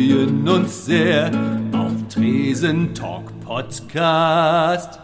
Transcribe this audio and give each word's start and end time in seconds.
freuen 0.00 0.48
uns 0.48 0.86
sehr 0.86 1.30
auf 1.72 1.92
Tresen 2.08 2.94
Talk 2.94 3.24
Podcast. 3.44 4.98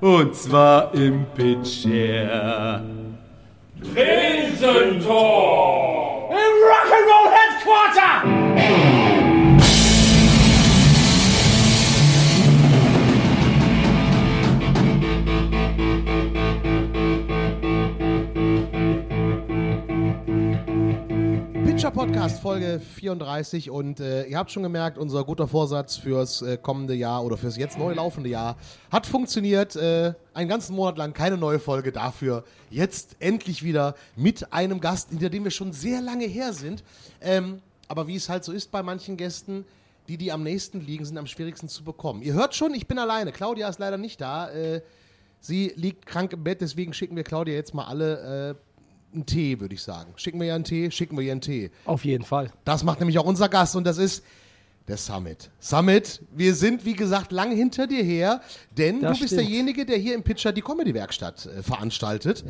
Und 0.00 0.36
zwar 0.36 0.94
im 0.94 1.26
Pitcher. 1.34 2.80
Tresen 3.82 5.00
Talk! 5.04 6.30
Im 6.30 6.54
Rock'n'Roll 6.62 7.28
Headquarter! 7.32 9.05
Pitcher 21.86 22.04
Podcast 22.04 22.40
Folge 22.40 22.80
34 22.80 23.70
und 23.70 24.00
äh, 24.00 24.24
ihr 24.24 24.38
habt 24.38 24.50
schon 24.50 24.64
gemerkt, 24.64 24.98
unser 24.98 25.22
guter 25.22 25.46
Vorsatz 25.46 25.96
fürs 25.96 26.42
äh, 26.42 26.56
kommende 26.56 26.94
Jahr 26.94 27.24
oder 27.24 27.36
fürs 27.36 27.56
jetzt 27.56 27.78
neu 27.78 27.94
laufende 27.94 28.28
Jahr 28.28 28.56
hat 28.90 29.06
funktioniert. 29.06 29.76
Äh, 29.76 30.14
einen 30.34 30.48
ganzen 30.48 30.74
Monat 30.74 30.98
lang 30.98 31.12
keine 31.12 31.36
neue 31.36 31.60
Folge 31.60 31.92
dafür. 31.92 32.42
Jetzt 32.70 33.14
endlich 33.20 33.62
wieder 33.62 33.94
mit 34.16 34.52
einem 34.52 34.80
Gast, 34.80 35.10
hinter 35.10 35.30
dem 35.30 35.44
wir 35.44 35.52
schon 35.52 35.72
sehr 35.72 36.00
lange 36.00 36.24
her 36.24 36.52
sind. 36.52 36.82
Ähm, 37.20 37.60
aber 37.86 38.08
wie 38.08 38.16
es 38.16 38.28
halt 38.28 38.42
so 38.42 38.50
ist 38.50 38.72
bei 38.72 38.82
manchen 38.82 39.16
Gästen, 39.16 39.64
die, 40.08 40.16
die 40.16 40.32
am 40.32 40.42
nächsten 40.42 40.80
liegen, 40.80 41.04
sind 41.04 41.18
am 41.18 41.28
schwierigsten 41.28 41.68
zu 41.68 41.84
bekommen. 41.84 42.20
Ihr 42.20 42.34
hört 42.34 42.56
schon, 42.56 42.74
ich 42.74 42.88
bin 42.88 42.98
alleine. 42.98 43.30
Claudia 43.30 43.68
ist 43.68 43.78
leider 43.78 43.96
nicht 43.96 44.20
da. 44.20 44.50
Äh, 44.50 44.82
sie 45.38 45.72
liegt 45.76 46.04
krank 46.04 46.32
im 46.32 46.42
Bett, 46.42 46.62
deswegen 46.62 46.92
schicken 46.92 47.14
wir 47.14 47.22
Claudia 47.22 47.54
jetzt 47.54 47.74
mal 47.74 47.84
alle 47.84 48.56
äh, 48.58 48.65
einen 49.16 49.26
Tee, 49.26 49.58
würde 49.60 49.74
ich 49.74 49.82
sagen. 49.82 50.12
Schicken 50.16 50.38
wir 50.40 50.46
ihr 50.46 50.54
einen 50.54 50.64
Tee, 50.64 50.90
schicken 50.90 51.16
wir 51.16 51.24
ihr 51.24 51.32
einen 51.32 51.40
Tee. 51.40 51.70
Auf 51.84 52.04
jeden 52.04 52.24
Fall. 52.24 52.50
Das 52.64 52.84
macht 52.84 53.00
nämlich 53.00 53.18
auch 53.18 53.24
unser 53.26 53.48
Gast 53.48 53.74
und 53.76 53.84
das 53.84 53.98
ist 53.98 54.22
der 54.88 54.96
Summit. 54.96 55.50
Summit, 55.58 56.22
wir 56.32 56.54
sind 56.54 56.84
wie 56.84 56.92
gesagt 56.94 57.32
lang 57.32 57.50
hinter 57.50 57.88
dir 57.88 58.04
her, 58.04 58.40
denn 58.78 59.00
Das 59.00 59.14
du 59.16 59.22
bist 59.24 59.34
stimmt. 59.34 59.48
derjenige, 59.48 59.84
der 59.84 59.96
hier 59.98 60.14
im 60.14 60.22
Pitcher 60.22 60.52
die 60.52 60.60
Comedy-Werkstatt 60.62 61.46
äh, 61.46 61.62
veranstaltet. 61.64 62.44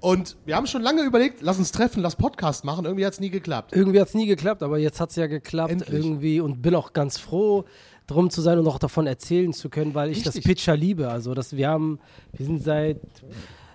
Und 0.00 0.36
wir 0.46 0.54
haben 0.54 0.68
schon 0.68 0.82
lange 0.82 1.02
überlegt, 1.02 1.42
lass 1.42 1.58
uns 1.58 1.72
treffen, 1.72 2.00
lass 2.00 2.14
Podcast 2.14 2.64
machen. 2.64 2.84
Irgendwie 2.84 3.04
hat 3.04 3.14
es 3.14 3.20
nie 3.20 3.30
geklappt. 3.30 3.72
Irgendwie 3.74 4.00
hat 4.00 4.06
es 4.08 4.14
nie 4.14 4.26
geklappt, 4.26 4.62
aber 4.62 4.78
jetzt 4.78 5.00
hat 5.00 5.10
es 5.10 5.16
ja 5.16 5.26
geklappt 5.26 5.72
Endlich. 5.72 5.92
irgendwie 5.92 6.38
und 6.40 6.62
bin 6.62 6.76
auch 6.76 6.92
ganz 6.92 7.18
froh, 7.18 7.64
drum 8.06 8.30
zu 8.30 8.42
sein 8.42 8.60
und 8.60 8.68
auch 8.68 8.78
davon 8.78 9.08
erzählen 9.08 9.52
zu 9.52 9.68
können, 9.68 9.92
weil 9.94 10.10
ich 10.10 10.22
das 10.22 10.36
Richtig. 10.36 10.44
Pitcher 10.56 10.76
liebe. 10.76 11.08
Also 11.08 11.34
das, 11.34 11.56
wir 11.56 11.68
haben, 11.68 11.98
wir 12.32 12.46
sind 12.46 12.62
seit, 12.62 12.98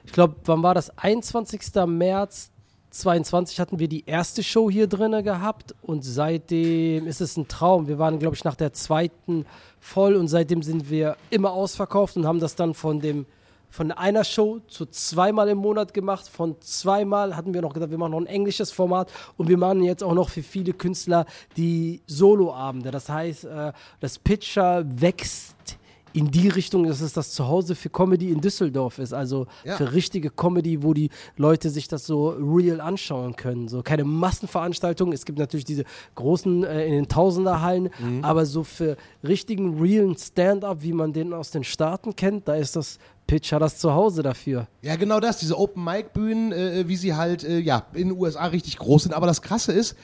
ich 0.08 0.14
glaube, 0.14 0.36
wann 0.46 0.64
war 0.64 0.74
das? 0.74 0.98
21. 0.98 1.62
März 1.86 2.50
22 2.92 3.60
hatten 3.60 3.78
wir 3.78 3.90
die 3.90 4.06
erste 4.06 4.42
Show 4.42 4.72
hier 4.72 4.88
drinne 4.88 5.22
gehabt 5.22 5.76
und 5.82 6.04
seitdem 6.04 7.06
ist 7.06 7.20
es 7.20 7.36
ein 7.36 7.50
Traum. 7.50 7.88
Wir 7.88 8.00
waren, 8.00 8.18
glaube 8.18 8.36
ich, 8.36 8.46
nach 8.46 8.56
der 8.56 8.72
zweiten 8.72 9.46
voll 9.82 10.16
und 10.16 10.30
seitdem 10.30 10.64
sind 10.64 10.90
wir 10.90 11.18
immer 11.30 11.52
ausverkauft 11.52 12.16
und 12.16 12.26
haben 12.26 12.40
das 12.40 12.56
dann 12.56 12.74
von 12.74 13.02
dem 13.02 13.26
von 13.70 13.92
einer 13.92 14.24
Show 14.24 14.62
zu 14.70 14.86
zweimal 14.86 15.50
im 15.50 15.58
Monat 15.58 15.94
gemacht. 15.94 16.30
Von 16.30 16.56
zweimal 16.62 17.36
hatten 17.36 17.54
wir 17.54 17.62
noch 17.62 17.74
gesagt, 17.74 17.92
wir 17.92 17.98
machen 17.98 18.12
noch 18.12 18.22
ein 18.22 18.26
englisches 18.26 18.72
Format 18.72 19.12
und 19.36 19.50
wir 19.50 19.58
machen 19.58 19.84
jetzt 19.84 20.04
auch 20.04 20.14
noch 20.14 20.30
für 20.30 20.42
viele 20.42 20.72
Künstler 20.72 21.26
die 21.58 22.02
Soloabende. 22.08 22.92
Das 22.92 23.10
heißt, 23.10 23.44
äh, 23.44 23.74
das 24.00 24.20
Pitcher 24.20 24.86
wächst 24.88 25.78
in 26.18 26.32
die 26.32 26.48
Richtung, 26.50 26.86
dass 26.88 27.02
es 27.02 27.14
das 27.14 27.32
Zuhause 27.32 27.76
für 27.76 27.90
Comedy 27.90 28.32
in 28.32 28.42
Düsseldorf 28.42 28.98
ist. 29.00 29.14
Also 29.14 29.46
Ja. 29.64 29.78
für 29.78 29.94
richtige 29.94 30.30
Comedy, 30.32 30.82
wo 30.84 30.94
die 30.94 31.10
Leute 31.36 31.70
sich 31.70 31.88
das 31.88 32.06
so 32.08 32.30
real 32.30 32.82
anschauen 32.82 33.36
können. 33.36 33.68
So 33.68 33.84
keine 33.84 34.04
Massenveranstaltungen. 34.04 35.14
Es 35.14 35.26
gibt 35.26 35.38
natürlich 35.40 35.66
diese 35.66 35.84
großen 36.16 36.64
äh, 36.64 36.86
in 36.88 36.94
den 36.94 37.08
Tausenderhallen, 37.08 37.90
Mhm. 38.00 38.24
aber 38.24 38.46
so 38.46 38.64
für 38.64 38.98
richtigen 39.24 39.80
realen 39.80 40.18
Stand-up, 40.18 40.82
wie 40.82 40.94
man 40.94 41.14
den 41.14 41.34
aus 41.34 41.52
den 41.52 41.64
Staaten 41.64 42.16
kennt, 42.16 42.48
da 42.48 42.56
ist 42.56 42.76
das 42.76 42.98
Pitcher 43.28 43.60
das 43.60 43.78
Zuhause 43.78 44.24
dafür. 44.24 44.68
Ja, 44.82 44.96
genau 44.96 45.20
das, 45.20 45.38
diese 45.40 45.58
Open-Mic-Bühnen, 45.58 46.52
äh, 46.54 46.88
wie 46.88 46.96
sie 46.96 47.14
halt 47.14 47.44
äh, 47.44 47.60
ja, 47.60 47.86
in 47.94 48.10
den 48.10 48.18
USA 48.18 48.46
richtig 48.46 48.78
groß 48.78 49.04
sind. 49.04 49.14
Aber 49.14 49.28
das 49.28 49.42
Krasse 49.42 49.74
ist, 49.74 49.96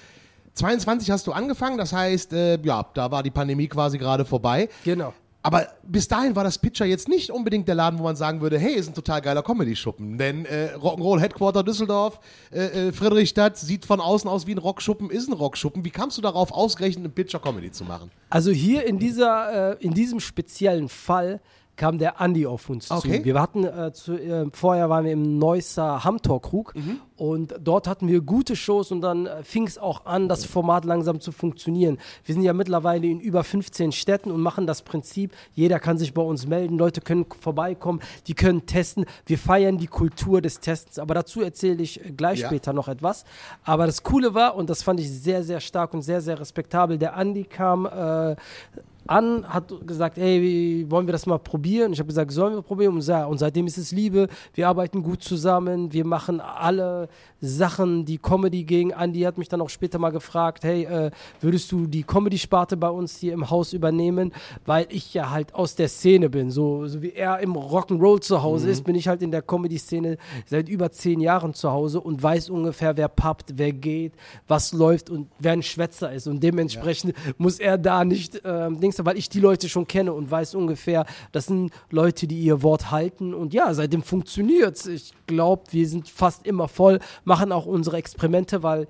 22 0.56 1.10
hast 1.10 1.26
du 1.26 1.32
angefangen, 1.32 1.78
das 1.78 1.94
heißt, 1.94 2.34
äh, 2.34 2.60
ja, 2.62 2.86
da 2.94 3.10
war 3.12 3.24
die 3.24 3.32
Pandemie 3.32 3.68
quasi 3.68 3.98
gerade 3.98 4.26
vorbei. 4.26 4.70
Genau. 4.84 5.14
Aber 5.46 5.68
bis 5.84 6.08
dahin 6.08 6.38
war 6.38 6.46
das 6.46 6.58
Pitcher 6.58 6.86
jetzt 6.86 7.10
nicht 7.10 7.30
unbedingt 7.30 7.68
der 7.68 7.76
Laden, 7.76 8.00
wo 8.00 8.04
man 8.04 8.16
sagen 8.16 8.40
würde, 8.40 8.58
hey, 8.58 8.76
ist 8.76 8.88
ein 8.88 8.94
total 8.94 9.22
geiler 9.22 9.44
Comedy-Schuppen. 9.44 10.18
Denn 10.18 10.46
äh, 10.46 10.70
Rock'n'Roll 10.76 11.20
Headquarter 11.20 11.64
Düsseldorf, 11.64 12.22
äh, 12.52 12.88
äh, 12.88 12.92
Friedrichstadt, 12.94 13.58
sieht 13.58 13.86
von 13.86 14.00
außen 14.00 14.30
aus 14.30 14.48
wie 14.48 14.56
ein 14.56 14.58
Rockschuppen, 14.58 15.10
ist 15.10 15.28
ein 15.28 15.34
Rockschuppen. 15.34 15.84
Wie 15.84 15.90
kamst 15.90 16.18
du 16.18 16.22
darauf, 16.22 16.54
ausgerechnet 16.54 17.04
einen 17.04 17.14
Pitcher 17.14 17.40
Comedy 17.40 17.72
zu 17.72 17.84
machen? 17.84 18.10
Also 18.30 18.52
hier 18.52 18.86
in 18.86 19.00
dieser, 19.00 19.74
äh, 19.74 19.84
in 19.84 19.94
diesem 19.94 20.22
speziellen 20.22 20.88
Fall 20.88 21.42
kam 21.76 21.98
der 21.98 22.22
Andi 22.22 22.46
auf 22.46 22.70
uns 22.70 22.92
Okay. 22.92 23.20
zu. 23.20 23.26
Wir 23.26 23.42
hatten 23.42 23.64
äh, 23.64 23.92
zu, 23.94 24.14
äh, 24.16 24.46
vorher 24.54 24.90
waren 24.90 25.06
wir 25.06 25.12
im 25.12 25.40
Neusser 25.40 26.04
Hamtor-Krug 26.04 26.76
Mhm. 26.76 27.00
und 27.18 27.56
dort 27.60 27.88
hatten 27.88 28.08
wir 28.08 28.22
gute 28.22 28.56
Shows 28.56 28.92
und 28.92 29.02
dann 29.02 29.26
äh, 29.26 29.44
fing 29.44 29.66
es 29.66 29.80
auch 29.80 30.06
an, 30.06 30.30
das 30.30 30.46
Format 30.46 30.86
langsam 30.86 31.20
zu 31.20 31.32
funktionieren. 31.32 31.98
Wir 32.26 32.36
sind 32.36 32.44
ja 32.44 32.54
mittlerweile 32.54 33.08
in 33.08 33.20
über 33.20 33.44
15 33.44 33.92
Städten 33.92 34.30
und 34.30 34.40
machen 34.42 34.68
das 34.68 34.84
Prinzip, 34.84 35.32
jeder 35.54 35.80
kann 35.80 35.98
sich 35.98 36.14
bei 36.14 36.22
uns 36.22 36.46
melden, 36.46 36.78
Leute 36.78 37.02
können 37.02 37.26
vorbeikommen, 37.40 38.02
die 38.28 38.36
können 38.36 38.68
testen. 38.68 39.06
Wir 39.26 39.40
feiern 39.40 39.80
die 39.80 39.88
Kultur 39.88 40.42
des 40.42 40.60
Testens, 40.60 41.00
aber 41.00 41.16
dazu 41.16 41.42
erzähle 41.42 41.82
ich 41.82 42.06
äh, 42.06 42.12
gleich 42.12 42.42
Ja. 42.42 42.48
später 42.50 42.74
noch 42.74 42.88
etwas. 42.88 43.26
Aber 43.64 43.88
das 43.88 44.04
Coole 44.04 44.36
war, 44.36 44.56
und 44.56 44.70
das 44.70 44.84
fand 44.84 45.00
ich 45.00 45.10
sehr, 45.10 45.44
sehr 45.44 45.60
stark 45.60 45.94
und 45.96 46.04
sehr, 46.04 46.22
sehr 46.22 46.40
respektabel, 46.40 47.00
der 47.00 47.16
Andi 47.16 47.46
kam 47.46 47.88
äh, 47.88 48.36
an, 49.08 49.48
hat 49.48 49.74
gesagt, 49.86 50.18
ey, 50.18 50.86
wollen 50.90 51.08
wir 51.08 51.12
das 51.12 51.26
mal 51.26 51.40
probieren? 51.40 51.94
Ich 51.94 52.00
habe 52.00 52.08
gesagt, 52.08 52.32
sollen 52.32 52.56
wir 52.56 52.62
probieren? 52.62 52.96
Und, 52.96 53.10
und 53.10 53.38
seitdem 53.38 53.68
ist 53.68 53.78
es 53.78 53.92
Liebe. 53.92 54.28
Wir 54.54 54.68
arbeiten 54.68 55.04
gut 55.04 55.24
zusammen. 55.24 55.92
Wir 55.94 56.06
machen 56.06 56.40
alle 56.40 57.10
Sachen, 57.42 58.06
die 58.06 58.18
Comedy 58.18 58.64
gegen. 58.64 58.94
Andi 58.94 59.22
hat 59.22 59.38
mich 59.38 59.50
dann 59.50 59.62
auch 59.62 59.70
später 59.70 60.00
mal 60.00 60.12
gefragt, 60.12 60.64
hey, 60.64 60.86
äh, 60.86 61.12
würdest 61.42 61.72
du 61.72 61.88
die 61.88 62.04
Comedy-Sparte 62.04 62.78
bei 62.78 62.90
uns 62.90 63.18
hier 63.18 63.34
im 63.34 63.50
Haus 63.50 63.74
übernehmen? 63.74 64.32
Weil 64.66 64.88
ich 64.90 65.14
ja 65.14 65.30
halt 65.30 65.54
aus 65.54 65.76
der 65.76 65.90
Szene 65.90 66.30
bin. 66.30 66.52
So, 66.52 66.88
so 66.88 67.02
wie 67.02 67.12
er 67.12 67.40
im 67.40 67.54
Rock'n'Roll 67.54 68.22
zu 68.22 68.42
Hause 68.42 68.70
ist, 68.70 68.86
bin 68.86 68.96
ich 68.96 69.08
halt 69.08 69.22
in 69.22 69.32
der 69.32 69.42
Comedy-Szene 69.42 70.18
seit 70.46 70.70
über 70.70 70.92
zehn 70.92 71.20
Jahren 71.20 71.54
zu 71.54 71.72
Hause 71.72 72.00
und 72.00 72.24
weiß 72.24 72.50
ungefähr, 72.50 72.96
wer 72.96 73.10
pappt, 73.10 73.54
wer 73.56 73.74
geht, 73.74 74.14
was 74.48 74.72
läuft 74.72 75.10
und 75.10 75.28
wer 75.40 75.54
ein 75.54 75.64
Schwätzer 75.64 76.14
ist. 76.14 76.28
Und 76.28 76.42
dementsprechend 76.42 77.14
muss 77.38 77.60
er 77.60 77.78
da 77.78 78.06
nicht 78.06 78.42
ähm, 78.46 78.80
Dings, 78.80 78.93
weil 79.00 79.18
ich 79.18 79.30
die 79.30 79.40
Leute 79.40 79.70
schon 79.70 79.88
kenne 79.88 80.14
und 80.14 80.30
weiß 80.30 80.56
ungefähr, 80.56 81.06
das 81.32 81.48
sind 81.48 81.72
Leute, 81.90 82.28
die 82.28 82.40
ihr 82.40 82.62
Wort 82.64 82.92
halten. 82.92 83.34
Und 83.34 83.54
ja, 83.54 83.74
seitdem 83.74 84.04
funktioniert's. 84.04 84.86
Ich 84.86 85.14
glaube, 85.28 85.64
wir 85.72 85.88
sind 85.88 86.10
fast 86.10 86.46
immer 86.46 86.68
voll, 86.68 87.00
machen 87.24 87.52
auch 87.52 87.66
unsere 87.66 87.98
Experimente, 87.98 88.64
weil 88.64 88.88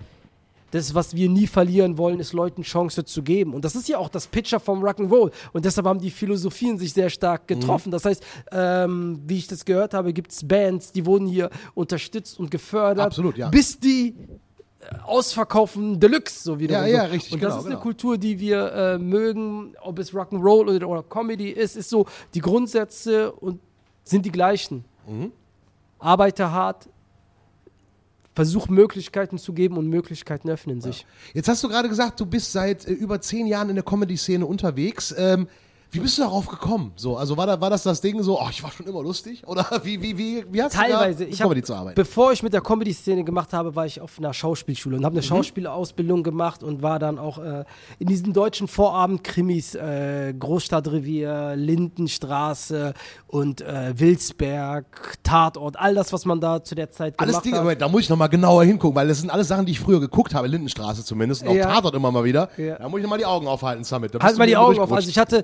das, 0.74 0.96
was 0.96 1.16
wir 1.16 1.30
nie 1.30 1.46
verlieren 1.46 2.00
wollen, 2.00 2.20
ist 2.20 2.34
Leuten 2.34 2.64
Chance 2.64 3.06
zu 3.06 3.22
geben. 3.22 3.54
Und 3.54 3.64
das 3.64 3.76
ist 3.76 3.88
ja 3.88 4.00
auch 4.00 4.10
das 4.10 4.26
Pitcher 4.26 4.60
vom 4.60 4.84
Rock'n'Roll. 4.84 5.32
Und 5.54 5.66
deshalb 5.66 5.86
haben 5.86 6.00
die 6.00 6.10
Philosophien 6.10 6.80
sich 6.80 6.94
sehr 6.94 7.12
stark 7.12 7.48
getroffen. 7.48 7.92
Das 7.92 8.06
heißt, 8.06 8.24
ähm, 8.52 9.22
wie 9.28 9.38
ich 9.38 9.48
das 9.48 9.66
gehört 9.66 9.94
habe, 9.94 10.14
gibt 10.14 10.32
es 10.32 10.48
Bands, 10.48 10.92
die 10.92 11.06
wurden 11.06 11.28
hier 11.28 11.52
unterstützt 11.76 12.40
und 12.40 12.50
gefördert. 12.50 13.06
Absolut, 13.06 13.38
ja. 13.38 13.50
Bis 13.50 13.80
die 13.80 14.16
ausverkaufen 15.06 16.00
Deluxe, 16.00 16.44
so 16.44 16.60
wieder. 16.60 16.88
Ja, 16.88 17.04
ja, 17.04 17.04
richtig, 17.06 17.34
Und 17.34 17.44
das 17.44 17.50
genau, 17.50 17.60
ist 17.60 17.66
genau. 17.66 17.76
eine 17.76 17.82
Kultur, 17.84 18.18
die 18.18 18.40
wir 18.40 18.72
äh, 18.72 18.98
mögen, 18.98 19.76
ob 19.82 20.00
es 20.00 20.14
Rock'n'Roll 20.14 20.76
oder, 20.76 20.90
oder 20.90 21.04
Comedy 21.04 21.50
ist, 21.50 21.76
ist 21.76 21.90
so, 21.90 22.06
die 22.34 22.42
Grundsätze 22.42 23.32
und 23.32 23.60
sind 24.04 24.26
die 24.26 24.32
gleichen. 24.32 24.86
Mhm. 25.08 25.32
Arbeite 26.00 26.52
hart, 26.52 26.90
versuch 28.34 28.68
Möglichkeiten 28.68 29.38
zu 29.38 29.54
geben 29.54 29.78
und 29.78 29.88
Möglichkeiten 29.88 30.50
öffnen 30.50 30.82
sich. 30.82 31.06
Jetzt 31.34 31.48
hast 31.48 31.64
du 31.64 31.70
gerade 31.70 31.88
gesagt, 31.88 32.20
du 32.20 32.26
bist 32.26 32.52
seit 32.52 32.88
äh, 32.88 32.92
über 32.92 33.22
zehn 33.22 33.48
Jahren 33.48 33.70
in 33.70 33.76
der 33.76 33.86
Comedy-Szene 33.86 34.46
unterwegs. 34.46 35.14
Ähm, 35.18 35.48
wie 35.94 36.00
bist 36.00 36.18
du 36.18 36.24
darauf 36.24 36.48
gekommen? 36.48 36.92
So, 36.96 37.16
also 37.18 37.38
war, 37.38 37.46
da, 37.48 37.62
war 37.62 37.70
das 37.70 37.84
das 37.84 38.02
Ding 38.02 38.22
so, 38.24 38.40
oh, 38.42 38.48
ich 38.50 38.62
war 38.64 38.72
schon 38.72 38.86
immer 38.88 39.02
lustig? 39.04 39.44
Oder 39.48 39.66
wie, 39.84 40.02
wie, 40.02 40.18
wie, 40.18 40.44
wie 40.52 40.62
hast 40.64 40.74
Teilweise. 40.74 41.20
du 41.20 41.26
da 41.26 41.30
Ich 41.32 41.40
hab, 41.42 41.46
Comedy 41.48 41.64
zu 41.64 41.74
arbeiten? 41.76 41.96
bevor 41.96 42.32
ich 42.34 42.42
mit 42.44 42.52
der 42.54 42.62
Comedy-Szene 42.62 43.24
gemacht 43.24 43.54
habe, 43.54 43.76
war 43.76 43.86
ich 43.86 44.02
auf 44.02 44.18
einer 44.18 44.34
Schauspielschule 44.34 44.98
und 44.98 45.06
habe 45.06 45.14
eine 45.14 45.22
Mhm. 45.22 45.28
Schauspielausbildung 45.28 46.24
gemacht 46.24 46.64
und 46.64 46.82
war 46.82 47.00
dann 47.00 47.20
auch 47.20 47.38
äh, 47.38 47.64
in 48.00 48.08
diesen 48.08 48.34
deutschen 48.34 48.68
Vorabend-Krimis, 48.68 49.76
äh, 49.76 50.34
Großstadtrevier, 50.38 51.56
Lindenstraße 51.56 52.94
und 53.28 53.62
äh, 53.62 53.94
Wilsberg, 53.98 55.18
Tatort, 55.24 55.80
all 55.80 55.96
das, 55.96 56.12
was 56.14 56.26
man 56.26 56.40
da 56.42 56.64
zu 56.64 56.76
der 56.76 56.92
Zeit 56.92 57.20
Alles 57.20 57.42
gemacht 57.42 57.46
Dinge, 57.46 57.72
hat. 57.72 57.82
Da 57.82 57.88
muss 57.88 58.02
ich 58.02 58.10
nochmal 58.10 58.30
genauer 58.30 58.64
hingucken, 58.64 58.96
weil 58.96 59.08
das 59.08 59.20
sind 59.20 59.30
alles 59.30 59.48
Sachen, 59.48 59.66
die 59.66 59.72
ich 59.74 59.80
früher 59.80 60.00
geguckt 60.00 60.34
habe, 60.34 60.48
Lindenstraße 60.48 61.04
zumindest, 61.06 61.44
und 61.44 61.50
auch 61.50 61.54
Ja. 61.56 61.72
Tatort 61.74 61.96
immer 61.96 62.12
mal 62.12 62.24
wieder. 62.24 62.50
Ja. 62.58 62.78
Da 62.78 62.90
muss 62.90 63.00
ich 63.00 63.04
nochmal 63.04 63.20
die 63.20 63.26
Augen 63.26 63.48
aufhalten, 63.48 63.84
Summit. 63.84 64.14
Halt 64.22 64.34
du 64.34 64.38
mal 64.38 64.48
die 64.48 64.58
Augen 64.58 64.80
auf. 64.80 64.92
Also 64.92 65.10
ich 65.10 65.18
hatte 65.18 65.44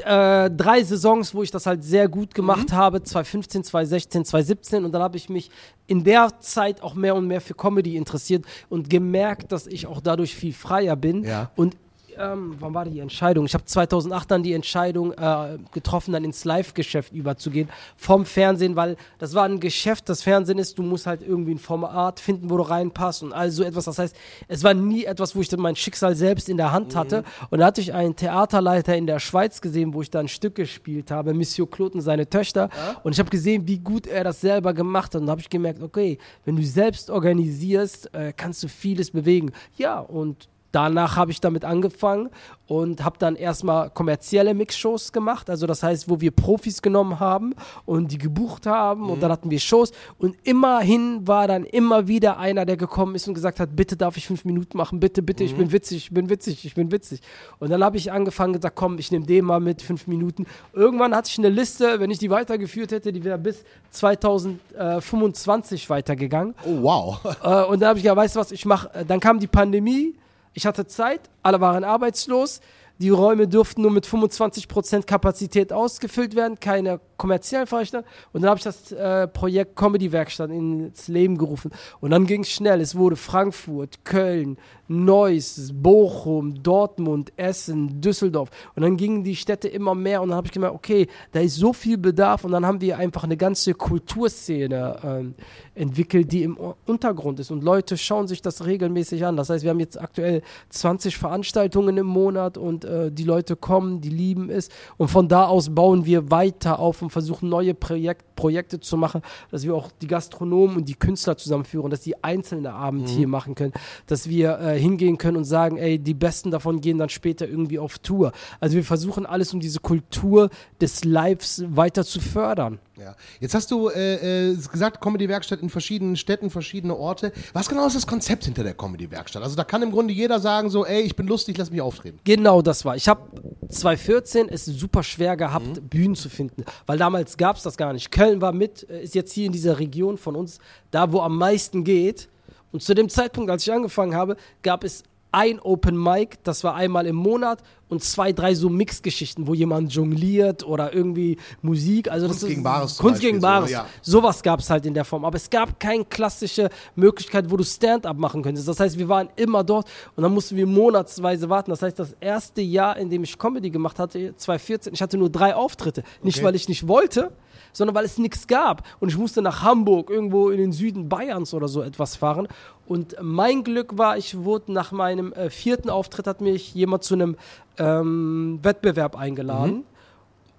äh, 0.00 0.50
drei 0.50 0.82
Saisons, 0.82 1.34
wo 1.34 1.42
ich 1.42 1.50
das 1.50 1.66
halt 1.66 1.84
sehr 1.84 2.08
gut 2.08 2.34
gemacht 2.34 2.70
Mhm. 2.70 2.76
habe, 2.76 3.02
2015, 3.02 3.64
2016, 3.64 4.24
2017 4.24 4.84
und 4.84 4.92
dann 4.92 5.02
habe 5.02 5.16
ich 5.16 5.28
mich 5.28 5.50
in 5.86 6.02
der 6.04 6.40
Zeit 6.40 6.82
auch 6.82 6.94
mehr 6.94 7.14
und 7.14 7.26
mehr 7.26 7.40
für 7.40 7.54
Comedy 7.54 7.96
interessiert 7.96 8.44
und 8.70 8.88
gemerkt, 8.88 9.52
dass 9.52 9.66
ich 9.66 9.86
auch 9.86 10.00
dadurch 10.00 10.34
viel 10.34 10.52
freier 10.54 10.96
bin 10.96 11.24
Ja. 11.24 11.50
und 11.56 11.76
ähm, 12.18 12.56
wann 12.58 12.74
war 12.74 12.84
die 12.84 13.00
Entscheidung? 13.00 13.46
Ich 13.46 13.54
habe 13.54 13.64
2008 13.64 14.30
dann 14.30 14.42
die 14.42 14.52
Entscheidung 14.52 15.12
äh, 15.12 15.58
getroffen, 15.72 16.12
dann 16.12 16.24
ins 16.24 16.44
Live-Geschäft 16.44 17.12
überzugehen 17.12 17.68
vom 17.96 18.24
Fernsehen, 18.24 18.76
weil 18.76 18.96
das 19.18 19.34
war 19.34 19.44
ein 19.44 19.60
Geschäft, 19.60 20.08
das 20.08 20.22
Fernsehen 20.22 20.58
ist, 20.58 20.78
du 20.78 20.82
musst 20.82 21.06
halt 21.06 21.22
irgendwie 21.22 21.52
ein 21.52 21.58
Format 21.58 22.20
finden, 22.20 22.50
wo 22.50 22.56
du 22.56 22.62
reinpasst 22.62 23.22
und 23.22 23.32
all 23.32 23.50
so 23.50 23.62
etwas. 23.62 23.84
Das 23.84 23.98
heißt, 23.98 24.16
es 24.48 24.64
war 24.64 24.74
nie 24.74 25.04
etwas, 25.04 25.34
wo 25.36 25.40
ich 25.40 25.48
dann 25.48 25.60
mein 25.60 25.76
Schicksal 25.76 26.14
selbst 26.14 26.48
in 26.48 26.56
der 26.56 26.72
Hand 26.72 26.94
hatte. 26.96 27.24
Und 27.50 27.60
da 27.60 27.66
hatte 27.66 27.80
ich 27.80 27.92
einen 27.94 28.16
Theaterleiter 28.16 28.96
in 28.96 29.06
der 29.06 29.18
Schweiz 29.18 29.60
gesehen, 29.60 29.94
wo 29.94 30.02
ich 30.02 30.10
da 30.10 30.20
ein 30.20 30.28
Stück 30.28 30.54
gespielt 30.54 31.10
habe, 31.10 31.34
Monsieur 31.34 31.68
und 31.80 32.02
seine 32.02 32.28
Töchter. 32.28 32.68
Und 33.02 33.12
ich 33.12 33.18
habe 33.18 33.30
gesehen, 33.30 33.66
wie 33.66 33.78
gut 33.78 34.06
er 34.06 34.24
das 34.24 34.40
selber 34.40 34.74
gemacht 34.74 35.14
hat. 35.14 35.20
Und 35.20 35.26
da 35.26 35.32
habe 35.32 35.40
ich 35.40 35.50
gemerkt, 35.50 35.82
okay, 35.82 36.18
wenn 36.44 36.56
du 36.56 36.62
selbst 36.62 37.10
organisierst, 37.10 38.14
äh, 38.14 38.32
kannst 38.36 38.62
du 38.62 38.68
vieles 38.68 39.10
bewegen. 39.10 39.52
Ja, 39.76 40.00
und 40.00 40.48
Danach 40.72 41.16
habe 41.16 41.30
ich 41.30 41.40
damit 41.40 41.64
angefangen 41.64 42.30
und 42.66 43.04
habe 43.04 43.18
dann 43.18 43.36
erstmal 43.36 43.90
kommerzielle 43.90 44.54
Mixshows 44.54 45.12
gemacht, 45.12 45.50
also 45.50 45.66
das 45.66 45.82
heißt, 45.82 46.08
wo 46.08 46.22
wir 46.22 46.30
Profis 46.30 46.80
genommen 46.80 47.20
haben 47.20 47.54
und 47.84 48.10
die 48.10 48.18
gebucht 48.18 48.66
haben 48.66 49.10
und 49.10 49.22
dann 49.22 49.30
hatten 49.30 49.50
wir 49.50 49.60
Shows 49.60 49.92
und 50.18 50.34
immerhin 50.44 51.28
war 51.28 51.46
dann 51.46 51.64
immer 51.64 52.08
wieder 52.08 52.38
einer, 52.38 52.64
der 52.64 52.78
gekommen 52.78 53.14
ist 53.14 53.28
und 53.28 53.34
gesagt 53.34 53.60
hat, 53.60 53.76
bitte 53.76 53.94
darf 53.96 54.16
ich 54.16 54.26
fünf 54.26 54.46
Minuten 54.46 54.78
machen, 54.78 55.00
bitte, 55.00 55.22
bitte, 55.22 55.44
ich 55.44 55.54
bin 55.54 55.70
witzig, 55.70 55.98
ich 55.98 56.10
bin 56.10 56.30
witzig, 56.30 56.64
ich 56.64 56.74
bin 56.74 56.90
witzig. 56.90 57.20
Und 57.58 57.68
dann 57.70 57.84
habe 57.84 57.98
ich 57.98 58.10
angefangen 58.10 58.54
gesagt, 58.54 58.74
komm, 58.74 58.98
ich 58.98 59.12
nehme 59.12 59.26
den 59.26 59.44
mal 59.44 59.60
mit 59.60 59.82
fünf 59.82 60.06
Minuten. 60.06 60.46
Irgendwann 60.72 61.14
hatte 61.14 61.28
ich 61.30 61.38
eine 61.38 61.50
Liste, 61.50 62.00
wenn 62.00 62.10
ich 62.10 62.18
die 62.18 62.30
weitergeführt 62.30 62.92
hätte, 62.92 63.12
die 63.12 63.22
wäre 63.22 63.36
bis 63.38 63.64
2025 63.90 65.90
weitergegangen. 65.90 66.54
Oh, 66.64 66.82
wow. 66.82 67.20
Äh, 67.42 67.64
und 67.64 67.80
dann 67.80 67.90
habe 67.90 67.98
ich 67.98 68.04
gesagt, 68.04 68.16
weißt 68.16 68.36
du 68.36 68.40
was, 68.40 68.52
ich 68.52 68.64
mache, 68.64 69.04
dann 69.06 69.20
kam 69.20 69.38
die 69.38 69.46
Pandemie, 69.46 70.14
ich 70.54 70.66
hatte 70.66 70.86
Zeit, 70.86 71.20
alle 71.42 71.60
waren 71.60 71.84
arbeitslos, 71.84 72.60
die 73.02 73.10
Räume 73.10 73.48
durften 73.48 73.82
nur 73.82 73.90
mit 73.90 74.06
25% 74.06 75.06
Kapazität 75.06 75.72
ausgefüllt 75.72 76.36
werden, 76.36 76.60
keine 76.60 77.00
kommerziellen 77.16 77.66
Veranstaltungen. 77.66 78.12
Und 78.32 78.42
dann 78.42 78.50
habe 78.50 78.58
ich 78.58 78.64
das 78.64 78.92
äh, 78.92 79.26
Projekt 79.26 79.74
Comedy 79.74 80.12
Werkstatt 80.12 80.50
ins 80.50 81.08
Leben 81.08 81.36
gerufen. 81.36 81.72
Und 82.00 82.10
dann 82.12 82.26
ging 82.26 82.42
es 82.42 82.50
schnell. 82.50 82.80
Es 82.80 82.94
wurde 82.94 83.16
Frankfurt, 83.16 84.04
Köln, 84.04 84.56
Neuss, 84.92 85.72
Bochum, 85.74 86.62
Dortmund, 86.62 87.32
Essen, 87.36 88.00
Düsseldorf. 88.00 88.50
Und 88.74 88.82
dann 88.82 88.96
gingen 88.96 89.24
die 89.24 89.36
Städte 89.36 89.68
immer 89.68 89.94
mehr. 89.94 90.22
Und 90.22 90.28
dann 90.28 90.36
habe 90.36 90.46
ich 90.46 90.52
gemerkt, 90.52 90.74
okay, 90.74 91.06
da 91.32 91.40
ist 91.40 91.56
so 91.56 91.72
viel 91.72 91.98
Bedarf. 91.98 92.44
Und 92.44 92.52
dann 92.52 92.66
haben 92.66 92.80
wir 92.80 92.98
einfach 92.98 93.24
eine 93.24 93.36
ganze 93.36 93.74
Kulturszene 93.74 94.98
ähm, 95.02 95.34
entwickelt, 95.74 96.30
die 96.30 96.42
im 96.42 96.58
Untergrund 96.86 97.40
ist. 97.40 97.50
Und 97.50 97.64
Leute 97.64 97.96
schauen 97.96 98.28
sich 98.28 98.42
das 98.42 98.66
regelmäßig 98.66 99.24
an. 99.24 99.36
Das 99.36 99.48
heißt, 99.48 99.64
wir 99.64 99.70
haben 99.70 99.80
jetzt 99.80 100.00
aktuell 100.00 100.42
20 100.68 101.16
Veranstaltungen 101.16 101.96
im 101.96 102.06
Monat 102.06 102.58
und 102.58 102.84
äh, 102.84 103.10
die 103.10 103.24
Leute 103.24 103.56
kommen, 103.56 104.00
die 104.00 104.10
lieben 104.10 104.50
es. 104.50 104.68
Und 104.98 105.08
von 105.08 105.28
da 105.28 105.46
aus 105.46 105.74
bauen 105.74 106.04
wir 106.04 106.30
weiter 106.30 106.78
auf 106.78 107.00
und 107.02 107.10
versuchen 107.10 107.48
neue 107.48 107.74
Projekt, 107.74 108.34
Projekte 108.36 108.80
zu 108.80 108.96
machen, 108.96 109.22
dass 109.50 109.64
wir 109.64 109.74
auch 109.74 109.90
die 110.00 110.06
Gastronomen 110.06 110.76
und 110.78 110.88
die 110.88 110.94
Künstler 110.94 111.36
zusammenführen, 111.36 111.90
dass 111.90 112.00
die 112.00 112.22
einzelne 112.22 112.72
Abend 112.72 113.08
hier 113.08 113.28
machen 113.28 113.54
können, 113.54 113.72
dass 114.06 114.28
wir 114.28 114.58
äh, 114.58 114.78
hingehen 114.82 115.18
können 115.18 115.38
und 115.38 115.44
sagen, 115.44 115.78
ey, 115.78 115.98
die 115.98 116.14
Besten 116.14 116.50
davon 116.50 116.80
gehen 116.80 116.98
dann 116.98 117.08
später 117.08 117.48
irgendwie 117.48 117.78
auf 117.78 117.98
Tour. 117.98 118.32
Also 118.60 118.76
wir 118.76 118.84
versuchen 118.84 119.24
alles, 119.24 119.54
um 119.54 119.60
diese 119.60 119.80
Kultur 119.80 120.50
des 120.80 121.04
Lives 121.04 121.64
weiter 121.68 122.04
zu 122.04 122.20
fördern. 122.20 122.78
Ja. 122.98 123.16
Jetzt 123.40 123.54
hast 123.54 123.70
du 123.70 123.88
äh, 123.88 124.50
äh, 124.50 124.56
gesagt, 124.56 125.00
Comedy-Werkstatt 125.00 125.60
in 125.60 125.70
verschiedenen 125.70 126.16
Städten, 126.16 126.50
verschiedene 126.50 126.94
Orte. 126.94 127.32
Was 127.52 127.68
genau 127.68 127.86
ist 127.86 127.96
das 127.96 128.06
Konzept 128.06 128.44
hinter 128.44 128.62
der 128.64 128.74
Comedy-Werkstatt? 128.74 129.42
Also 129.42 129.56
da 129.56 129.64
kann 129.64 129.82
im 129.82 129.90
Grunde 129.90 130.12
jeder 130.12 130.40
sagen 130.40 130.68
so, 130.68 130.84
ey, 130.84 131.02
ich 131.02 131.16
bin 131.16 131.26
lustig, 131.26 131.56
lass 131.56 131.70
mich 131.70 131.80
auftreten. 131.80 132.18
Genau 132.24 132.60
das 132.60 132.84
war. 132.84 132.94
Ich 132.96 133.08
habe 133.08 133.22
2014 133.68 134.48
es 134.48 134.66
super 134.66 135.02
schwer 135.02 135.36
gehabt, 135.36 135.88
Bühnen 135.88 136.14
zu 136.14 136.28
finden, 136.28 136.64
weil 136.86 136.98
damals 136.98 137.36
gab 137.36 137.56
es 137.56 137.62
das 137.62 137.76
gar 137.76 137.92
nicht. 137.92 138.10
Köln 138.10 138.40
war 138.40 138.52
mit, 138.52 138.88
äh, 138.88 139.02
ist 139.02 139.14
jetzt 139.14 139.32
hier 139.32 139.46
in 139.46 139.52
dieser 139.52 139.78
Region 139.78 140.18
von 140.18 140.36
uns, 140.36 140.58
da 140.90 141.12
wo 141.12 141.20
am 141.20 141.38
meisten 141.38 141.84
geht. 141.84 142.28
Und 142.72 142.82
zu 142.82 142.94
dem 142.94 143.08
Zeitpunkt, 143.08 143.50
als 143.50 143.66
ich 143.66 143.72
angefangen 143.72 144.14
habe, 144.14 144.36
gab 144.62 144.82
es 144.82 145.04
ein 145.30 145.60
Open 145.60 146.00
Mic, 146.00 146.38
das 146.42 146.64
war 146.64 146.74
einmal 146.74 147.06
im 147.06 147.16
Monat 147.16 147.62
und 147.92 148.02
zwei, 148.02 148.32
drei 148.32 148.54
so 148.54 148.68
Mixgeschichten, 148.68 149.46
wo 149.46 149.54
jemand 149.54 149.92
jongliert 149.94 150.64
oder 150.64 150.92
irgendwie 150.94 151.36
Musik. 151.60 152.10
Also 152.10 152.26
Kunst 152.26 152.42
das 152.42 152.48
ist, 152.48 152.48
gegen 152.48 152.62
Bares 152.62 152.96
zum 152.96 153.02
Kunst 153.04 153.16
Beispiel 153.20 153.28
gegen 153.30 153.40
so, 153.40 153.46
Bares. 153.46 153.70
ja. 153.70 153.86
Sowas 154.00 154.42
gab 154.42 154.60
es 154.60 154.70
halt 154.70 154.86
in 154.86 154.94
der 154.94 155.04
Form. 155.04 155.24
Aber 155.24 155.36
es 155.36 155.48
gab 155.50 155.78
keine 155.78 156.04
klassische 156.06 156.70
Möglichkeit, 156.96 157.50
wo 157.50 157.56
du 157.56 157.64
Stand-up 157.64 158.16
machen 158.16 158.42
könntest. 158.42 158.66
Das 158.66 158.80
heißt, 158.80 158.98
wir 158.98 159.08
waren 159.08 159.28
immer 159.36 159.62
dort 159.62 159.86
und 160.16 160.22
dann 160.22 160.32
mussten 160.32 160.56
wir 160.56 160.66
monatsweise 160.66 161.48
warten. 161.50 161.70
Das 161.70 161.82
heißt, 161.82 161.98
das 161.98 162.16
erste 162.20 162.62
Jahr, 162.62 162.96
in 162.96 163.10
dem 163.10 163.22
ich 163.24 163.38
Comedy 163.38 163.70
gemacht 163.70 163.98
hatte, 163.98 164.34
2014, 164.36 164.94
ich 164.94 165.02
hatte 165.02 165.18
nur 165.18 165.28
drei 165.30 165.54
Auftritte. 165.54 166.02
Nicht, 166.22 166.38
Okay. 166.38 166.46
weil 166.46 166.54
ich 166.54 166.68
nicht 166.68 166.88
wollte, 166.88 167.30
sondern 167.74 167.94
weil 167.94 168.04
es 168.06 168.16
nichts 168.18 168.46
gab. 168.46 168.82
Und 169.00 169.10
ich 169.10 169.18
musste 169.18 169.42
nach 169.42 169.62
Hamburg, 169.62 170.08
irgendwo 170.10 170.48
in 170.48 170.58
den 170.58 170.72
Süden 170.72 171.08
Bayerns 171.10 171.52
oder 171.54 171.68
so 171.68 171.82
etwas 171.82 172.16
fahren. 172.16 172.48
Und 172.86 173.16
mein 173.22 173.64
Glück 173.64 173.96
war, 173.98 174.16
ich 174.18 174.36
wurde 174.44 174.72
nach 174.72 174.92
meinem 174.92 175.32
äh, 175.34 175.50
vierten 175.50 175.88
Auftritt, 175.88 176.26
hat 176.26 176.40
mich 176.40 176.74
jemand 176.74 177.04
zu 177.04 177.14
einem 177.14 177.36
ähm, 177.78 178.58
Wettbewerb 178.62 179.16
eingeladen. 179.16 179.84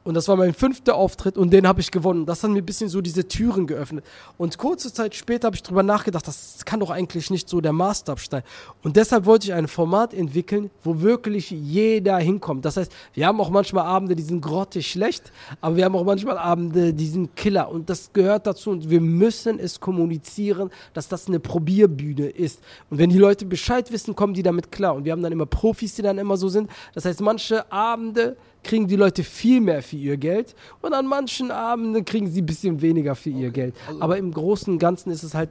Und 0.04 0.16
das 0.16 0.28
war 0.28 0.36
mein 0.36 0.54
fünfter 0.54 0.96
Auftritt 0.96 1.38
und 1.38 1.52
den 1.52 1.66
habe 1.66 1.80
ich 1.80 1.90
gewonnen. 1.90 2.26
Das 2.26 2.44
hat 2.44 2.52
mir 2.52 2.58
ein 2.58 2.66
bisschen 2.66 2.90
so 2.90 3.00
diese 3.00 3.26
Türen 3.26 3.68
geöffnet. 3.68 4.04
Und 4.38 4.58
kurze 4.58 4.94
Zeit 4.94 5.16
später 5.16 5.46
habe 5.46 5.56
ich 5.56 5.64
drüber 5.64 5.82
nachgedacht, 5.82 6.28
das 6.28 6.66
kann 6.66 6.82
doch 6.82 6.90
eigentlich 6.90 7.30
nicht 7.30 7.48
so 7.48 7.62
der 7.62 7.72
Maßstab 7.72 8.20
sein. 8.20 8.44
Und 8.84 8.98
deshalb 8.98 9.26
wollte 9.26 9.48
ich 9.48 9.54
ein 9.54 9.70
Format 9.70 10.14
entwickeln, 10.14 10.70
wo 10.84 11.00
wirklich 11.00 11.52
jeder 11.52 12.18
hinkommt. 12.18 12.66
Das 12.66 12.76
heißt, 12.76 12.92
wir 13.14 13.28
haben 13.28 13.40
auch 13.40 13.50
manchmal 13.50 13.86
Abende, 13.86 14.16
die 14.16 14.24
sind 14.24 14.42
grottig 14.42 14.92
schlecht, 14.92 15.32
aber 15.62 15.78
wir 15.78 15.86
haben 15.86 15.96
auch 15.96 16.04
manchmal 16.04 16.38
Abende, 16.38 16.94
die 16.94 17.08
sind 17.08 17.36
Killer. 17.38 17.70
Und 17.70 17.90
das 17.90 18.12
gehört 18.12 18.46
dazu 18.46 18.72
und 18.72 18.90
wir 18.90 19.00
müssen 19.00 19.58
es 19.58 19.80
kommunizieren, 19.80 20.70
dass 20.94 21.08
das 21.08 21.28
eine 21.28 21.40
Probierbühne 21.40 22.28
ist. 22.28 22.60
Und 22.90 22.98
wenn 22.98 23.10
die 23.10 23.18
Leute 23.18 23.46
Bescheid 23.46 23.90
wissen, 23.92 24.16
kommen 24.16 24.34
die 24.34 24.44
damit 24.44 24.70
klar. 24.70 24.96
Und 24.96 25.06
wir 25.06 25.14
haben 25.14 25.24
dann 25.24 25.32
immer 25.32 25.46
Profis, 25.46 25.96
die 25.96 26.02
dann 26.02 26.18
immer 26.18 26.36
so 26.36 26.50
sind. 26.50 26.70
Das 26.94 27.06
heißt, 27.06 27.22
manche 27.22 27.72
Abende 27.72 28.36
kriegen 28.64 28.88
die 28.88 28.96
Leute 28.96 29.24
viel 29.24 29.62
mehr 29.62 29.84
für 29.84 29.96
ihr 29.96 30.18
Geld 30.18 30.56
und 30.82 30.94
an 30.94 31.06
manchen 31.06 31.52
Abenden 31.52 32.06
kriegen 32.06 32.30
sie 32.30 32.42
ein 32.42 32.46
bisschen 32.46 32.82
weniger 32.82 33.16
für 33.16 33.30
ihr 33.30 33.52
Geld. 33.52 33.76
Aber 34.00 34.18
im 34.18 34.32
Großen 34.32 34.74
und 34.74 34.80
Ganzen 34.80 35.12
ist 35.12 35.24
es 35.24 35.34
halt, 35.34 35.50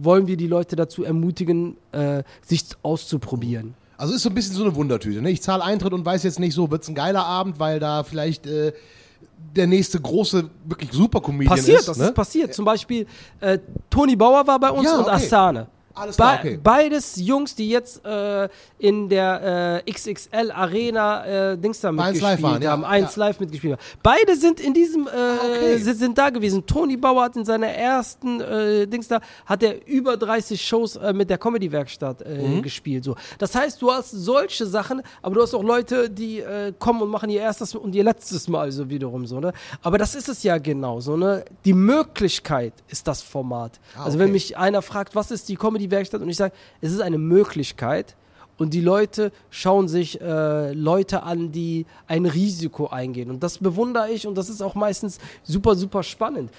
wollen 0.00 0.26
wir 0.26 0.36
die 0.36 0.46
Leute 0.46 0.76
dazu 0.76 1.04
ermutigen, 1.04 1.76
äh, 1.92 2.22
sich 2.42 2.64
auszuprobieren. 2.82 3.74
Also 3.96 4.14
ist 4.14 4.22
so 4.22 4.28
ein 4.28 4.34
bisschen 4.34 4.54
so 4.56 4.64
eine 4.64 4.74
Wundertüte. 4.74 5.22
Ne? 5.22 5.30
Ich 5.30 5.42
zahle 5.42 5.62
Eintritt 5.62 5.92
und 5.92 6.04
weiß 6.04 6.24
jetzt 6.24 6.40
nicht 6.40 6.54
so, 6.54 6.70
wird 6.70 6.82
es 6.82 6.88
ein 6.88 6.94
geiler 6.94 7.24
Abend, 7.24 7.60
weil 7.60 7.78
da 7.78 8.02
vielleicht 8.02 8.46
äh, 8.46 8.72
der 9.54 9.66
nächste 9.66 10.00
große, 10.00 10.50
wirklich 10.64 10.92
super 10.92 11.20
Comedian 11.20 11.56
Passiert, 11.56 11.80
ist. 11.80 11.88
das 11.88 11.98
ne? 11.98 12.06
ist 12.06 12.14
passiert. 12.14 12.54
Zum 12.54 12.64
Beispiel 12.64 13.06
äh, 13.40 13.58
Toni 13.90 14.16
Bauer 14.16 14.46
war 14.46 14.58
bei 14.58 14.70
uns 14.70 14.84
Ja, 14.84 14.98
und 14.98 15.04
okay. 15.04 15.12
Asane. 15.12 15.68
Alles 15.94 16.16
klar, 16.16 16.34
Be- 16.42 16.48
okay. 16.48 16.60
Beides 16.62 17.16
Jungs, 17.16 17.54
die 17.54 17.68
jetzt 17.68 18.04
äh, 18.04 18.48
in 18.78 19.08
der 19.08 19.82
äh, 19.86 19.90
XXL 19.92 20.50
Arena 20.52 21.52
äh, 21.52 21.58
Dings 21.58 21.80
da 21.80 21.92
Bei 21.92 22.04
1 22.04 22.14
mitgespielt 22.14 22.42
waren, 22.42 22.62
ja, 22.62 22.70
haben, 22.72 22.84
eins 22.84 23.16
ja. 23.16 23.20
Live 23.26 23.40
mitgespielt 23.40 23.74
haben. 23.74 23.82
Beide 24.02 24.36
sind 24.36 24.60
in 24.60 24.74
diesem, 24.74 25.06
äh, 25.06 25.10
okay. 25.10 25.78
sind, 25.78 25.96
sind 25.98 26.18
da 26.18 26.30
gewesen. 26.30 26.66
Toni 26.66 26.96
Bauer 26.96 27.22
hat 27.24 27.36
in 27.36 27.44
seiner 27.44 27.68
ersten 27.68 28.40
äh, 28.40 28.86
Dings 28.86 29.08
da, 29.08 29.20
hat 29.46 29.62
er 29.62 29.86
über 29.86 30.16
30 30.16 30.60
Shows 30.60 30.96
äh, 30.96 31.12
mit 31.12 31.30
der 31.30 31.38
Comedy-Werkstatt 31.38 32.22
äh, 32.22 32.34
Mhm. 32.44 32.62
gespielt. 32.62 33.04
So. 33.04 33.14
Das 33.38 33.54
heißt, 33.54 33.80
du 33.80 33.90
hast 33.92 34.10
solche 34.10 34.66
Sachen, 34.66 35.00
aber 35.22 35.36
du 35.36 35.42
hast 35.42 35.54
auch 35.54 35.62
Leute, 35.62 36.10
die 36.10 36.42
kommen 36.78 37.00
und 37.02 37.10
machen 37.10 37.30
ihr 37.30 37.40
erstes 37.40 37.74
und 37.74 37.94
ihr 37.94 38.04
letztes 38.04 38.48
Mal 38.48 38.70
so 38.72 38.88
wiederum 38.90 39.26
so, 39.26 39.40
ne? 39.40 39.52
Aber 39.82 39.98
das 39.98 40.14
ist 40.14 40.28
es 40.28 40.42
ja 40.42 40.58
genau 40.58 41.00
so, 41.00 41.16
ne? 41.16 41.44
Die 41.64 41.72
Möglichkeit 41.72 42.72
ist 42.88 43.06
das 43.08 43.22
Format. 43.22 43.80
Ah, 43.96 44.04
Also 44.04 44.16
okay. 44.16 44.24
wenn 44.26 44.32
mich 44.32 44.56
einer 44.56 44.82
fragt, 44.82 45.14
was 45.14 45.30
ist 45.30 45.48
die 45.48 45.56
Comedy-Werkstatt 45.84 46.22
und 46.22 46.28
ich 46.28 46.36
sage, 46.36 46.54
es 46.80 46.92
ist 46.92 47.00
eine 47.00 47.18
Möglichkeit 47.18 48.14
und 48.56 48.72
die 48.72 48.80
Leute 48.80 49.32
schauen 49.50 49.88
sich 49.88 50.20
äh, 50.20 50.72
Leute 50.72 51.22
an, 51.22 51.52
die 51.52 51.86
ein 52.06 52.26
Risiko 52.26 52.88
eingehen 52.88 53.30
und 53.30 53.42
das 53.42 53.58
bewundere 53.58 54.10
ich 54.10 54.26
und 54.26 54.36
das 54.36 54.48
ist 54.48 54.62
auch 54.62 54.74
meistens 54.74 55.18
super, 55.42 55.74
super 55.74 56.02
spannend. 56.02 56.50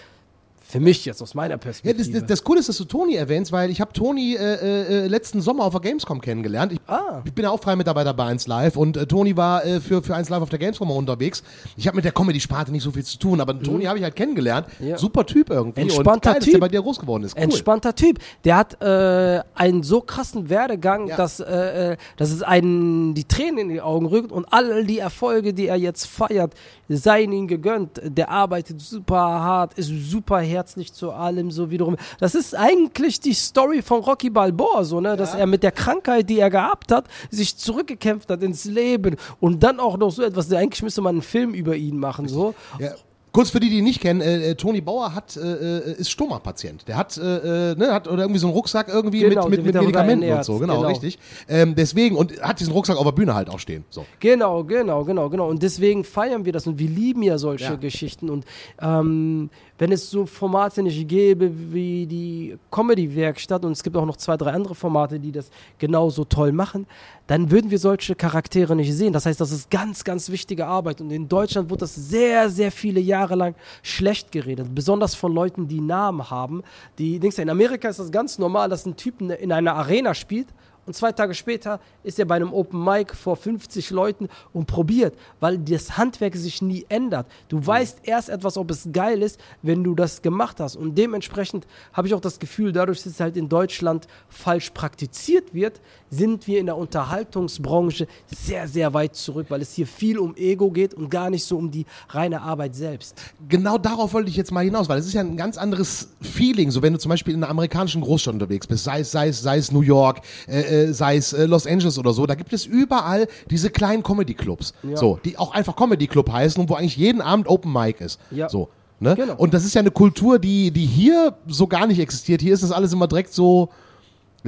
Für 0.68 0.80
mich 0.80 1.06
jetzt 1.06 1.22
aus 1.22 1.36
meiner 1.36 1.54
Ja, 1.54 1.58
Perspektive. 1.58 1.98
das, 2.12 2.12
das, 2.22 2.26
das 2.28 2.44
Coole 2.44 2.60
ist, 2.60 2.68
dass 2.70 2.78
du 2.78 2.86
Toni 2.86 3.14
erwähnst, 3.14 3.52
weil 3.52 3.70
ich 3.70 3.80
habe 3.82 3.94
Toni 3.94 4.34
äh, 4.36 5.04
äh, 5.04 5.08
letzten 5.08 5.40
Sommer 5.42 5.64
auf 5.64 5.74
der 5.74 5.82
Gamescom 5.82 6.20
kennengelernt. 6.22 6.72
Ich, 6.74 6.80
Ah. 6.88 7.22
ich 7.24 7.34
bin 7.34 7.44
ja 7.44 7.52
auch 7.52 7.62
Freimitarbeiter 7.62 8.14
bei 8.16 8.26
1 8.26 8.48
Live 8.48 8.76
und 8.76 8.98
äh, 8.98 9.06
Toni 9.06 9.38
war 9.38 9.64
äh, 9.64 9.80
für, 9.80 10.02
für 10.02 10.16
1 10.16 10.30
Live 10.30 10.42
auf 10.42 10.50
der 10.50 10.58
Gamescom 10.58 10.88
mal 10.88 10.96
unterwegs. 10.96 11.44
Ich 11.78 11.86
habe 11.88 11.96
mit 11.96 12.04
der 12.06 12.12
Comedy-Sparte 12.14 12.72
nicht 12.72 12.82
so 12.84 12.90
viel 12.92 13.04
zu 13.04 13.20
tun, 13.20 13.42
aber 13.42 13.62
Toni 13.62 13.86
habe 13.86 14.00
ich 14.00 14.04
halt 14.04 14.16
kennengelernt. 14.16 14.66
Mhm. 14.80 14.88
Ja. 14.88 14.98
Super 14.98 15.26
Typ 15.26 15.52
irgendwie. 15.52 15.82
und 15.84 15.90
Entspannter 15.90 16.32
geil, 16.32 16.40
dass 16.40 16.44
Typ. 16.46 16.54
der 16.56 16.60
bei 16.62 16.68
dir 16.70 16.82
groß 16.82 17.00
geworden 17.00 17.24
ist. 17.24 17.36
Cool. 17.38 17.44
Entspannter 17.44 17.94
Typ. 17.94 18.20
Der 18.44 18.58
hat 18.58 18.82
äh, 18.82 19.42
einen 19.54 19.84
so 19.84 20.02
krassen 20.02 20.50
Werdegang, 20.50 21.08
Ja. 21.10 21.16
dass, 21.16 21.40
äh, 21.40 21.92
äh, 21.94 21.98
dass 22.18 22.32
es 22.32 22.42
einen 22.42 23.14
die 23.14 23.26
Tränen 23.26 23.60
in 23.60 23.70
die 23.70 23.82
Augen 23.82 24.08
rückt 24.08 24.32
und 24.32 24.46
all 24.52 24.84
die 24.86 24.98
Erfolge, 25.00 25.54
die 25.54 25.68
er 25.68 25.76
jetzt 25.78 26.08
feiert, 26.08 26.54
seien 26.90 27.32
ihm 27.32 27.48
gegönnt. 27.48 28.02
Der 28.04 28.30
arbeitet 28.30 28.82
super 28.82 29.16
hart, 29.18 29.74
ist 29.76 29.90
super 30.10 30.40
herzlich 30.56 30.94
zu 30.94 31.12
allem, 31.12 31.52
so 31.52 31.70
wiederum. 31.70 31.98
Das 32.20 32.36
ist 32.36 32.56
eigentlich 32.56 33.20
die 33.20 33.34
Story 33.34 33.82
von 33.82 34.02
Rocky 34.02 34.30
Balboa, 34.30 34.84
so, 34.84 35.02
ne, 35.02 35.16
dass 35.16 35.36
er 35.36 35.46
mit 35.46 35.64
der 35.64 35.72
Krankheit, 35.72 36.30
die 36.30 36.40
er 36.40 36.50
gehabt 36.50 36.92
hat, 36.92 37.06
sich 37.30 37.58
zurückgekämpft 37.58 38.30
hat 38.30 38.42
ins 38.42 38.66
Leben 38.66 39.18
und 39.40 39.64
dann 39.64 39.80
auch 39.80 39.98
noch 39.98 40.12
so 40.12 40.24
etwas, 40.24 40.52
eigentlich 40.52 40.84
müsste 40.84 41.02
man 41.02 41.16
einen 41.16 41.22
Film 41.22 41.54
über 41.54 41.76
ihn 41.76 42.00
machen, 42.00 42.28
so. 42.28 42.56
Ja. 42.80 42.94
Kurz 43.36 43.50
für 43.50 43.60
die, 43.60 43.70
die 43.70 43.80
ihn 43.80 43.84
nicht 43.84 44.00
kennen, 44.00 44.22
äh, 44.22 44.52
äh, 44.52 44.56
Toni 44.56 44.80
Bauer 44.80 45.14
hat, 45.14 45.36
äh, 45.36 45.92
ist 45.96 46.10
Stoma-Patient. 46.10 46.88
Der 46.88 46.96
hat, 46.96 47.18
äh, 47.18 47.72
äh, 47.72 47.76
ne, 47.76 47.92
hat 47.92 48.08
oder 48.08 48.24
irgendwie 48.24 48.40
so 48.40 48.48
einen 48.48 48.56
Rucksack 48.56 48.88
irgendwie 48.88 49.20
Genau, 49.20 49.50
mit, 49.50 49.62
mit, 49.62 49.74
mit 49.74 49.76
Medikamenten 49.76 50.32
und 50.32 50.46
so, 50.46 50.58
genau, 50.58 50.78
genau. 50.78 50.88
richtig. 50.88 51.20
Ähm, 51.50 51.76
deswegen, 51.76 52.16
und 52.16 52.42
hat 52.42 52.62
diesen 52.62 52.72
Rucksack 52.72 52.96
auf 52.96 53.04
der 53.04 53.12
Bühne 53.12 53.36
halt 53.36 53.50
auch 53.50 53.60
stehen. 53.60 53.84
So. 53.90 54.06
Genau, 54.22 54.64
genau, 54.64 55.04
genau, 55.04 55.30
genau. 55.30 55.50
Und 55.50 55.62
deswegen 55.62 56.06
feiern 56.06 56.46
wir 56.46 56.54
das 56.54 56.66
und 56.66 56.80
wir 56.80 56.88
lieben 56.88 57.24
ja 57.24 57.38
solche 57.38 57.66
Ja. 57.66 57.76
Geschichten. 57.76 58.30
Und 58.30 58.46
ähm, 58.82 59.50
wenn 59.78 59.92
es 59.92 60.10
so 60.10 60.26
Formate 60.26 60.82
nicht 60.82 61.06
gäbe 61.06 61.52
wie 61.74 62.06
die 62.06 62.56
Comedy-Werkstatt 62.72 63.66
und 63.66 63.74
es 63.74 63.84
gibt 63.84 63.98
auch 63.98 64.06
noch 64.06 64.16
zwei, 64.16 64.38
drei 64.38 64.52
andere 64.52 64.76
Formate, 64.76 65.20
die 65.20 65.34
das 65.34 65.50
genauso 65.78 66.24
toll 66.24 66.54
machen, 66.54 66.88
dann 67.28 67.50
würden 67.52 67.72
wir 67.72 67.80
solche 67.80 68.16
Charaktere 68.16 68.76
nicht 68.76 68.94
sehen. 68.94 69.12
Das 69.12 69.26
heißt, 69.26 69.42
das 69.42 69.52
ist 69.52 69.70
ganz, 69.70 70.04
ganz 70.04 70.30
wichtige 70.30 70.68
Arbeit. 70.68 71.02
Und 71.02 71.12
in 71.12 71.28
Deutschland 71.28 71.70
wurde 71.70 71.80
das 71.80 71.96
sehr, 71.96 72.50
sehr 72.50 72.72
viele 72.72 73.00
Jahre 73.00 73.25
lang 73.34 73.56
schlecht 73.82 74.32
geredet. 74.32 74.76
Besonders 74.76 75.16
von 75.16 75.34
Leuten, 75.34 75.68
die 75.68 75.82
Namen 75.82 76.30
haben. 76.30 76.62
Die, 77.00 77.20
denkst 77.20 77.38
du, 77.38 77.42
in 77.42 77.50
Amerika 77.50 77.90
ist 77.90 78.00
das 78.00 78.12
ganz 78.12 78.38
normal, 78.38 78.70
dass 78.70 78.86
ein 78.86 78.96
Typ 78.96 79.22
in 79.22 79.52
einer 79.52 79.76
Arena 79.76 80.14
spielt 80.14 80.48
und 80.86 80.96
zwei 80.96 81.12
Tage 81.12 81.34
später 81.34 81.80
ist 82.04 82.20
er 82.20 82.26
bei 82.26 82.36
einem 82.36 82.54
Open 82.54 82.84
Mic 82.84 83.16
vor 83.16 83.36
50 83.36 83.90
Leuten 83.90 84.30
und 84.54 84.68
probiert, 84.68 85.16
weil 85.40 85.58
das 85.58 85.98
Handwerk 85.98 86.36
sich 86.36 86.62
nie 86.62 86.86
ändert. 86.90 87.28
Du 87.50 87.66
weißt 87.66 88.00
erst 88.04 88.30
etwas, 88.30 88.58
ob 88.58 88.70
es 88.70 88.90
geil 88.92 89.22
ist, 89.24 89.40
wenn 89.64 89.84
du 89.84 89.96
das 89.96 90.22
gemacht 90.22 90.60
hast. 90.60 90.76
Und 90.76 90.96
dementsprechend 90.96 91.66
habe 91.94 92.08
ich 92.08 92.14
auch 92.14 92.22
das 92.22 92.40
Gefühl, 92.40 92.72
dadurch, 92.72 93.04
dass 93.04 93.14
es 93.14 93.20
halt 93.20 93.36
in 93.36 93.50
Deutschland 93.50 94.08
falsch 94.30 94.70
praktiziert 94.72 95.54
wird, 95.54 95.82
sind 96.10 96.46
wir 96.48 96.60
in 96.60 96.68
der 96.68 96.78
Unterhaltungsbranche 96.78 98.08
sehr, 98.28 98.68
sehr 98.68 98.94
weit 98.94 99.16
zurück, 99.16 99.48
weil 99.50 99.62
es 99.62 99.74
hier 99.74 99.88
viel 99.88 100.20
um 100.20 100.36
Ego 100.36 100.70
geht 100.70 100.94
und 100.94 101.10
gar 101.10 101.30
nicht 101.30 101.44
so 101.44 101.58
um 101.58 101.72
die 101.72 101.86
reine 102.10 102.42
Arbeit 102.42 102.76
selbst. 102.76 103.20
Genau 103.50 103.78
darauf 103.78 104.14
wollte 104.14 104.30
ich 104.30 104.36
jetzt 104.36 104.52
mal 104.52 104.64
hinaus, 104.64 104.88
weil 104.88 105.00
es 105.00 105.08
ist 105.08 105.14
ja 105.14 105.22
ein 105.22 105.38
ganz 105.38 105.58
anderes 105.58 106.10
Feeling, 106.22 106.72
so 106.72 106.82
wenn 106.82 106.94
du 106.94 107.00
zum 107.00 107.10
Beispiel 107.10 107.34
in 107.34 107.44
einer 107.44 107.50
amerikanischen 107.50 108.02
Großstadt 108.02 108.34
unterwegs 108.36 108.68
bist, 108.68 108.84
sei 108.84 109.00
es, 109.00 109.12
sei 109.12 109.30
es, 109.30 109.42
sei 109.42 109.58
es 109.58 109.72
New 109.72 109.82
York, 109.82 110.22
äh, 110.48 110.75
äh, 110.76 110.94
sei 110.94 111.18
es 111.18 111.34
äh, 111.34 111.46
Los 111.46 111.66
Angeles 111.68 111.98
oder 111.98 112.14
so, 112.14 112.26
da 112.26 112.36
gibt 112.36 112.54
es 112.54 112.66
überall 112.66 113.28
diese 113.50 113.70
kleinen 113.70 114.04
Comedy-Clubs, 114.04 114.74
Ja. 114.84 114.98
so, 114.98 115.20
die 115.24 115.38
auch 115.38 115.54
einfach 115.54 115.76
Comedy-Club 115.76 116.32
heißen 116.32 116.62
und 116.62 116.70
wo 116.70 116.76
eigentlich 116.76 116.98
jeden 116.98 117.22
Abend 117.22 117.48
Open 117.48 117.72
Mic 117.72 118.04
ist. 118.04 118.20
Ja. 118.32 118.50
So. 118.50 118.70
Ne? 119.00 119.16
Genau. 119.16 119.36
Und 119.36 119.54
das 119.54 119.66
ist 119.66 119.74
ja 119.76 119.82
eine 119.82 119.92
Kultur, 119.92 120.40
die, 120.40 120.72
die 120.72 120.86
hier 120.86 121.36
so 121.48 121.68
gar 121.68 121.86
nicht 121.86 122.00
existiert. 122.00 122.42
Hier 122.42 122.54
ist 122.54 122.64
das 122.64 122.72
alles 122.72 122.94
immer 122.94 123.08
direkt 123.08 123.34
so, 123.34 123.70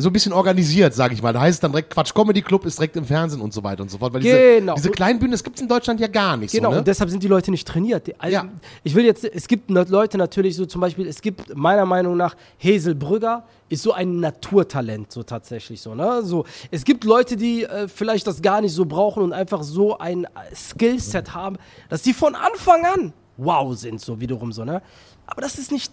so 0.02 0.10
ein 0.10 0.14
bisschen 0.14 0.34
organisiert, 0.34 0.94
sage 0.94 1.14
ich 1.14 1.22
mal. 1.22 1.34
Da 1.34 1.42
heißt 1.42 1.56
es 1.56 1.60
dann 1.60 1.72
direkt 1.72 1.92
Quatsch 1.94 2.14
Comedy 2.14 2.42
Club 2.42 2.66
ist 2.66 2.78
direkt 2.78 2.96
im 2.96 3.06
Fernsehen 3.06 3.42
und 3.42 3.54
so 3.54 3.64
weiter 3.64 3.82
und 3.82 3.90
so 3.90 3.98
fort. 3.98 4.14
Weil 4.14 4.22
Genau. 4.22 4.76
diese, 4.76 4.88
diese 4.88 4.92
kleinen 4.92 5.20
Bühnen, 5.20 5.32
das 5.32 5.44
gibt 5.44 5.56
es 5.56 5.62
in 5.62 5.68
Deutschland 5.68 6.00
ja 6.00 6.08
gar 6.08 6.38
nicht. 6.38 6.52
Genau, 6.52 6.70
so, 6.70 6.74
ne? 6.74 6.80
und 6.80 6.88
deshalb 6.88 7.10
sind 7.10 7.24
die 7.24 7.28
Leute 7.28 7.52
nicht 7.52 7.68
trainiert. 7.68 8.08
Die, 8.08 8.20
also, 8.20 8.34
Ja. 8.34 8.46
Ich 8.84 8.94
will 8.96 9.06
jetzt, 9.06 9.24
es 9.24 9.48
gibt 9.48 9.70
Leute 9.70 10.18
natürlich 10.18 10.56
so 10.56 10.66
zum 10.66 10.82
Beispiel, 10.82 11.08
es 11.08 11.22
gibt 11.22 11.56
meiner 11.56 11.86
Meinung 11.86 12.16
nach 12.16 12.36
Hazel 12.64 12.96
Brügger 12.96 13.46
ist 13.70 13.84
so 13.84 13.92
ein 13.92 14.20
Naturtalent, 14.20 15.12
so 15.12 15.24
tatsächlich 15.24 15.82
so, 15.82 15.94
ne? 15.94 16.22
So, 16.24 16.46
es 16.72 16.86
gibt 16.86 17.04
Leute, 17.04 17.36
die 17.36 17.64
äh, 17.64 17.88
vielleicht 17.88 18.26
das 18.28 18.42
gar 18.42 18.62
nicht 18.62 18.74
so 18.74 18.86
brauchen 18.86 19.24
und 19.24 19.34
einfach 19.34 19.64
so 19.64 19.98
ein 19.98 20.24
äh, 20.24 20.56
Skillset 20.56 21.34
haben, 21.34 21.58
dass 21.90 22.02
die 22.02 22.14
von 22.14 22.36
Anfang 22.36 22.86
an 22.86 23.14
wow 23.36 23.76
sind, 23.78 24.00
so 24.00 24.20
wiederum 24.20 24.52
so, 24.52 24.64
ne? 24.64 24.82
Aber 25.26 25.42
das 25.42 25.58
ist 25.58 25.72
nicht 25.72 25.92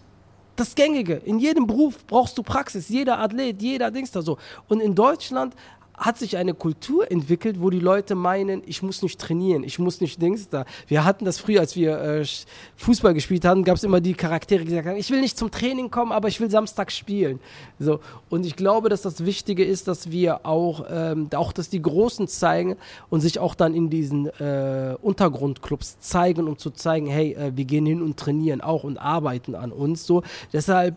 das 0.56 0.75
Gängige. 0.75 1.14
In 1.14 1.38
jedem 1.38 1.66
Beruf 1.66 2.04
brauchst 2.06 2.37
du 2.38 2.42
Praxis. 2.42 2.88
Jeder 2.88 3.18
Athlet, 3.18 3.61
jeder 3.61 3.90
Dings 3.90 4.11
da 4.11 4.23
so. 4.23 4.38
Und 4.68 4.80
in 4.80 4.94
Deutschland 4.94 5.54
hat 5.96 6.18
sich 6.18 6.36
eine 6.36 6.54
Kultur 6.54 7.10
entwickelt, 7.10 7.60
wo 7.60 7.70
die 7.70 7.78
Leute 7.78 8.14
meinen, 8.14 8.62
ich 8.66 8.82
muss 8.82 9.02
nicht 9.02 9.20
trainieren, 9.20 9.62
ich 9.62 9.78
muss 9.78 10.00
nicht 10.00 10.20
Dings 10.20 10.48
da. 10.48 10.64
Wir 10.88 11.04
hatten 11.04 11.24
das 11.24 11.38
früher, 11.38 11.60
als 11.60 11.76
wir 11.76 12.00
äh, 12.00 12.26
Fußball 12.76 13.14
gespielt 13.14 13.44
haben, 13.44 13.64
gab 13.64 13.76
es 13.76 13.84
immer 13.84 14.00
die 14.00 14.14
Charaktere, 14.14 14.60
die 14.60 14.70
gesagt 14.70 14.88
haben, 14.88 14.96
ich 14.96 15.10
will 15.10 15.20
nicht 15.20 15.38
zum 15.38 15.50
Training 15.50 15.90
kommen, 15.90 16.10
aber 16.10 16.28
ich 16.28 16.40
will 16.40 16.50
Samstag 16.50 16.90
spielen. 16.90 17.38
So. 17.78 18.00
Und 18.28 18.44
ich 18.44 18.56
glaube, 18.56 18.88
dass 18.88 19.02
das 19.02 19.24
Wichtige 19.24 19.64
ist, 19.64 19.86
dass 19.86 20.10
wir 20.10 20.44
auch, 20.44 20.84
ähm, 20.90 21.28
auch 21.34 21.52
dass 21.52 21.70
die 21.70 21.82
Großen 21.82 22.26
zeigen 22.26 22.76
und 23.08 23.20
sich 23.20 23.38
auch 23.38 23.54
dann 23.54 23.74
in 23.74 23.88
diesen 23.88 24.26
äh, 24.40 24.96
Untergrundclubs 25.00 26.00
zeigen, 26.00 26.48
um 26.48 26.58
zu 26.58 26.70
zeigen, 26.70 27.06
hey, 27.06 27.34
äh, 27.34 27.52
wir 27.54 27.64
gehen 27.64 27.86
hin 27.86 28.02
und 28.02 28.16
trainieren 28.16 28.60
auch 28.60 28.82
und 28.84 28.98
arbeiten 28.98 29.54
an 29.54 29.70
uns. 29.70 30.06
So. 30.06 30.22
Deshalb 30.52 30.96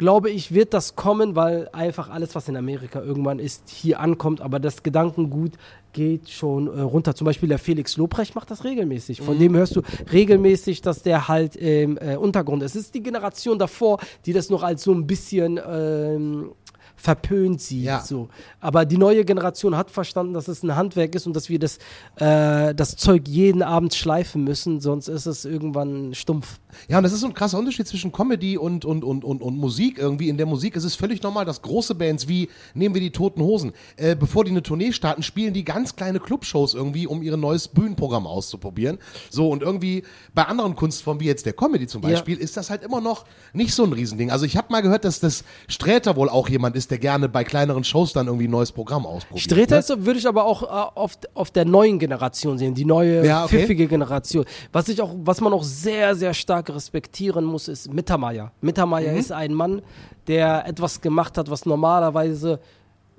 glaube 0.00 0.30
ich, 0.30 0.54
wird 0.54 0.72
das 0.72 0.96
kommen, 0.96 1.36
weil 1.36 1.68
einfach 1.74 2.08
alles, 2.08 2.34
was 2.34 2.48
in 2.48 2.56
Amerika 2.56 3.02
irgendwann 3.02 3.38
ist, 3.38 3.68
hier 3.68 4.00
ankommt. 4.00 4.40
Aber 4.40 4.58
das 4.58 4.82
Gedankengut 4.82 5.52
geht 5.92 6.30
schon 6.30 6.68
äh, 6.68 6.80
runter. 6.80 7.14
Zum 7.14 7.26
Beispiel 7.26 7.50
der 7.50 7.58
Felix 7.58 7.98
Lobrecht 7.98 8.34
macht 8.34 8.50
das 8.50 8.64
regelmäßig. 8.64 9.20
Von 9.20 9.38
dem 9.38 9.54
hörst 9.54 9.76
du 9.76 9.82
regelmäßig, 10.10 10.80
dass 10.80 11.02
der 11.02 11.28
halt 11.28 11.54
im 11.54 11.98
äh, 11.98 12.16
Untergrund 12.16 12.62
ist. 12.62 12.76
Es 12.76 12.84
ist 12.84 12.94
die 12.94 13.02
Generation 13.02 13.58
davor, 13.58 13.98
die 14.24 14.32
das 14.32 14.48
noch 14.48 14.62
als 14.62 14.84
so 14.84 14.92
ein 14.94 15.06
bisschen 15.06 15.60
ähm, 15.62 16.52
verpönt 17.00 17.62
sieht. 17.62 17.84
Ja. 17.84 18.00
So. 18.00 18.28
Aber 18.60 18.84
die 18.84 18.98
neue 18.98 19.24
Generation 19.24 19.76
hat 19.76 19.90
verstanden, 19.90 20.34
dass 20.34 20.48
es 20.48 20.62
ein 20.62 20.76
Handwerk 20.76 21.14
ist 21.14 21.26
und 21.26 21.34
dass 21.34 21.48
wir 21.48 21.58
das, 21.58 21.78
äh, 22.16 22.74
das 22.74 22.96
Zeug 22.96 23.26
jeden 23.26 23.62
Abend 23.62 23.94
schleifen 23.94 24.44
müssen, 24.44 24.80
sonst 24.80 25.08
ist 25.08 25.26
es 25.26 25.46
irgendwann 25.46 26.14
stumpf. 26.14 26.60
Ja, 26.88 26.98
und 26.98 27.04
das 27.04 27.12
ist 27.12 27.20
so 27.20 27.26
ein 27.26 27.34
krasser 27.34 27.58
Unterschied 27.58 27.86
zwischen 27.86 28.12
Comedy 28.12 28.58
und, 28.58 28.84
und, 28.84 29.02
und, 29.02 29.24
und, 29.24 29.40
und 29.40 29.56
Musik 29.56 29.98
irgendwie. 29.98 30.28
In 30.28 30.36
der 30.36 30.46
Musik 30.46 30.76
ist 30.76 30.84
es 30.84 30.94
völlig 30.94 31.22
normal, 31.22 31.46
dass 31.46 31.62
große 31.62 31.94
Bands 31.94 32.28
wie, 32.28 32.48
nehmen 32.74 32.94
wir 32.94 33.00
die 33.00 33.12
Toten 33.12 33.40
Hosen, 33.40 33.72
äh, 33.96 34.14
bevor 34.14 34.44
die 34.44 34.50
eine 34.50 34.62
Tournee 34.62 34.92
starten, 34.92 35.22
spielen 35.22 35.54
die 35.54 35.64
ganz 35.64 35.96
kleine 35.96 36.20
Clubshows 36.20 36.74
irgendwie, 36.74 37.06
um 37.06 37.22
ihr 37.22 37.36
neues 37.38 37.68
Bühnenprogramm 37.68 38.26
auszuprobieren. 38.26 38.98
So, 39.30 39.48
und 39.48 39.62
irgendwie 39.62 40.02
bei 40.34 40.44
anderen 40.44 40.76
Kunstformen, 40.76 41.20
wie 41.20 41.26
jetzt 41.26 41.46
der 41.46 41.54
Comedy 41.54 41.86
zum 41.86 42.02
Ja. 42.02 42.10
Beispiel, 42.10 42.36
ist 42.36 42.58
das 42.58 42.68
halt 42.68 42.82
immer 42.82 43.00
noch 43.00 43.24
nicht 43.54 43.74
so 43.74 43.84
ein 43.84 43.92
Riesending. 43.92 44.30
Also 44.30 44.44
ich 44.44 44.56
habe 44.58 44.70
mal 44.70 44.82
gehört, 44.82 45.06
dass 45.06 45.18
das 45.20 45.44
Sträter 45.66 46.16
wohl 46.16 46.28
auch 46.28 46.48
jemand 46.50 46.76
ist, 46.76 46.89
der 46.90 46.98
gerne 46.98 47.28
bei 47.28 47.44
kleineren 47.44 47.84
Shows 47.84 48.12
dann 48.12 48.26
irgendwie 48.26 48.48
ein 48.48 48.50
neues 48.50 48.72
Programm 48.72 49.06
ausprobiert. 49.06 49.42
Streter 49.44 49.76
ne? 49.96 50.06
würde 50.06 50.18
ich 50.18 50.26
aber 50.28 50.44
auch 50.44 50.62
äh, 50.62 50.66
auf, 50.66 51.12
auf 51.34 51.50
der 51.50 51.64
neuen 51.64 51.98
Generation 51.98 52.58
sehen, 52.58 52.74
die 52.74 52.84
neue 52.84 53.24
Ja, 53.24 53.44
okay. 53.44 53.58
pfiffige 53.60 53.86
Generation. 53.86 54.44
Was 54.72 54.88
ich 54.88 55.00
auch, 55.00 55.14
was 55.22 55.40
man 55.40 55.52
auch 55.52 55.62
sehr, 55.64 56.14
sehr 56.14 56.34
stark 56.34 56.68
respektieren 56.70 57.44
muss, 57.44 57.68
ist 57.68 57.92
Mittermeier. 57.92 58.52
Mittermeier 58.60 59.12
Mhm. 59.12 59.18
ist 59.18 59.32
ein 59.32 59.54
Mann, 59.54 59.82
der 60.26 60.66
etwas 60.66 61.00
gemacht 61.00 61.38
hat, 61.38 61.50
was 61.50 61.64
normalerweise 61.66 62.60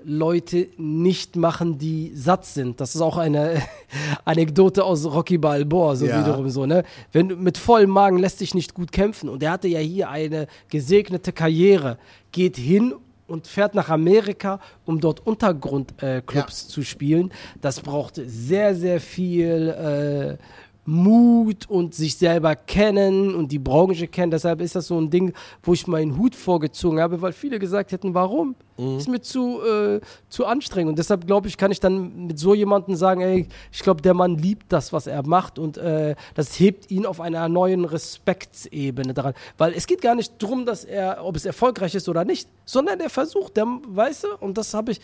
Leute 0.04 0.68
nicht 0.78 1.36
machen, 1.36 1.78
die 1.78 2.12
satt 2.16 2.44
sind. 2.46 2.82
Das 2.82 2.96
ist 2.96 3.01
auch 3.01 3.18
eine 3.18 3.62
Anekdote 4.25 4.84
aus 4.84 5.06
Rocky 5.06 5.38
Balboa, 5.38 5.96
so 5.96 6.08
Ja. 6.08 6.20
wiederum 6.22 6.50
so, 6.50 6.66
ne? 6.66 6.84
Wenn 7.12 7.42
mit 7.44 7.58
vollem 7.58 7.92
Magen 7.92 8.18
lässt 8.18 8.40
sich 8.40 8.56
nicht 8.56 8.74
gut 8.74 8.92
kämpfen. 8.92 9.30
Und 9.30 9.44
er 9.44 9.51
hatte 9.51 9.68
ja 9.68 9.80
hier 9.80 10.10
eine 10.10 10.48
gesegnete 10.70 11.32
Karriere, 11.32 11.98
geht 12.32 12.58
hin 12.58 12.96
und 13.32 13.48
fährt 13.48 13.74
nach 13.74 13.90
Amerika, 13.90 14.60
um 14.86 15.00
dort 15.00 15.26
Untergrundclubs 15.26 16.04
äh, 16.04 16.22
Clubs 16.22 16.68
zu 16.68 16.84
spielen. 16.84 17.32
Das 17.62 17.80
braucht 17.80 18.16
sehr, 18.16 18.76
sehr 18.76 19.00
viel 19.00 20.38
äh, 20.40 20.44
Mut 20.86 21.70
und 21.70 21.94
sich 21.94 22.18
selber 22.18 22.56
kennen 22.56 23.36
und 23.36 23.52
die 23.52 23.60
Branche 23.60 24.08
kennen. 24.08 24.32
Deshalb 24.32 24.62
ist 24.62 24.76
das 24.76 24.88
so 24.88 25.00
ein 25.00 25.10
Ding, 25.10 25.34
wo 25.62 25.74
ich 25.74 25.86
meinen 25.86 26.18
Hut 26.18 26.36
vorgezogen 26.36 27.00
habe, 27.00 27.22
weil 27.22 27.34
viele 27.34 27.60
gesagt 27.60 27.92
hätten, 27.92 28.14
warum? 28.14 28.56
Ist 28.98 29.08
mir 29.08 29.22
zu, 29.22 29.62
äh, 29.62 30.02
zu 30.28 30.46
anstrengend. 30.48 30.90
Und 30.90 31.00
deshalb 31.00 31.28
glaube 31.28 31.48
ich, 31.48 31.58
kann 31.58 31.72
ich 31.72 31.80
dann 31.80 32.26
mit 32.26 32.40
so 32.40 32.56
jemandem 32.56 32.96
sagen, 32.96 33.22
ey, 33.22 33.48
ich 33.72 33.84
glaube, 33.84 34.02
der 34.02 34.16
Mann 34.16 34.40
liebt 34.40 34.72
das, 34.74 34.92
was 34.92 35.06
er 35.06 35.22
macht 35.22 35.60
und 35.60 35.78
äh, 35.78 36.16
das 36.34 36.60
hebt 36.60 36.90
ihn 36.90 37.06
auf 37.06 37.22
einer 37.22 37.48
neuen 37.48 37.86
Respektsebene 37.86 39.14
daran. 39.14 39.36
Weil 39.60 39.74
es 39.74 39.86
geht 39.86 40.02
gar 40.02 40.16
nicht 40.16 40.42
darum, 40.42 40.66
dass 40.66 40.84
er, 40.84 41.24
ob 41.24 41.36
es 41.36 41.46
erfolgreich 41.46 41.94
ist 41.94 42.10
oder 42.10 42.26
nicht, 42.26 42.50
sondern 42.66 43.00
er 43.00 43.12
versucht, 43.12 43.56
der, 43.56 43.68
weißt 43.68 44.24
du, 44.24 44.28
und 44.40 44.58
das 44.58 44.74
habe 44.74 44.94
ich, 44.94 45.02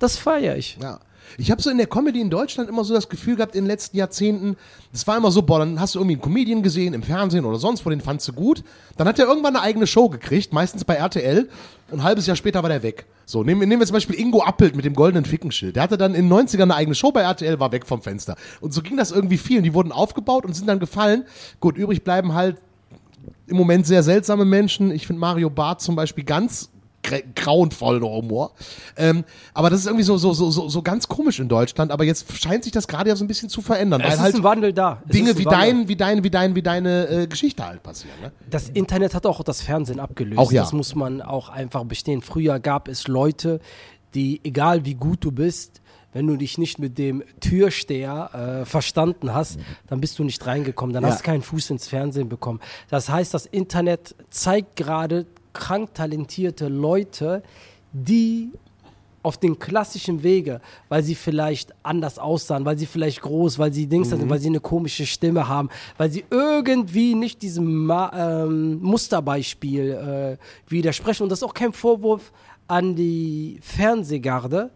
das 0.00 0.16
feiere 0.16 0.56
ich. 0.56 0.76
Ja. 0.82 0.98
Ich 1.36 1.50
habe 1.50 1.60
so 1.60 1.70
in 1.70 1.78
der 1.78 1.86
Comedy 1.86 2.20
in 2.20 2.30
Deutschland 2.30 2.68
immer 2.68 2.84
so 2.84 2.94
das 2.94 3.08
Gefühl 3.08 3.36
gehabt, 3.36 3.54
in 3.54 3.64
den 3.64 3.68
letzten 3.68 3.96
Jahrzehnten, 3.96 4.56
das 4.92 5.06
war 5.06 5.16
immer 5.16 5.30
so, 5.30 5.42
boah, 5.42 5.58
dann 5.58 5.80
hast 5.80 5.94
du 5.94 5.98
irgendwie 5.98 6.14
einen 6.14 6.22
Comedian 6.22 6.62
gesehen 6.62 6.94
im 6.94 7.02
Fernsehen 7.02 7.44
oder 7.44 7.58
sonst 7.58 7.84
wo, 7.84 7.90
den 7.90 8.00
fandst 8.00 8.26
du 8.28 8.32
gut. 8.32 8.64
Dann 8.96 9.06
hat 9.06 9.18
er 9.18 9.26
irgendwann 9.26 9.56
eine 9.56 9.64
eigene 9.64 9.86
Show 9.86 10.08
gekriegt, 10.08 10.52
meistens 10.52 10.84
bei 10.84 10.94
RTL. 10.94 11.48
Und 11.90 12.00
ein 12.00 12.02
halbes 12.02 12.26
Jahr 12.26 12.36
später 12.36 12.62
war 12.62 12.68
der 12.68 12.82
weg. 12.82 13.06
So, 13.24 13.42
nehmen, 13.42 13.68
nehmen 13.68 13.80
wir 13.80 13.86
zum 13.86 13.94
Beispiel 13.94 14.18
Ingo 14.18 14.42
Appelt 14.42 14.76
mit 14.76 14.84
dem 14.84 14.94
goldenen 14.94 15.24
Fickenschild. 15.24 15.76
Der 15.76 15.82
hatte 15.82 15.98
dann 15.98 16.14
in 16.14 16.28
den 16.28 16.32
90ern 16.32 16.62
eine 16.62 16.74
eigene 16.74 16.94
Show 16.94 17.12
bei 17.12 17.22
RTL, 17.22 17.60
war 17.60 17.72
weg 17.72 17.86
vom 17.86 18.02
Fenster. 18.02 18.36
Und 18.60 18.72
so 18.72 18.82
ging 18.82 18.96
das 18.96 19.10
irgendwie 19.10 19.38
vielen. 19.38 19.64
Die 19.64 19.74
wurden 19.74 19.92
aufgebaut 19.92 20.44
und 20.44 20.54
sind 20.54 20.66
dann 20.66 20.78
gefallen. 20.78 21.24
Gut, 21.60 21.76
übrig 21.76 22.04
bleiben 22.04 22.34
halt 22.34 22.56
im 23.46 23.56
Moment 23.56 23.86
sehr 23.86 24.02
seltsame 24.02 24.44
Menschen. 24.44 24.90
Ich 24.90 25.06
finde 25.06 25.20
Mario 25.20 25.50
Barth 25.50 25.80
zum 25.80 25.96
Beispiel 25.96 26.24
ganz 26.24 26.70
grauenvoller 27.34 28.08
Humor. 28.08 28.52
Ähm, 28.96 29.24
aber 29.54 29.70
das 29.70 29.80
ist 29.80 29.86
irgendwie 29.86 30.04
so, 30.04 30.16
so, 30.18 30.32
so, 30.32 30.50
so, 30.50 30.68
so 30.68 30.82
ganz 30.82 31.08
komisch 31.08 31.40
in 31.40 31.48
Deutschland. 31.48 31.90
Aber 31.92 32.04
jetzt 32.04 32.26
scheint 32.40 32.64
sich 32.64 32.72
das 32.72 32.88
gerade 32.88 33.08
ja 33.10 33.16
so 33.16 33.24
ein 33.24 33.28
bisschen 33.28 33.48
zu 33.48 33.62
verändern, 33.62 34.00
Es 34.00 34.14
ist 34.14 34.20
halt 34.20 34.34
ein 34.36 34.42
Wandel 34.42 34.72
da. 34.72 35.02
Es 35.06 35.12
Dinge 35.12 35.36
wie 35.38 35.44
dein, 35.44 35.88
wie 35.88 35.96
dein, 35.96 36.24
wie 36.24 36.30
dein, 36.30 36.54
wie 36.54 36.62
deine 36.62 37.08
äh, 37.08 37.26
Geschichte 37.26 37.66
halt 37.66 37.82
passieren. 37.82 38.16
Ne? 38.22 38.32
Das 38.50 38.68
Internet 38.68 39.14
hat 39.14 39.26
auch 39.26 39.42
das 39.42 39.62
Fernsehen 39.62 40.00
abgelöst. 40.00 40.38
Auch 40.38 40.52
ja. 40.52 40.62
Das 40.62 40.72
muss 40.72 40.94
man 40.94 41.22
auch 41.22 41.48
einfach 41.48 41.84
bestehen. 41.84 42.22
Früher 42.22 42.60
gab 42.60 42.88
es 42.88 43.08
Leute, 43.08 43.60
die, 44.14 44.40
egal 44.44 44.84
wie 44.84 44.94
gut 44.94 45.24
du 45.24 45.32
bist, 45.32 45.80
wenn 46.14 46.26
du 46.26 46.36
dich 46.36 46.56
nicht 46.56 46.78
mit 46.78 46.96
dem 46.96 47.22
Türsteher 47.40 48.60
äh, 48.62 48.64
verstanden 48.64 49.34
hast, 49.34 49.58
dann 49.88 50.00
bist 50.00 50.18
du 50.18 50.24
nicht 50.24 50.44
reingekommen. 50.46 50.94
Dann 50.94 51.02
Ja. 51.04 51.10
hast 51.10 51.20
du 51.20 51.24
keinen 51.24 51.42
Fuß 51.42 51.70
ins 51.70 51.86
Fernsehen 51.86 52.28
bekommen. 52.28 52.60
Das 52.88 53.08
heißt, 53.10 53.34
das 53.34 53.44
Internet 53.46 54.14
zeigt 54.30 54.76
gerade 54.76 55.26
krank 55.58 55.92
talentierte 55.92 56.68
Leute, 56.68 57.42
die 57.92 58.52
auf 59.22 59.36
den 59.36 59.58
klassischen 59.58 60.22
Wege, 60.22 60.60
weil 60.88 61.02
sie 61.02 61.16
vielleicht 61.16 61.74
anders 61.82 62.18
aussahen, 62.18 62.64
weil 62.64 62.78
sie 62.78 62.86
vielleicht 62.86 63.20
groß, 63.20 63.58
weil 63.58 63.72
sie 63.72 63.86
Dings 63.86 64.12
hatten, 64.12 64.30
weil 64.30 64.38
sie 64.38 64.48
eine 64.48 64.60
komische 64.60 65.04
Stimme 65.04 65.48
haben, 65.48 65.68
weil 65.96 66.10
sie 66.10 66.24
irgendwie 66.30 67.14
nicht 67.14 67.42
diesem 67.42 67.84
Ma 67.84 68.12
ähm, 68.14 68.80
Musterbeispiel 68.80 69.90
äh, 69.90 70.70
widersprechen. 70.70 71.24
Und 71.24 71.30
das 71.30 71.40
ist 71.40 71.42
auch 71.42 71.54
kein 71.54 71.72
Vorwurf 71.72 72.32
an 72.68 72.94
die 72.94 73.58
Fernsehgarde. 73.60 74.70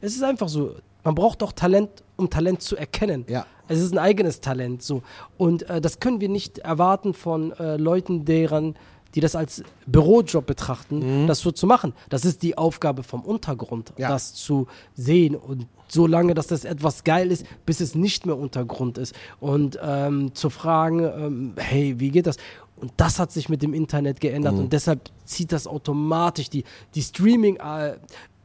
Es 0.00 0.16
ist 0.16 0.24
einfach 0.24 0.48
so, 0.48 0.74
man 1.04 1.14
braucht 1.14 1.42
doch 1.42 1.52
Talent, 1.52 2.02
um 2.16 2.30
Talent 2.30 2.62
zu 2.62 2.76
erkennen. 2.76 3.26
Ja. 3.28 3.46
Es 3.68 3.80
ist 3.80 3.92
ein 3.92 3.98
eigenes 3.98 4.40
Talent 4.40 4.82
so. 4.82 5.02
Und 5.36 5.68
äh, 5.68 5.80
das 5.80 6.00
können 6.00 6.20
wir 6.20 6.28
nicht 6.28 6.58
erwarten 6.58 7.14
von 7.14 7.52
äh, 7.52 7.76
Leuten, 7.76 8.24
deren, 8.24 8.74
die 9.14 9.20
das 9.20 9.36
als 9.36 9.62
Bürojob 9.86 10.44
betrachten, 10.46 11.26
das 11.26 11.38
so 11.40 11.52
zu 11.52 11.66
machen. 11.66 11.92
Das 12.08 12.24
ist 12.24 12.42
die 12.42 12.58
Aufgabe 12.58 13.02
vom 13.02 13.22
Untergrund, 13.22 13.92
Ja. 13.96 14.08
das 14.08 14.34
zu 14.34 14.66
sehen. 14.94 15.36
Und 15.36 15.66
so 15.88 16.06
lange, 16.06 16.34
dass 16.34 16.48
das 16.48 16.64
etwas 16.64 17.04
geil 17.04 17.30
ist, 17.30 17.44
bis 17.66 17.80
es 17.80 17.94
nicht 17.94 18.26
mehr 18.26 18.36
Untergrund 18.36 18.98
ist. 18.98 19.14
Und 19.38 19.78
ähm, 19.82 20.34
zu 20.34 20.50
fragen, 20.50 21.00
ähm, 21.00 21.52
hey, 21.56 22.00
wie 22.00 22.10
geht 22.10 22.26
das? 22.26 22.36
Und 22.76 22.92
das 22.96 23.18
hat 23.20 23.30
sich 23.30 23.48
mit 23.48 23.62
dem 23.62 23.72
Internet 23.72 24.20
geändert. 24.20 24.54
Und 24.54 24.72
deshalb 24.72 25.00
zieht 25.24 25.52
das 25.52 25.66
automatisch 25.68 26.50
die, 26.50 26.64
die 26.94 27.02
Streaming. 27.02 27.56
Äh, 27.56 27.96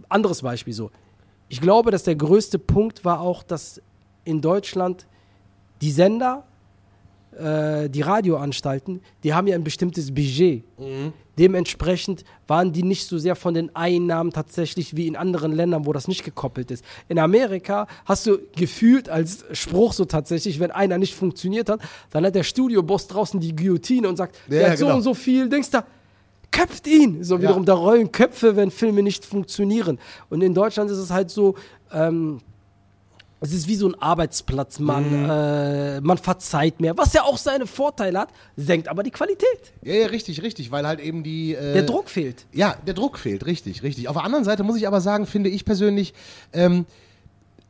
anderes 0.08 0.42
Beispiel 0.44 0.74
so. 0.74 0.92
Ich 1.48 1.62
glaube, 1.62 1.90
dass 1.90 2.04
der 2.04 2.16
größte 2.16 2.60
Punkt 2.60 3.04
war 3.06 3.22
auch, 3.22 3.42
dass 3.42 3.82
in 4.24 4.40
Deutschland 4.42 5.08
die 5.82 5.92
Sender, 5.92 6.44
äh, 7.39 7.89
die 7.89 8.01
Radioanstalten, 8.01 9.01
die 9.24 9.34
haben 9.34 9.48
ja 9.48 9.55
ein 9.55 9.63
bestimmtes 9.63 10.13
Budget. 10.13 10.63
Dementsprechend 11.38 12.25
waren 12.48 12.74
die 12.74 12.84
nicht 12.84 13.08
so 13.08 13.17
sehr 13.17 13.36
von 13.36 13.53
den 13.53 13.74
Einnahmen 13.74 14.31
tatsächlich 14.31 14.98
wie 14.98 15.08
in 15.08 15.15
anderen 15.15 15.53
Ländern, 15.53 15.86
wo 15.86 15.93
das 15.93 16.10
nicht 16.10 16.25
gekoppelt 16.25 16.69
ist. 16.69 16.84
In 17.08 17.17
Amerika 17.17 17.88
hast 18.05 18.27
du 18.27 18.39
gefühlt 18.58 19.08
als 19.08 19.46
Spruch 19.53 19.93
so 19.93 20.03
tatsächlich, 20.03 20.60
wenn 20.60 20.72
einer 20.72 20.98
nicht 20.98 21.15
funktioniert 21.15 21.69
hat, 21.69 21.79
dann 22.12 22.25
hat 22.25 22.36
der 22.36 22.43
Studioboss 22.43 23.08
draußen 23.08 23.39
die 23.39 23.55
Guillotine 23.55 24.10
und 24.10 24.17
sagt, 24.17 24.36
Ja, 24.50 24.60
der 24.60 24.72
hat 24.72 24.77
so 24.77 24.86
genau. 24.86 24.98
und 24.98 25.03
so 25.03 25.13
viel, 25.13 25.48
denkst 25.48 25.72
du, 25.72 25.84
köpft 26.51 26.88
ihn. 26.88 27.24
So 27.24 27.39
wiederum, 27.41 27.63
da 27.63 27.74
rollen 27.74 28.12
Köpfe, 28.12 28.55
wenn 28.58 28.69
Filme 28.69 29.01
nicht 29.01 29.25
funktionieren. 29.25 29.98
Und 30.29 30.41
in 30.41 30.53
Deutschland 30.53 30.91
ist 30.91 30.98
es 30.98 31.12
halt 31.12 31.29
so, 31.29 31.55
ähm, 31.93 32.41
es 33.41 33.53
ist 33.53 33.67
wie 33.67 33.75
so 33.75 33.88
ein 33.88 33.96
Arbeitsplatz, 33.96 34.79
man, 34.79 35.24
Mhm. 35.24 35.29
äh, 35.29 36.01
man 36.01 36.17
verzeiht 36.17 36.79
mehr, 36.81 36.98
was 36.98 37.13
ja 37.13 37.24
auch 37.24 37.38
seine 37.38 37.67
Vorteile 37.67 38.19
hat, 38.19 38.29
senkt 38.58 38.88
aber 38.88 39.01
die 39.03 39.12
Qualität. 39.12 39.46
Ja, 39.81 39.93
ja, 39.93 40.08
richtig, 40.08 40.41
richtig, 40.41 40.72
weil 40.72 40.86
halt 40.86 41.00
eben 41.00 41.24
die. 41.24 41.53
Äh, 41.55 41.74
Der 41.74 41.84
Druck 41.84 42.10
fehlt. 42.10 42.46
Ja, 42.51 42.75
der 42.86 42.93
Druck 42.93 43.17
fehlt, 43.17 43.46
richtig, 43.46 43.81
richtig. 43.84 44.08
Auf 44.10 44.15
der 44.15 44.25
anderen 44.25 44.43
Seite 44.46 44.63
muss 44.63 44.75
ich 44.77 44.88
aber 44.88 45.00
sagen, 45.01 45.25
finde 45.25 45.50
ich 45.50 45.63
persönlich, 45.65 46.13
ähm, 46.53 46.86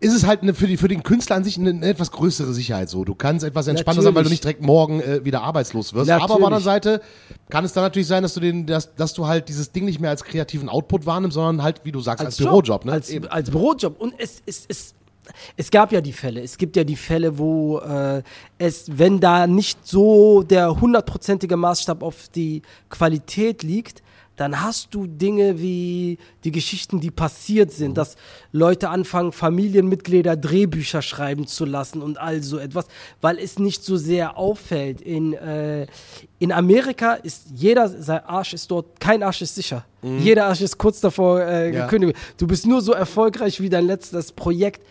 ist 0.01 0.13
es 0.13 0.25
halt 0.25 0.43
eine, 0.43 0.53
für, 0.53 0.65
die, 0.65 0.77
für 0.77 0.87
den 0.87 1.03
Künstler 1.03 1.35
an 1.35 1.43
sich 1.43 1.57
eine, 1.57 1.71
eine 1.71 1.85
etwas 1.85 2.11
größere 2.11 2.53
Sicherheit 2.53 2.89
so. 2.89 3.03
Du 3.03 3.15
kannst 3.15 3.43
etwas 3.43 3.67
entspannter 3.67 4.01
sein, 4.01 4.15
weil 4.15 4.23
du 4.23 4.29
Natürlich. 4.29 4.31
nicht 4.39 4.43
direkt 4.45 4.61
morgen 4.61 5.01
äh, 5.01 5.25
wieder 5.25 5.41
arbeitslos 5.41 5.93
wirst. 5.93 6.09
Aber 6.09 6.23
auf 6.23 6.27
der 6.27 6.35
anderen 6.37 6.63
Natürlich. 6.63 6.63
Seite 6.63 7.01
kann 7.49 7.65
es 7.65 7.73
dann 7.73 7.83
natürlich 7.83 8.07
sein, 8.07 8.23
dass 8.23 8.33
du, 8.33 8.39
den, 8.39 8.65
dass, 8.65 8.95
dass 8.95 9.13
du 9.13 9.27
halt 9.27 9.49
dieses 9.49 9.73
Ding 9.73 9.83
nicht 9.83 9.99
mehr 9.99 10.09
als 10.09 10.23
kreativen 10.23 10.69
Output 10.69 11.05
wahrnimmst, 11.05 11.35
sondern 11.35 11.61
halt, 11.63 11.81
wie 11.83 11.91
du 11.91 11.99
sagst, 11.99 12.23
als, 12.25 12.37
Bürojob. 12.37 12.85
Ne? 12.85 12.93
Als, 12.93 13.11
als 13.29 13.51
Bürojob. 13.51 13.99
Und 13.99 14.13
es, 14.17 14.41
es, 14.45 14.63
es, 14.69 14.93
es 15.57 15.69
gab 15.71 15.91
ja 15.91 16.01
die 16.01 16.13
Fälle. 16.13 16.41
Es 16.41 16.57
gibt 16.57 16.75
ja 16.75 16.83
die 16.83 16.95
Fälle, 16.95 17.37
wo 17.37 17.79
äh, 17.79 18.21
es, 18.57 18.85
wenn 18.97 19.19
da 19.19 19.47
nicht 19.47 19.87
so 19.87 20.43
der 20.43 20.79
hundertprozentige 20.79 21.57
Maßstab 21.57 22.03
auf 22.03 22.29
die 22.35 22.61
Qualität 22.89 23.63
liegt, 23.63 24.01
dann 24.35 24.61
hast 24.61 24.93
du 24.95 25.05
Dinge 25.05 25.59
wie 25.59 26.17
die 26.45 26.51
Geschichten, 26.51 27.01
die 27.01 27.11
passiert 27.11 27.73
sind, 27.73 27.97
dass 27.97 28.15
Leute 28.53 28.87
anfangen, 28.89 29.33
Familienmitglieder 29.33 30.37
Drehbücher 30.37 31.01
schreiben 31.01 31.45
zu 31.45 31.65
lassen 31.65 32.01
und 32.01 32.17
all 32.17 32.41
so 32.41 32.57
etwas, 32.57 32.87
weil 33.19 33.37
es 33.37 33.59
nicht 33.59 33.83
so 33.83 33.97
sehr 33.97 34.37
auffällt. 34.37 35.01
In, 35.01 35.33
äh, 35.33 35.87
in 36.39 36.53
Amerika 36.53 37.15
ist 37.15 37.47
jeder, 37.53 37.89
sein 37.89 38.23
Arsch 38.23 38.53
ist 38.53 38.71
dort, 38.71 38.97
kein 39.01 39.23
Arsch 39.23 39.41
ist 39.41 39.55
sicher. 39.55 39.83
Jeder 40.01 40.45
Arsch 40.45 40.61
ist 40.61 40.77
kurz 40.77 41.01
davor 41.01 41.41
äh, 41.41 41.73
Ja. 41.75 41.83
gekündigt. 41.83 42.15
Du 42.37 42.47
bist 42.47 42.65
nur 42.65 42.81
so 42.81 42.93
erfolgreich 42.93 43.59
wie 43.59 43.67
dein 43.67 43.85
letztes 43.87 44.31
Projekt, 44.31 44.81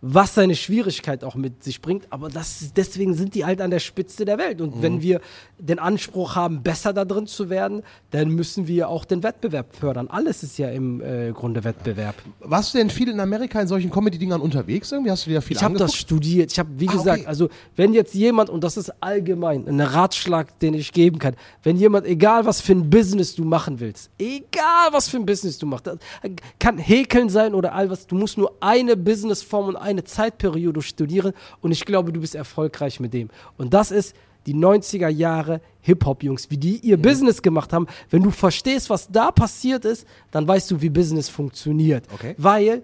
was 0.00 0.34
seine 0.34 0.54
Schwierigkeit 0.54 1.24
auch 1.24 1.34
mit 1.34 1.64
sich 1.64 1.80
bringt. 1.82 2.06
Aber 2.10 2.28
das, 2.28 2.72
deswegen 2.76 3.14
sind 3.14 3.34
die 3.34 3.44
halt 3.44 3.60
an 3.60 3.70
der 3.70 3.80
Spitze 3.80 4.24
der 4.24 4.38
Welt. 4.38 4.60
Und 4.60 4.76
Mhm. 4.76 4.82
wenn 4.82 5.02
wir 5.02 5.20
den 5.58 5.78
Anspruch 5.80 6.36
haben, 6.36 6.62
besser 6.62 6.92
da 6.92 7.04
drin 7.04 7.26
zu 7.26 7.50
werden, 7.50 7.82
dann 8.12 8.28
müssen 8.30 8.68
wir 8.68 8.88
auch 8.88 9.04
den 9.04 9.24
Wettbewerb 9.24 9.74
fördern. 9.74 10.06
Alles 10.08 10.42
ist 10.44 10.56
ja 10.56 10.68
im 10.70 11.00
äh, 11.00 11.32
Grunde 11.32 11.64
Wettbewerb. 11.64 12.14
Warst 12.40 12.74
du 12.74 12.78
denn 12.78 12.90
viel 12.90 13.08
in 13.08 13.18
Amerika 13.18 13.60
in 13.60 13.66
solchen 13.66 13.90
Comedy-Dingern 13.90 14.40
unterwegs? 14.40 14.92
Irgendwie 14.92 15.10
hast 15.10 15.26
du 15.26 15.30
dir 15.30 15.36
da 15.36 15.40
viel 15.40 15.56
Ich 15.56 15.62
habe 15.64 15.76
das 15.78 15.94
studiert. 15.94 16.52
Ich 16.52 16.58
habe, 16.60 16.68
wie 16.76 16.88
Ah, 16.88 16.92
gesagt, 16.92 17.18
okay. 17.20 17.26
also 17.28 17.48
wenn 17.74 17.92
jetzt 17.92 18.14
jemand, 18.14 18.50
und 18.50 18.62
das 18.62 18.76
ist 18.76 18.92
allgemein 19.02 19.66
ein 19.66 19.80
Ratschlag, 19.80 20.56
den 20.60 20.74
ich 20.74 20.92
geben 20.92 21.18
kann, 21.18 21.34
wenn 21.64 21.76
jemand, 21.76 22.06
egal 22.06 22.46
was 22.46 22.60
für 22.60 22.72
ein 22.72 22.88
Business 22.88 23.34
du 23.34 23.44
machen 23.44 23.80
willst, 23.80 24.10
egal 24.18 24.88
was 24.92 25.08
für 25.08 25.16
ein 25.16 25.26
Business 25.26 25.58
du 25.58 25.66
machst, 25.66 25.90
kann 26.60 26.78
Häkeln 26.78 27.28
sein 27.30 27.54
oder 27.54 27.74
all 27.74 27.90
was, 27.90 28.06
du 28.06 28.14
musst 28.14 28.38
nur 28.38 28.52
eine 28.60 28.96
Businessform 28.96 29.66
und 29.68 29.76
eine 29.88 30.04
Zeitperiode 30.04 30.82
studieren 30.82 31.32
und 31.60 31.72
ich 31.72 31.84
glaube, 31.84 32.12
du 32.12 32.20
bist 32.20 32.34
erfolgreich 32.34 33.00
mit 33.00 33.12
dem. 33.14 33.30
Und 33.56 33.74
das 33.74 33.90
ist 33.90 34.14
die 34.46 34.54
90er 34.54 35.08
Jahre 35.08 35.60
Hip-Hop-Jungs, 35.82 36.50
wie 36.50 36.56
die 36.56 36.76
ihr 36.76 36.96
Business 36.96 37.42
gemacht 37.42 37.72
haben. 37.72 37.86
Wenn 38.10 38.22
du 38.22 38.30
verstehst, 38.30 38.88
was 38.88 39.08
da 39.10 39.30
passiert 39.30 39.84
ist, 39.84 40.06
dann 40.30 40.46
weißt 40.46 40.70
du, 40.70 40.80
wie 40.80 40.88
Business 40.88 41.28
funktioniert. 41.28 42.04
Okay. 42.12 42.34
Weil 42.38 42.82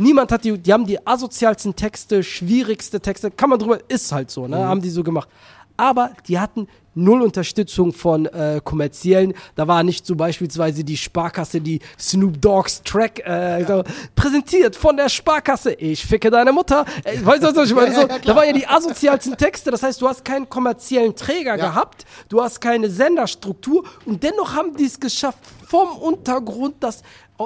Niemand 0.00 0.32
hat 0.32 0.44
die, 0.44 0.56
die 0.56 0.72
haben 0.72 0.86
die 0.86 1.06
asozialsten 1.06 1.76
Texte, 1.76 2.22
schwierigste 2.22 3.00
Texte, 3.00 3.30
kann 3.30 3.50
man 3.50 3.58
drüber, 3.58 3.80
ist 3.86 4.10
halt 4.10 4.30
so, 4.30 4.48
ne, 4.48 4.56
haben 4.56 4.80
die 4.80 4.88
so 4.88 5.02
gemacht. 5.02 5.28
Aber 5.76 6.12
die 6.26 6.38
hatten 6.38 6.68
null 6.94 7.22
Unterstützung 7.22 7.92
von 7.92 8.26
äh, 8.26 8.60
kommerziellen. 8.62 9.34
Da 9.54 9.68
war 9.68 9.82
nicht 9.82 10.06
so 10.06 10.16
beispielsweise 10.16 10.84
die 10.84 10.96
Sparkasse, 10.96 11.60
die 11.60 11.80
Snoop 11.98 12.40
Dogg's 12.40 12.82
Track 12.82 13.20
äh, 13.26 13.64
so, 13.64 13.84
präsentiert 14.14 14.76
von 14.76 14.96
der 14.96 15.08
Sparkasse. 15.08 15.72
Ich 15.74 16.04
ficke 16.04 16.30
deine 16.30 16.52
Mutter. 16.52 16.84
Äh, 17.04 17.24
weißt 17.24 17.42
du, 17.42 17.56
was 17.56 17.68
ich 17.68 17.74
meine? 17.74 17.90
So, 18.00 18.06
da 18.06 18.36
waren 18.36 18.46
ja 18.46 18.52
die 18.52 18.66
asozialsten 18.66 19.36
Texte. 19.36 19.70
Das 19.70 19.82
heißt, 19.82 20.00
du 20.00 20.08
hast 20.08 20.24
keinen 20.24 20.48
kommerziellen 20.48 21.14
Träger 21.14 21.56
gehabt, 21.56 22.06
du 22.28 22.40
hast 22.40 22.60
keine 22.60 22.88
Senderstruktur 22.88 23.84
und 24.06 24.22
dennoch 24.22 24.54
haben 24.54 24.76
die 24.76 24.84
es 24.84 24.98
geschafft, 24.98 25.40
vom 25.66 25.96
Untergrund 25.98 26.76
das 26.80 27.02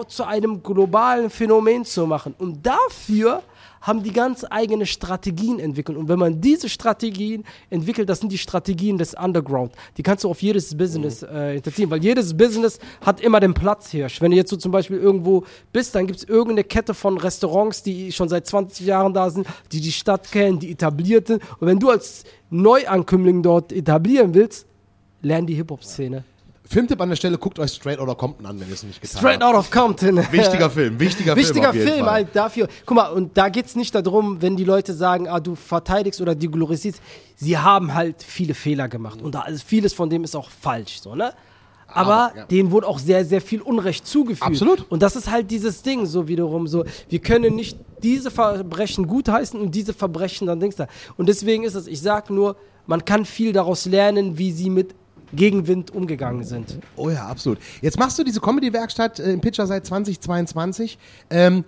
zu 0.08 0.24
einem 0.24 0.62
globalen 0.62 1.30
Phänomen 1.30 1.84
zu 1.84 2.06
machen. 2.06 2.34
Und 2.38 2.64
dafür 2.66 3.42
haben 3.84 4.02
die 4.02 4.12
ganz 4.12 4.44
eigene 4.48 4.86
Strategien 4.86 5.60
entwickelt. 5.60 5.98
Und 5.98 6.08
wenn 6.08 6.18
man 6.18 6.40
diese 6.40 6.68
Strategien 6.68 7.44
entwickelt, 7.68 8.08
das 8.08 8.20
sind 8.20 8.32
die 8.32 8.38
Strategien 8.38 8.96
des 8.96 9.14
Underground. 9.14 9.72
Die 9.98 10.02
kannst 10.02 10.24
du 10.24 10.30
auf 10.30 10.42
jedes 10.42 10.76
Business 10.76 11.22
äh, 11.22 11.56
interziehen, 11.56 11.90
weil 11.90 12.02
jedes 12.02 12.34
Business 12.34 12.78
hat 13.02 13.20
immer 13.20 13.40
den 13.40 13.52
Platzhirsch. 13.52 14.22
Wenn 14.22 14.30
du 14.30 14.38
jetzt 14.38 14.50
so 14.50 14.56
zum 14.56 14.72
Beispiel 14.72 14.96
irgendwo 14.96 15.44
bist, 15.72 15.94
dann 15.94 16.06
gibt 16.06 16.18
es 16.18 16.24
irgendeine 16.24 16.64
Kette 16.64 16.94
von 16.94 17.18
Restaurants, 17.18 17.82
die 17.82 18.10
schon 18.10 18.30
seit 18.30 18.46
20 18.46 18.86
Jahren 18.86 19.12
da 19.12 19.28
sind, 19.28 19.46
die 19.70 19.82
die 19.82 19.92
Stadt 19.92 20.32
kennen, 20.32 20.58
die 20.58 20.70
etabliert 20.70 21.26
sind. 21.26 21.42
Und 21.60 21.68
wenn 21.68 21.78
du 21.78 21.90
als 21.90 22.24
Neuankömmling 22.48 23.42
dort 23.42 23.70
etablieren 23.70 24.32
willst, 24.32 24.66
lern 25.20 25.46
die 25.46 25.54
Hip-Hop-Szene. 25.54 26.24
Filmtipp 26.66 27.00
an 27.00 27.10
der 27.10 27.16
Stelle, 27.16 27.36
guckt 27.36 27.58
euch 27.58 27.72
Straight 27.72 27.98
Outta 27.98 28.14
Compton 28.14 28.46
an, 28.46 28.58
wenn 28.58 28.68
ihr 28.68 28.74
es 28.74 28.82
nicht 28.82 29.00
getan 29.00 29.18
Straight 29.18 29.42
habt. 29.42 29.54
out 29.54 29.60
of 29.60 29.70
Compton. 29.70 30.16
Wichtiger 30.32 30.70
Film, 30.70 30.98
wichtiger, 30.98 31.36
Wichtiger 31.36 31.72
Film. 31.72 31.84
jeden 31.84 31.94
Film 31.96 32.06
halt 32.06 32.28
dafür. 32.34 32.68
Guck 32.86 32.96
mal, 32.96 33.08
und 33.08 33.36
da 33.36 33.50
geht 33.50 33.66
es 33.66 33.76
nicht 33.76 33.94
darum, 33.94 34.40
wenn 34.40 34.56
die 34.56 34.64
Leute 34.64 34.94
sagen, 34.94 35.28
ah, 35.28 35.40
du 35.40 35.54
verteidigst 35.56 36.20
oder 36.22 36.34
die 36.34 36.48
glorisierst. 36.50 37.00
Sie 37.36 37.58
haben 37.58 37.92
halt 37.92 38.22
viele 38.22 38.54
Fehler 38.54 38.88
gemacht. 38.88 39.20
Und 39.20 39.34
da, 39.34 39.44
vieles 39.66 39.92
von 39.92 40.08
dem 40.08 40.24
ist 40.24 40.34
auch 40.34 40.48
falsch, 40.48 41.00
so, 41.00 41.14
ne? 41.14 41.34
Aber, 41.86 42.14
Aber, 42.30 42.36
ja. 42.36 42.44
denen 42.46 42.70
wurde 42.70 42.88
auch 42.88 42.98
sehr, 42.98 43.24
sehr 43.26 43.42
viel 43.42 43.60
Unrecht 43.60 44.06
zugefügt. 44.06 44.42
Absolut. 44.42 44.90
Und 44.90 45.02
das 45.02 45.16
ist 45.16 45.30
halt 45.30 45.50
dieses 45.50 45.82
Ding, 45.82 46.06
so 46.06 46.28
wiederum 46.28 46.66
so. 46.66 46.84
Wir 47.08 47.18
können 47.18 47.54
nicht 47.54 47.78
diese 48.02 48.30
Verbrechen 48.30 49.06
gutheißen 49.06 49.60
und 49.60 49.74
diese 49.74 49.92
Verbrechen 49.92 50.46
dann 50.46 50.60
Dings 50.60 50.76
da. 50.76 50.88
Und 51.18 51.28
deswegen 51.28 51.62
ist 51.62 51.74
es, 51.74 51.86
ich 51.86 52.00
sag 52.00 52.30
nur, 52.30 52.56
man 52.86 53.04
kann 53.04 53.24
viel 53.26 53.52
daraus 53.52 53.84
lernen, 53.84 54.38
wie 54.38 54.50
sie 54.50 54.70
mit 54.70 54.94
Gegenwind 55.36 55.92
umgegangen 55.92 56.44
sind. 56.44 56.78
Oh 56.96 57.10
ja, 57.10 57.26
absolut. 57.26 57.58
Jetzt 57.80 57.98
machst 57.98 58.18
du 58.18 58.24
diese 58.24 58.40
Comedy-Werkstatt 58.40 59.20
äh, 59.20 59.32
im 59.32 59.40
Pitcher 59.40 59.66
seit 59.66 59.86
2022. 59.86 60.98
Ähm, 61.30 61.64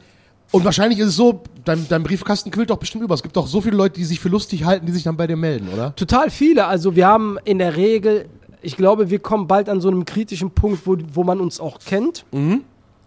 und 0.53 0.65
wahrscheinlich 0.65 1.01
ist 1.01 1.09
es 1.09 1.17
so, 1.17 1.43
dein, 1.65 1.87
dein 1.89 2.03
Briefkasten 2.03 2.51
quillt 2.51 2.71
doch 2.71 2.79
bestimmt 2.79 3.03
über. 3.05 3.15
Es 3.15 3.23
gibt 3.23 3.37
doch 3.37 3.47
so 3.47 3.61
viele 3.61 3.77
Leute, 3.77 3.95
die 3.99 4.05
sich 4.05 4.21
für 4.21 4.29
lustig 4.29 4.65
halten, 4.65 4.87
die 4.87 4.93
sich 4.93 5.03
dann 5.03 5.17
bei 5.17 5.27
dir 5.27 5.37
melden, 5.37 5.69
oder? 5.73 5.95
Total 5.97 6.31
viele. 6.31 6.67
Also 6.67 6.95
wir 6.95 7.07
haben 7.07 7.37
in 7.45 7.59
der 7.59 7.77
Regel, 7.77 8.27
ich 8.63 8.77
glaube, 8.77 9.11
wir 9.11 9.19
kommen 9.19 9.49
bald 9.49 9.69
an 9.69 9.81
so 9.81 9.89
einem 9.89 10.05
kritischen 10.05 10.51
Punkt, 10.51 10.87
wo, 10.87 10.97
wo 11.13 11.25
man 11.25 11.41
uns 11.41 11.59
auch 11.59 11.79
kennt. 11.81 12.25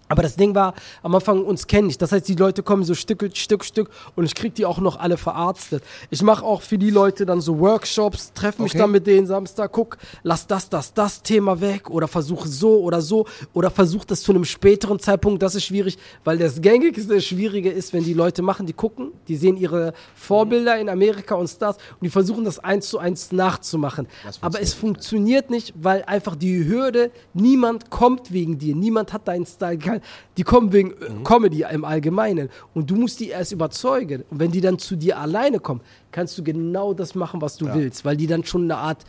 Aber 0.10 0.24
das 0.24 0.36
Ding 0.36 0.56
war, 0.56 0.74
am 1.04 1.13
Anfang 1.15 1.43
uns 1.45 1.67
kenne 1.67 1.88
ich. 1.89 1.98
Das 1.98 2.12
heißt, 2.12 2.28
die 2.28 2.34
Leute 2.36 2.63
kommen 2.63 2.84
so 2.84 2.95
Stück, 2.95 3.30
Stück, 3.38 3.63
Stück 3.63 3.89
und 4.15 4.26
ich 4.26 4.34
krieg 4.36 4.56
die 4.56 4.65
auch 4.65 4.80
noch 4.80 5.00
alle 5.00 5.17
verarztet. 5.17 5.84
Ich 6.10 6.22
mache 6.24 6.43
auch 6.43 6.62
für 6.63 6.78
die 6.80 6.89
Leute 6.89 7.26
dann 7.28 7.41
so 7.41 7.60
Workshops, 7.60 8.34
treffe 8.34 8.63
mich 8.63 8.72
Okay. 8.72 8.80
dann 8.80 8.91
mit 8.91 9.06
denen 9.08 9.28
Samstag, 9.28 9.72
guck, 9.72 9.98
lass 10.24 10.48
das, 10.48 10.67
das, 10.69 10.93
das 10.93 11.22
Thema 11.22 11.62
weg 11.62 11.89
oder 11.89 12.08
versuche 12.08 12.48
so 12.48 12.80
oder 12.82 13.02
so 13.02 13.26
oder 13.54 13.69
versuch 13.69 14.04
das 14.04 14.22
zu 14.22 14.32
einem 14.32 14.45
späteren 14.45 15.00
Zeitpunkt. 15.00 15.41
Das 15.43 15.54
ist 15.56 15.65
schwierig, 15.65 15.98
weil 16.24 16.38
das 16.39 16.60
gängigste 16.60 17.22
Schwierige 17.22 17.69
ist, 17.69 17.93
wenn 17.93 18.04
die 18.04 18.13
Leute 18.15 18.41
machen, 18.41 18.65
die 18.65 18.74
gucken, 18.74 19.12
die 19.28 19.36
sehen 19.36 19.58
ihre 19.58 19.93
Vorbilder 20.15 20.78
in 20.80 20.89
Amerika 20.89 21.36
und 21.36 21.48
Stars 21.48 21.78
und 21.78 22.04
die 22.04 22.10
versuchen 22.10 22.45
das 22.45 22.58
eins 22.60 22.89
zu 22.89 22.98
eins 22.98 23.32
nachzumachen. 23.32 24.08
Aber 24.41 24.60
es 24.60 24.74
funktioniert 24.74 25.52
nicht, 25.52 25.74
weil 25.80 26.04
einfach 26.06 26.36
die 26.36 26.67
Hürde, 26.67 27.12
niemand 27.34 27.89
kommt 27.91 28.34
wegen 28.34 28.58
dir, 28.58 28.76
niemand 28.76 29.13
hat 29.13 29.28
deinen 29.28 29.45
Style. 29.45 29.99
Die 30.38 30.44
kommen 30.44 30.72
wegen 30.74 30.92
äh, 30.92 31.10
Mhm. 31.10 31.24
Comedy 31.24 31.66
im 31.72 31.86
Allgemeinen 31.86 32.50
und 32.74 32.90
du 32.90 32.96
musst 32.96 33.20
die 33.20 33.30
erst 33.30 33.52
überzeugen. 33.52 34.24
Und 34.30 34.40
wenn 34.40 34.52
die 34.52 34.62
dann 34.62 34.78
zu 34.80 34.96
dir 34.96 35.18
alleine 35.20 35.60
kommen, 35.60 35.82
kannst 36.12 36.38
du 36.38 36.44
genau 36.44 36.94
das 36.94 37.16
machen, 37.16 37.42
was 37.42 37.58
du 37.58 37.74
willst, 37.74 38.06
weil 38.06 38.18
die 38.18 38.28
dann 38.28 38.44
schon 38.44 38.64
eine 38.64 38.78
Art 38.78 39.04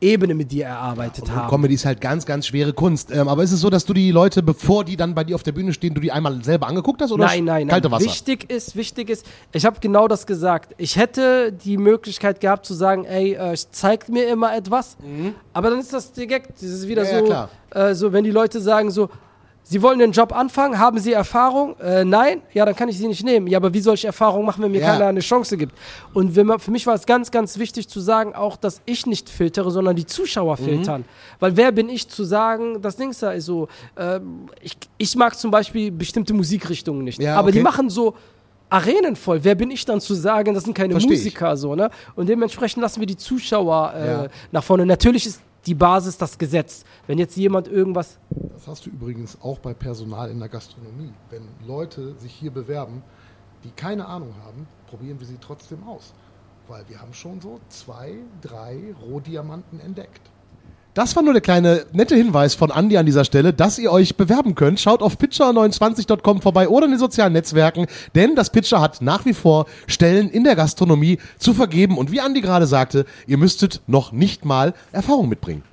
Ebene 0.00 0.34
mit 0.34 0.52
dir 0.52 0.66
erarbeitet 0.66 1.24
Und 1.24 1.34
haben. 1.34 1.48
Comedy 1.48 1.74
ist 1.74 1.86
halt 1.86 1.98
ganz, 2.00 2.26
ganz 2.26 2.46
schwere 2.48 2.74
Kunst. 2.74 3.10
Ähm, 3.10 3.26
aber 3.26 3.42
ist 3.42 3.52
es 3.52 3.60
so, 3.60 3.70
dass 3.70 3.86
du 3.86 3.94
die 3.94 4.10
Leute, 4.10 4.42
bevor 4.42 4.84
die 4.84 4.96
dann 4.96 5.14
bei 5.14 5.24
dir 5.24 5.34
auf 5.34 5.42
der 5.42 5.52
Bühne 5.52 5.72
stehen, 5.72 5.94
du 5.94 6.00
die 6.00 6.12
einmal 6.12 6.44
selber 6.44 6.66
angeguckt 6.66 7.00
hast? 7.00 7.10
Oder 7.12 7.24
Nein, 7.24 7.44
nein, 7.44 7.60
nein. 7.60 7.68
kalte 7.68 7.90
Wasser? 7.90 8.04
Wichtig 8.04 8.50
ist, 8.50 8.76
wichtig 8.76 9.08
ist, 9.08 9.24
ich 9.52 9.64
habe 9.64 9.78
genau 9.80 10.06
das 10.06 10.26
gesagt. 10.26 10.74
Ich 10.76 10.96
hätte 10.96 11.52
die 11.52 11.78
Möglichkeit 11.78 12.40
gehabt 12.40 12.66
zu 12.66 12.74
sagen, 12.74 13.06
ey, 13.06 13.32
äh, 13.34 13.54
zeigt 13.70 14.10
mir 14.10 14.26
immer 14.28 14.54
etwas. 14.54 14.98
Aber 15.54 15.70
dann 15.70 15.78
ist 15.78 15.92
das 15.92 16.12
direkt, 16.12 16.50
das 16.56 16.62
ist 16.64 16.86
wieder 16.88 17.02
Mhm. 17.04 17.08
Ja, 17.08 17.12
ja, 17.14 17.18
so, 17.20 17.24
klar. 17.24 17.48
äh, 17.70 17.94
so, 17.94 18.12
wenn 18.12 18.24
die 18.24 18.30
Leute 18.32 18.60
sagen 18.60 18.90
so, 18.90 19.08
Sie 19.66 19.80
wollen 19.80 19.98
den 19.98 20.12
Job 20.12 20.36
anfangen, 20.36 20.78
haben 20.78 20.98
Sie 20.98 21.12
Erfahrung? 21.14 21.74
Äh, 21.80 22.04
nein, 22.04 22.42
ja, 22.52 22.66
dann 22.66 22.76
kann 22.76 22.90
ich 22.90 22.98
Sie 22.98 23.08
nicht 23.08 23.24
nehmen. 23.24 23.46
Ja, 23.46 23.56
aber 23.58 23.72
wie 23.72 23.80
soll 23.80 23.94
ich 23.94 24.04
Erfahrung 24.04 24.44
machen, 24.44 24.62
wenn 24.62 24.70
mir 24.72 24.80
Ja. 24.82 24.92
keiner 24.92 25.06
eine 25.06 25.20
Chance 25.20 25.56
gibt? 25.56 25.72
Und 26.12 26.36
man, 26.36 26.58
für 26.60 26.70
mich 26.70 26.86
war 26.86 26.94
es 26.94 27.06
ganz, 27.06 27.30
ganz 27.30 27.58
wichtig 27.58 27.88
zu 27.88 27.98
sagen, 28.00 28.34
auch, 28.34 28.56
dass 28.58 28.82
ich 28.84 29.06
nicht 29.06 29.30
filtere, 29.30 29.70
sondern 29.70 29.96
die 29.96 30.04
Zuschauer 30.04 30.58
Mhm. 30.60 30.64
filtern. 30.64 31.04
Weil 31.40 31.56
wer 31.56 31.72
bin 31.72 31.88
ich 31.88 32.06
zu 32.08 32.24
sagen, 32.24 32.82
das 32.82 32.96
Ding 32.96 33.14
da 33.18 33.32
ist 33.32 33.46
so, 33.46 33.68
ähm, 33.96 34.50
ich, 34.60 34.76
ich 34.98 35.16
mag 35.16 35.34
zum 35.38 35.50
Beispiel 35.50 35.90
bestimmte 35.90 36.34
Musikrichtungen 36.34 37.02
nicht. 37.02 37.22
Ja, 37.22 37.36
aber 37.36 37.50
die 37.50 37.58
okay. 37.60 37.64
machen 37.64 37.88
so 37.88 38.14
Arenen 38.68 39.16
voll. 39.16 39.40
Wer 39.44 39.54
bin 39.54 39.70
ich 39.70 39.84
dann 39.86 40.00
zu 40.00 40.14
sagen, 40.14 40.52
das 40.52 40.64
sind 40.64 40.74
keine 40.74 40.92
Versteh 40.92 41.14
ich. 41.14 41.20
Musiker 41.20 41.56
so, 41.56 41.74
ne? 41.74 41.90
Und 42.16 42.28
dementsprechend 42.28 42.82
lassen 42.82 43.00
wir 43.00 43.06
die 43.06 43.16
Zuschauer 43.16 43.94
äh, 43.96 44.06
Ja. 44.06 44.26
nach 44.52 44.64
vorne. 44.64 44.84
Natürlich 44.84 45.26
ist 45.26 45.40
die 45.66 45.74
Basis 45.74 46.18
das 46.18 46.38
Gesetz. 46.38 46.84
Wenn 47.06 47.18
jetzt 47.18 47.36
jemand 47.36 47.68
irgendwas 47.68 48.18
Das 48.52 48.66
hast 48.66 48.86
du 48.86 48.90
übrigens 48.90 49.40
auch 49.40 49.58
bei 49.58 49.74
Personal 49.74 50.30
in 50.30 50.38
der 50.38 50.48
Gastronomie. 50.48 51.12
Wenn 51.30 51.48
Leute 51.66 52.14
sich 52.18 52.32
hier 52.32 52.50
bewerben, 52.50 53.02
die 53.64 53.70
keine 53.70 54.06
Ahnung 54.06 54.34
haben, 54.44 54.66
probieren 54.86 55.18
wir 55.20 55.26
sie 55.26 55.38
trotzdem 55.40 55.82
aus. 55.84 56.14
Weil 56.68 56.88
wir 56.88 57.00
haben 57.00 57.12
schon 57.12 57.40
so 57.40 57.60
zwei, 57.68 58.14
drei 58.40 58.94
Rohdiamanten 59.02 59.80
entdeckt. 59.80 60.30
Das 60.94 61.16
war 61.16 61.24
nur 61.24 61.32
der 61.32 61.42
kleine 61.42 61.86
nette 61.92 62.14
Hinweis 62.14 62.54
von 62.54 62.70
Andy 62.70 62.96
an 62.96 63.04
dieser 63.04 63.24
Stelle, 63.24 63.52
dass 63.52 63.80
ihr 63.80 63.90
euch 63.90 64.16
bewerben 64.16 64.54
könnt. 64.54 64.78
Schaut 64.78 65.02
auf 65.02 65.16
pitcher29.com 65.16 66.40
vorbei 66.40 66.68
oder 66.68 66.84
in 66.86 66.92
den 66.92 67.00
sozialen 67.00 67.32
Netzwerken, 67.32 67.86
denn 68.14 68.36
das 68.36 68.50
Pitcher 68.50 68.80
hat 68.80 69.02
nach 69.02 69.24
wie 69.24 69.34
vor 69.34 69.66
Stellen 69.88 70.30
in 70.30 70.44
der 70.44 70.54
Gastronomie 70.54 71.18
zu 71.36 71.52
vergeben. 71.52 71.98
Und 71.98 72.12
wie 72.12 72.18
Andy 72.18 72.40
gerade 72.40 72.68
sagte, 72.68 73.06
ihr 73.26 73.38
müsstet 73.38 73.80
noch 73.88 74.12
nicht 74.12 74.44
mal 74.44 74.72
Erfahrung 74.92 75.28
mitbringen. 75.28 75.64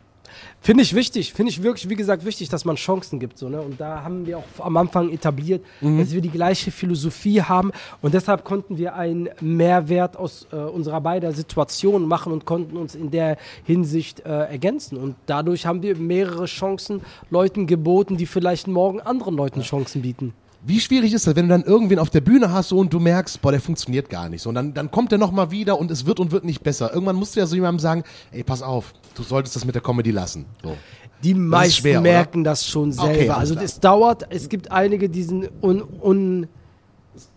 Finde 0.63 0.83
ich 0.83 0.93
wichtig, 0.93 1.33
finde 1.33 1.49
ich 1.49 1.63
wirklich, 1.63 1.89
wie 1.89 1.95
gesagt, 1.95 2.23
wichtig, 2.23 2.47
dass 2.49 2.65
man 2.65 2.75
Chancen 2.75 3.19
gibt. 3.19 3.39
So, 3.39 3.49
ne? 3.49 3.59
Und 3.59 3.81
da 3.81 4.03
haben 4.03 4.27
wir 4.27 4.37
auch 4.37 4.43
am 4.59 4.77
Anfang 4.77 5.09
etabliert, 5.09 5.65
dass 5.81 6.11
wir 6.11 6.21
die 6.21 6.29
gleiche 6.29 6.69
Philosophie 6.69 7.41
haben. 7.41 7.71
Und 8.03 8.13
deshalb 8.13 8.43
konnten 8.43 8.77
wir 8.77 8.93
einen 8.93 9.29
Mehrwert 9.41 10.15
aus 10.17 10.45
äh, 10.51 10.55
unserer 10.57 11.01
beider 11.01 11.31
Situation 11.31 12.07
machen 12.07 12.31
und 12.31 12.45
konnten 12.45 12.77
uns 12.77 12.93
in 12.93 13.09
der 13.09 13.37
Hinsicht 13.65 14.19
äh, 14.19 14.51
ergänzen. 14.51 14.97
Und 14.97 15.15
dadurch 15.25 15.65
haben 15.65 15.81
wir 15.81 15.97
mehrere 15.97 16.45
Chancen 16.45 17.01
Leuten 17.31 17.65
geboten, 17.65 18.17
die 18.17 18.27
vielleicht 18.27 18.67
morgen 18.67 19.01
anderen 19.01 19.35
Leuten 19.35 19.61
Chancen 19.61 20.03
bieten. 20.03 20.31
Wie 20.63 20.79
schwierig 20.79 21.13
ist 21.13 21.25
das, 21.25 21.35
wenn 21.35 21.47
du 21.47 21.53
dann 21.57 21.63
irgendwen 21.63 21.97
auf 21.97 22.11
der 22.11 22.21
Bühne 22.21 22.51
hast 22.51 22.69
so, 22.69 22.77
und 22.77 22.93
du 22.93 22.99
merkst, 22.99 23.41
boah, 23.41 23.51
der 23.51 23.61
funktioniert 23.61 24.09
gar 24.09 24.29
nicht 24.29 24.43
so. 24.43 24.49
Und 24.49 24.55
dann, 24.55 24.73
dann 24.73 24.91
kommt 24.91 25.11
der 25.11 25.17
nochmal 25.17 25.49
wieder 25.49 25.79
und 25.79 25.89
es 25.89 26.05
wird 26.05 26.19
und 26.19 26.31
wird 26.31 26.43
nicht 26.43 26.61
besser. 26.61 26.93
Irgendwann 26.93 27.15
musst 27.15 27.35
du 27.35 27.39
ja 27.39 27.47
so 27.47 27.55
jemandem 27.55 27.79
sagen, 27.79 28.03
ey, 28.31 28.43
pass 28.43 28.61
auf, 28.61 28.93
du 29.15 29.23
solltest 29.23 29.55
das 29.55 29.65
mit 29.65 29.73
der 29.73 29.81
Comedy 29.81 30.11
lassen. 30.11 30.45
So. 30.61 30.77
Die 31.23 31.33
meisten 31.33 31.81
schwer, 31.81 31.99
oder? 31.99 32.01
merken 32.01 32.43
das 32.43 32.67
schon 32.67 32.91
selber. 32.91 33.11
Okay, 33.11 33.29
also 33.29 33.55
es 33.55 33.79
dauert, 33.79 34.25
es 34.29 34.49
gibt 34.49 34.71
einige, 34.71 35.09
die 35.09 35.23
sind 35.23 35.49
un, 35.61 35.83
un, 36.01 36.47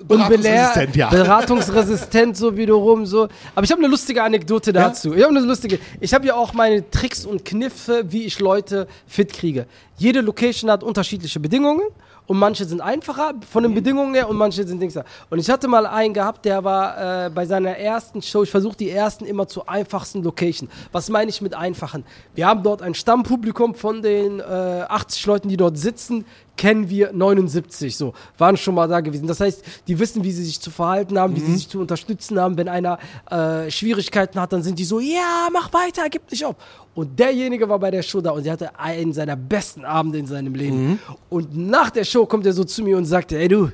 Beratungsresistent, 0.06 0.94
ja. 0.94 1.10
beratungsresistent 1.10 2.36
so 2.36 2.56
wiederum 2.56 3.06
so. 3.06 3.28
Aber 3.54 3.64
ich 3.64 3.72
habe 3.72 3.82
eine 3.82 3.88
lustige 3.88 4.22
Anekdote 4.22 4.72
dazu. 4.72 5.14
Ich 5.14 5.22
habe 5.22 5.36
eine 5.36 5.44
lustige. 5.44 5.80
Ich 5.98 6.14
habe 6.14 6.26
ja 6.26 6.34
auch 6.36 6.52
meine 6.52 6.88
Tricks 6.90 7.26
und 7.26 7.44
Kniffe, 7.44 8.04
wie 8.08 8.22
ich 8.22 8.38
Leute 8.38 8.86
fit 9.06 9.32
kriege. 9.32 9.66
Jede 9.96 10.20
Location 10.20 10.70
hat 10.70 10.84
unterschiedliche 10.84 11.40
Bedingungen 11.40 11.82
und 12.26 12.38
manche 12.38 12.64
sind 12.64 12.80
einfacher 12.80 13.34
von 13.50 13.62
den 13.62 13.74
Bedingungen 13.74 14.14
her 14.14 14.28
und 14.28 14.36
manche 14.36 14.66
sind 14.66 14.80
Dings. 14.80 14.98
Und 15.30 15.38
ich 15.38 15.50
hatte 15.50 15.68
mal 15.68 15.86
einen 15.86 16.14
gehabt, 16.14 16.44
der 16.44 16.64
war 16.64 17.26
äh, 17.26 17.30
bei 17.30 17.44
seiner 17.46 17.76
ersten 17.76 18.22
Show. 18.22 18.42
Ich 18.42 18.50
versuche 18.50 18.76
die 18.76 18.90
ersten 18.90 19.26
immer 19.26 19.46
zur 19.46 19.68
einfachsten 19.68 20.22
Location. 20.22 20.68
Was 20.92 21.08
meine 21.08 21.30
ich 21.30 21.40
mit 21.40 21.54
einfachen? 21.54 22.04
Wir 22.34 22.46
haben 22.46 22.62
dort 22.62 22.82
ein 22.82 22.94
Stammpublikum 22.94 23.74
von 23.74 24.02
den 24.02 24.40
äh, 24.40 24.42
80 24.42 25.26
Leuten, 25.26 25.48
die 25.48 25.56
dort 25.56 25.76
sitzen 25.76 26.24
kennen 26.56 26.88
wir 26.88 27.12
79 27.12 27.96
so, 27.96 28.14
waren 28.38 28.56
schon 28.56 28.74
mal 28.74 28.88
da 28.88 29.00
gewesen. 29.00 29.26
Das 29.26 29.40
heißt, 29.40 29.64
die 29.88 29.98
wissen, 29.98 30.22
wie 30.22 30.32
sie 30.32 30.44
sich 30.44 30.60
zu 30.60 30.70
verhalten 30.70 31.18
haben, 31.18 31.34
wie 31.34 31.40
sie 31.40 31.54
sich 31.54 31.68
zu 31.68 31.80
unterstützen 31.80 32.38
haben. 32.38 32.56
Wenn 32.56 32.68
einer 32.68 32.98
äh, 33.30 33.70
Schwierigkeiten 33.70 34.40
hat, 34.40 34.52
dann 34.52 34.62
sind 34.62 34.78
die 34.78 34.84
so, 34.84 35.00
ja, 35.00 35.48
mach 35.52 35.72
weiter, 35.72 36.08
gib 36.10 36.30
nicht 36.30 36.44
auf. 36.44 36.56
Und 36.94 37.18
derjenige 37.18 37.68
war 37.68 37.78
bei 37.78 37.90
der 37.90 38.02
Show 38.02 38.20
da 38.20 38.30
und 38.30 38.44
der 38.46 38.52
hatte 38.52 38.78
einen 38.78 39.12
seiner 39.12 39.34
besten 39.36 39.84
Abende 39.84 40.18
in 40.18 40.26
seinem 40.26 40.54
Leben. 40.54 41.00
Und 41.28 41.56
nach 41.56 41.90
der 41.90 42.04
Show 42.04 42.24
kommt 42.26 42.46
er 42.46 42.52
so 42.52 42.62
zu 42.64 42.82
mir 42.84 42.96
und 42.96 43.04
sagte, 43.04 43.36
ey 43.36 43.48
du, 43.48 43.70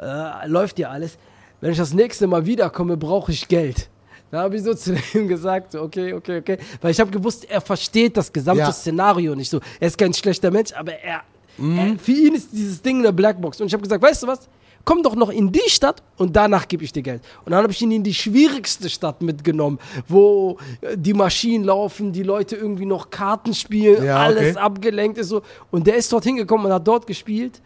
äh, 0.00 0.46
läuft 0.46 0.78
dir 0.78 0.90
alles? 0.90 1.18
Wenn 1.60 1.70
ich 1.72 1.78
das 1.78 1.94
nächste 1.94 2.26
Mal 2.26 2.44
wiederkomme, 2.44 2.96
brauche 2.96 3.30
ich 3.32 3.46
Geld. 3.46 3.88
Da 4.30 4.42
habe 4.42 4.56
ich 4.56 4.62
so 4.64 4.74
zu 4.74 4.94
ihm 5.14 5.28
gesagt, 5.28 5.74
okay, 5.76 6.12
okay, 6.14 6.38
okay. 6.38 6.58
Weil 6.80 6.90
ich 6.90 7.00
habe 7.00 7.10
gewusst, 7.10 7.48
er 7.48 7.60
versteht 7.60 8.16
das 8.16 8.32
gesamte 8.32 8.60
Ja. 8.62 8.72
Szenario 8.72 9.34
nicht 9.34 9.48
so. 9.50 9.60
Er 9.78 9.86
ist 9.86 9.96
kein 9.96 10.12
schlechter 10.12 10.50
Mensch, 10.50 10.72
aber 10.72 10.94
er, 10.94 11.22
er 11.58 11.98
für 11.98 12.12
ihn 12.12 12.34
ist 12.34 12.52
dieses 12.52 12.82
Ding 12.82 12.98
eine 12.98 13.12
Blackbox. 13.12 13.60
Und 13.60 13.68
ich 13.68 13.72
habe 13.72 13.82
gesagt, 13.82 14.02
weißt 14.02 14.24
du 14.24 14.26
was? 14.26 14.48
Komm 14.86 15.02
doch 15.02 15.14
noch 15.16 15.30
in 15.30 15.52
die 15.52 15.68
Stadt 15.68 16.02
und 16.16 16.34
danach 16.36 16.66
gebe 16.68 16.82
ich 16.84 16.92
dir 16.92 17.02
Geld. 17.02 17.20
Und 17.44 17.50
dann 17.52 17.62
habe 17.62 17.72
ich 17.72 17.82
ihn 17.82 17.90
in 17.90 18.02
die 18.04 18.14
schwierigste 18.14 18.88
Stadt 18.88 19.20
mitgenommen, 19.20 19.78
wo 20.08 20.56
äh, 20.80 20.96
die 20.96 21.12
Maschinen 21.12 21.64
laufen, 21.64 22.12
die 22.12 22.22
Leute 22.22 22.56
irgendwie 22.56 22.86
noch 22.86 23.10
Karten 23.10 23.52
spielen, 23.52 24.02
Ja, 24.04 24.16
alles 24.18 24.52
okay. 24.52 24.58
abgelenkt 24.64 25.18
ist 25.18 25.28
so. 25.28 25.42
Und 25.70 25.86
der 25.88 25.96
ist 25.96 26.10
dort 26.12 26.24
hingekommen 26.24 26.66
und 26.66 26.72
hat 26.72 26.86
dort 26.88 27.06
gespielt 27.06 27.60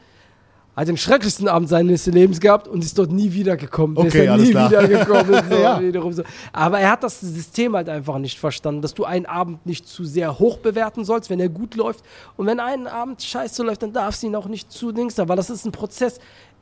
hat 0.77 0.89
den 0.89 0.97
schrecklichsten 0.97 1.47
Abend 1.47 1.69
seines 1.69 2.07
Lebens 2.07 2.41
gehabt 2.41 2.67
und 2.67 2.83
ist 2.83 2.97
dort 2.97 3.11
nie 3.13 3.31
wiedergekommen. 3.35 3.97
Der 3.97 4.05
Okay, 4.07 4.19
ist 4.21 4.25
dann 4.25 4.33
alles 4.33 4.47
nie 4.47 4.51
klar. 4.53 4.71
wiedergekommen. 4.71 5.43
So, 5.51 5.57
Ja. 5.61 5.81
wiederum 5.83 6.13
so. 6.13 6.23
Aber 6.55 6.79
er 6.81 6.93
hat 6.93 7.03
das 7.03 7.21
System 7.21 7.77
halt 7.77 7.89
einfach 7.91 8.17
nicht 8.19 8.39
verstanden, 8.39 8.81
dass 8.81 8.95
du 8.95 9.05
einen 9.05 9.27
Abend 9.27 9.67
nicht 9.67 9.87
zu 9.87 10.05
sehr 10.07 10.39
hoch 10.39 10.57
bewerten 10.59 11.05
sollst, 11.05 11.29
wenn 11.29 11.41
er 11.41 11.51
gut 11.51 11.75
läuft. 11.75 12.03
Und 12.39 12.47
wenn 12.47 12.61
ein 12.61 12.87
Abend 12.87 13.21
scheiße 13.23 13.63
läuft, 13.63 13.83
dann 13.83 13.93
darfst 13.93 14.23
du 14.23 14.29
ihn 14.29 14.37
auch 14.37 14.47
nicht 14.47 14.73
zu 14.73 14.91
Dings 14.93 15.17
da, 15.17 15.29
weil 15.29 15.37
das 15.37 15.51
ist 15.51 15.67
ein 15.67 15.73
Prozess. 15.73 16.19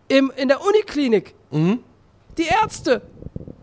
Im, 0.09 0.33
in 0.37 0.49
der 0.49 0.61
Uniklinik, 0.64 1.35
Mhm. 1.51 1.81
die 2.37 2.47
Ärzte, 2.62 3.03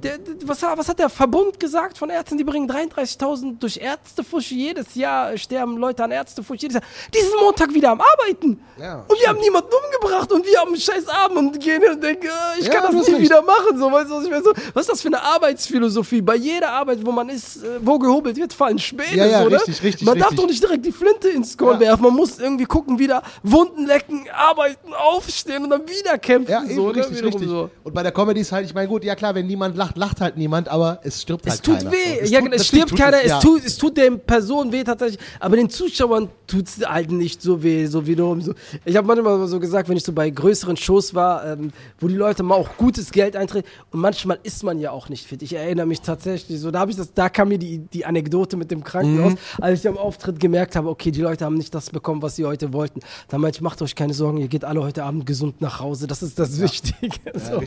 der, 0.06 0.20
was, 0.44 0.62
was 0.62 0.88
hat 0.88 1.00
der 1.00 1.10
Verbund 1.10 1.60
gesagt 1.60 1.98
von 1.98 2.10
Ärzten? 2.10 2.38
Die 2.38 2.44
bringen 2.44 2.70
33.000 2.70 3.60
durch 3.60 3.78
Ärztefusch. 3.78 4.52
Jedes 4.52 4.94
Jahr 4.96 5.36
sterben 5.38 5.78
Leute 5.78 6.04
an 6.04 6.12
Ärztefusch. 6.12 6.62
Jedes 6.62 6.76
Jahr. 6.76 6.84
Die 7.14 7.20
sind 7.20 7.34
Montag 7.42 7.74
wieder 7.74 7.92
am 7.92 8.02
Arbeiten. 8.02 8.62
Ja, 8.80 9.04
und 9.08 9.20
wir 9.20 9.28
haben 9.28 9.40
niemanden 9.40 9.70
umgebracht. 9.70 10.32
Und 10.32 10.46
wir 10.46 10.60
haben 10.60 10.70
einen 10.70 10.80
scheiß 10.80 11.08
Abend 11.08 11.38
und 11.38 11.60
gehen 11.60 11.82
und 11.92 12.04
denken, 12.04 12.28
äh, 12.28 12.60
ich 12.60 12.70
kann 12.70 12.84
das 12.84 13.08
nie 13.08 13.20
wieder 13.20 13.42
machen. 13.42 13.78
So, 13.78 13.92
weißt 13.92 14.10
du, 14.10 14.16
was 14.16 14.24
ich 14.26 14.30
meine? 14.30 14.44
So, 14.44 14.54
was 14.74 14.82
ist 14.82 14.90
das 14.92 15.02
für 15.02 15.08
eine 15.08 15.22
Arbeitsphilosophie? 15.22 16.22
Bei 16.22 16.36
jeder 16.36 16.72
Arbeit, 16.72 17.04
wo 17.04 17.12
man 17.12 17.30
ist, 17.30 17.64
äh, 17.64 17.80
wo 17.82 17.98
gehobelt 17.98 18.38
wird, 18.38 18.54
fallen 18.54 18.78
Späne. 18.78 19.16
Ja, 19.16 19.26
ja, 19.26 19.44
so, 19.44 19.50
ne? 19.50 19.56
richtig, 19.56 19.82
richtig, 19.82 20.06
Man 20.06 20.20
darf 20.20 20.32
richtig. 20.32 20.44
doch 20.44 20.50
nicht 20.50 20.64
direkt 20.64 20.86
die 20.86 20.92
Flinte 20.92 21.30
ins 21.30 21.58
Korn 21.58 21.80
werfen. 21.80 22.04
Man 22.04 22.14
muss 22.14 22.38
irgendwie 22.38 22.66
gucken, 22.66 23.00
wieder 23.00 23.24
Wunden 23.42 23.88
lecken, 23.88 24.28
arbeiten, 24.32 24.94
aufstehen 24.94 25.64
und 25.64 25.72
dann 25.72 25.88
wieder 25.88 26.18
kämpfen. 26.20 26.52
Ja, 26.52 26.64
eben, 26.64 26.76
so, 26.76 26.92
ne? 26.92 26.98
richtig, 26.98 27.24
richtig. 27.24 27.48
So. 27.48 27.70
Und 27.84 27.94
bei 27.94 28.04
der 28.04 28.12
Comedy 28.12 28.42
ist 28.42 28.52
halt, 28.52 28.66
ich 28.66 28.74
meine, 28.74 28.88
gut, 28.88 29.04
ja 29.04 29.16
klar, 29.16 29.34
wenn 29.34 29.48
niemand 29.56 29.78
lacht, 29.78 29.98
lacht, 29.98 30.22
halt 30.22 30.38
niemand, 30.38 30.68
aber 30.68 31.00
es 31.04 31.22
stirbt 31.22 31.46
Es 31.46 31.54
halt 31.54 31.64
tut 31.64 31.78
keiner. 31.78 31.92
weh. 31.92 32.20
Es 32.22 32.30
ja, 32.30 32.40
tut- 32.40 32.46
genau, 32.52 32.56
es 32.62 32.68
stirbt 32.68 32.90
tut 32.90 33.00
keiner, 33.00 33.18
es, 33.24 33.30
ja. 33.30 33.40
tut, 33.40 33.66
es 33.66 33.78
tut 33.78 33.98
den 33.98 34.20
Personen 34.20 34.72
weh 34.72 34.84
tatsächlich, 34.84 35.20
aber 35.40 35.56
den 35.56 35.70
Zuschauern 35.70 36.30
tut 36.48 36.68
es 36.68 36.86
halt 36.86 37.12
nicht 37.12 37.42
so 37.42 37.64
weh, 37.64 37.86
so 37.88 38.06
wiederum 38.06 38.42
so. 38.42 38.54
Ich 38.84 38.96
habe 38.96 39.08
manchmal 39.08 39.48
so 39.48 39.60
gesagt, 39.60 39.88
wenn 39.90 39.98
ich 39.98 40.04
so 40.04 40.12
bei 40.14 40.30
größeren 40.30 40.76
Shows 40.78 41.16
war, 41.16 41.46
ähm, 41.46 41.72
wo 42.00 42.08
die 42.08 42.16
Leute 42.16 42.44
mal 42.44 42.56
auch 42.56 42.76
gutes 42.78 43.12
Geld 43.12 43.36
eintreten 43.36 43.68
und 43.92 44.00
manchmal 44.02 44.40
ist 44.44 44.64
man 44.64 44.78
ja 44.80 44.92
auch 44.92 45.10
nicht 45.10 45.26
fit. 45.26 45.42
Ich 45.42 45.54
erinnere 45.54 45.86
mich 45.86 46.02
tatsächlich 46.02 46.60
so, 46.60 46.70
da 46.72 46.80
habe 46.80 46.92
ich 46.92 46.98
das, 46.98 47.14
da 47.14 47.30
kam 47.30 47.48
mir 47.48 47.58
die, 47.58 47.80
die 47.80 48.06
Anekdote 48.06 48.58
mit 48.58 48.70
dem 48.72 48.84
Krankenhaus, 48.84 49.34
Mhm. 49.34 49.38
als 49.62 49.80
ich 49.80 49.88
am 49.88 49.98
Auftritt 49.98 50.40
gemerkt 50.40 50.76
habe, 50.76 50.90
okay, 50.90 51.12
die 51.12 51.22
Leute 51.22 51.46
haben 51.46 51.56
nicht 51.56 51.74
das 51.74 51.90
bekommen, 51.90 52.22
was 52.22 52.36
sie 52.36 52.46
heute 52.46 52.74
wollten. 52.74 53.00
Da 53.30 53.38
meinte 53.38 53.58
ich, 53.58 53.62
macht 53.62 53.82
euch 53.82 53.96
keine 53.96 54.14
Sorgen, 54.14 54.38
ihr 54.38 54.48
geht 54.48 54.66
alle 54.66 54.82
heute 54.84 55.04
Abend 55.04 55.26
gesund 55.26 55.62
nach 55.62 55.80
Hause, 55.80 56.06
das 56.08 56.22
ist 56.22 56.38
das 56.38 56.60
Wichtige. 56.62 57.16
so. 57.34 57.62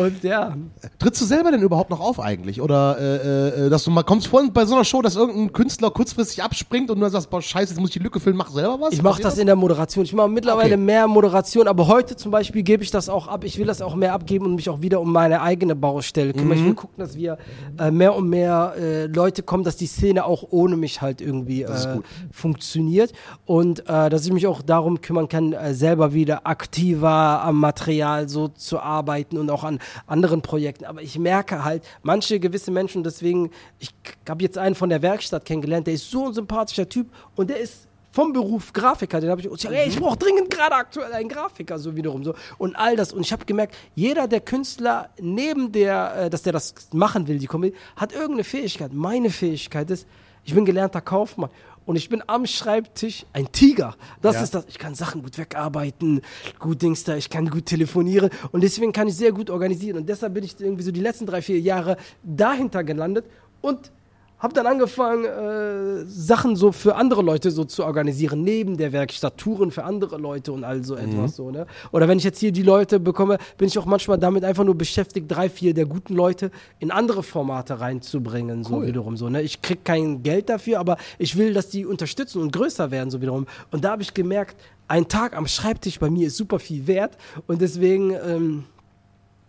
Und 0.00 0.22
ja, 0.22 0.56
Trittst 0.98 1.20
du 1.20 1.26
selber 1.26 1.50
denn 1.50 1.62
überhaupt 1.62 1.90
noch 1.90 2.00
auf 2.00 2.18
eigentlich? 2.20 2.62
Oder 2.62 2.96
äh, 2.98 3.66
äh, 3.66 3.70
dass 3.70 3.84
du 3.84 3.90
mal 3.90 4.02
kommst 4.02 4.28
vor 4.28 4.42
bei 4.52 4.64
so 4.64 4.74
einer 4.74 4.84
Show, 4.84 5.02
dass 5.02 5.16
irgendein 5.16 5.52
Künstler 5.52 5.90
kurzfristig 5.90 6.42
abspringt 6.42 6.90
und 6.90 7.00
du 7.00 7.08
sagst, 7.10 7.28
boah, 7.30 7.42
scheiße, 7.42 7.72
jetzt 7.74 7.80
muss 7.80 7.90
ich 7.90 7.94
die 7.94 7.98
Lücke 8.02 8.18
füllen, 8.18 8.36
mach 8.36 8.50
selber 8.50 8.78
was? 8.80 8.92
Ich 8.94 9.02
mache 9.02 9.14
Passiert 9.14 9.26
das 9.32 9.38
in 9.38 9.46
der 9.46 9.56
Moderation. 9.56 10.04
Ich 10.04 10.12
mache 10.14 10.28
mittlerweile 10.28 10.74
Okay. 10.74 10.82
mehr 10.82 11.06
Moderation, 11.06 11.68
aber 11.68 11.86
heute 11.86 12.16
zum 12.16 12.30
Beispiel 12.30 12.62
gebe 12.62 12.82
ich 12.82 12.90
das 12.90 13.08
auch 13.08 13.28
ab. 13.28 13.44
Ich 13.44 13.58
will 13.58 13.66
das 13.66 13.82
auch 13.82 13.94
mehr 13.94 14.14
abgeben 14.14 14.46
und 14.46 14.54
mich 14.54 14.68
auch 14.70 14.80
wieder 14.80 15.00
um 15.00 15.12
meine 15.12 15.42
eigene 15.42 15.76
Baustelle 15.76 16.32
kümmern. 16.32 16.56
Ich 16.56 16.62
Mhm. 16.62 16.68
will 16.68 16.74
gucken, 16.74 16.94
dass 16.98 17.14
wir 17.16 17.36
äh, 17.78 17.90
mehr 17.90 18.14
und 18.14 18.28
mehr 18.28 18.74
äh, 18.78 19.06
Leute 19.06 19.42
kommen, 19.42 19.64
dass 19.64 19.76
die 19.76 19.86
Szene 19.86 20.24
auch 20.24 20.44
ohne 20.50 20.76
mich 20.76 21.02
halt 21.02 21.20
irgendwie 21.20 21.62
äh, 21.62 22.00
funktioniert 22.30 23.12
und 23.44 23.80
äh, 23.88 24.08
dass 24.08 24.24
ich 24.26 24.32
mich 24.32 24.46
auch 24.46 24.62
darum 24.62 25.00
kümmern 25.00 25.28
kann, 25.28 25.54
selber 25.72 26.12
wieder 26.14 26.46
aktiver 26.46 27.42
am 27.42 27.60
Material 27.60 28.28
so 28.28 28.48
zu 28.48 28.78
arbeiten 28.80 29.36
und 29.38 29.50
auch 29.50 29.64
an 29.64 29.78
anderen 30.06 30.42
Projekten. 30.42 30.85
Aber 30.86 31.02
ich 31.02 31.18
merke 31.18 31.64
halt, 31.64 31.84
manche 32.02 32.40
gewisse 32.40 32.70
Menschen, 32.70 33.02
deswegen, 33.02 33.50
ich 33.78 33.90
habe 34.28 34.42
jetzt 34.42 34.58
einen 34.58 34.74
von 34.74 34.88
der 34.88 35.02
Werkstatt 35.02 35.44
kennengelernt, 35.44 35.86
der 35.86 35.94
ist 35.94 36.10
so 36.10 36.26
ein 36.26 36.34
sympathischer 36.34 36.88
Typ 36.88 37.08
und 37.34 37.50
der 37.50 37.58
ist 37.58 37.86
vom 38.16 38.32
Beruf 38.32 38.72
Grafiker, 38.72 39.20
den 39.20 39.28
habe 39.28 39.42
ich, 39.42 39.46
ich, 39.46 39.60
sag, 39.60 39.72
ey, 39.72 39.88
ich 39.88 40.00
brauche 40.00 40.16
dringend 40.16 40.48
gerade 40.48 40.74
aktuell 40.74 41.12
einen 41.12 41.28
Grafiker, 41.28 41.78
so 41.78 41.94
wiederum 41.94 42.24
so. 42.24 42.34
Und 42.56 42.74
all 42.74 42.96
das. 42.96 43.12
Und 43.12 43.20
ich 43.20 43.30
habe 43.30 43.44
gemerkt, 43.44 43.76
jeder 43.94 44.26
der 44.26 44.40
Künstler, 44.40 45.10
neben 45.20 45.70
der, 45.70 46.16
äh, 46.16 46.30
dass 46.30 46.42
der 46.42 46.54
das 46.54 46.74
machen 46.94 47.28
will, 47.28 47.38
die 47.38 47.46
Komödie, 47.46 47.76
hat 47.94 48.12
irgendeine 48.12 48.44
Fähigkeit. 48.44 48.94
Meine 48.94 49.28
Fähigkeit 49.28 49.90
ist, 49.90 50.06
ich 50.44 50.54
bin 50.54 50.64
gelernter 50.64 51.02
Kaufmann. 51.02 51.50
Und 51.86 51.96
ich 51.96 52.08
bin 52.08 52.22
am 52.26 52.46
Schreibtisch 52.46 53.24
ein 53.32 53.50
Tiger. 53.52 53.96
Das 54.20 54.34
Ja. 54.36 54.42
ist 54.42 54.54
das. 54.54 54.64
Ich 54.68 54.78
kann 54.78 54.94
Sachen 54.94 55.22
gut 55.22 55.38
wegarbeiten, 55.38 56.20
gut 56.58 56.82
Dings 56.82 57.04
da, 57.04 57.16
ich 57.16 57.30
kann 57.30 57.48
gut 57.48 57.66
telefonieren. 57.66 58.28
Und 58.52 58.62
deswegen 58.62 58.92
kann 58.92 59.06
ich 59.08 59.14
sehr 59.16 59.32
gut 59.32 59.48
organisieren. 59.50 59.96
Und 59.98 60.08
deshalb 60.08 60.34
bin 60.34 60.42
ich 60.44 60.60
irgendwie 60.60 60.82
so 60.82 60.90
die 60.90 61.00
letzten 61.00 61.26
drei, 61.26 61.40
vier 61.42 61.60
Jahre 61.60 61.96
dahinter 62.24 62.82
gelandet 62.84 63.24
und 63.60 63.92
habe 64.38 64.52
dann 64.52 64.66
angefangen, 64.66 65.24
äh, 65.24 66.04
Sachen 66.06 66.56
so 66.56 66.70
für 66.72 66.96
andere 66.96 67.22
Leute 67.22 67.50
so 67.50 67.64
zu 67.64 67.84
organisieren, 67.84 68.42
neben 68.42 68.76
der 68.76 68.92
Werkstatt, 68.92 69.38
Touren 69.38 69.70
für 69.70 69.84
andere 69.84 70.18
Leute 70.18 70.52
und 70.52 70.62
all 70.62 70.84
so 70.84 70.94
etwas 70.94 71.36
so, 71.36 71.50
ne? 71.50 71.66
Oder 71.90 72.06
wenn 72.06 72.18
ich 72.18 72.24
jetzt 72.24 72.38
hier 72.38 72.52
die 72.52 72.62
Leute 72.62 73.00
bekomme, 73.00 73.38
bin 73.56 73.68
ich 73.68 73.78
auch 73.78 73.86
manchmal 73.86 74.18
damit 74.18 74.44
einfach 74.44 74.64
nur 74.64 74.74
beschäftigt, 74.74 75.26
drei, 75.30 75.48
vier 75.48 75.72
der 75.72 75.86
guten 75.86 76.14
Leute 76.14 76.50
in 76.80 76.90
andere 76.90 77.22
Formate 77.22 77.80
reinzubringen, 77.80 78.62
so 78.62 78.82
wiederum 78.82 79.16
so, 79.16 79.30
ne? 79.30 79.40
Ich 79.40 79.62
krieg 79.62 79.84
kein 79.84 80.22
Geld 80.22 80.50
dafür, 80.50 80.80
aber 80.80 80.98
ich 81.18 81.36
will, 81.36 81.54
dass 81.54 81.70
die 81.70 81.86
unterstützen 81.86 82.42
und 82.42 82.52
größer 82.52 82.90
werden, 82.90 83.10
so 83.10 83.22
wiederum. 83.22 83.46
Und 83.70 83.84
da 83.84 83.92
habe 83.92 84.02
ich 84.02 84.12
gemerkt, 84.12 84.56
ein 84.88 85.08
Tag 85.08 85.36
am 85.36 85.46
Schreibtisch 85.46 85.98
bei 85.98 86.10
mir 86.10 86.26
ist 86.26 86.36
super 86.36 86.58
viel 86.58 86.86
wert 86.86 87.16
und 87.46 87.60
deswegen, 87.60 88.12
ähm, 88.12 88.64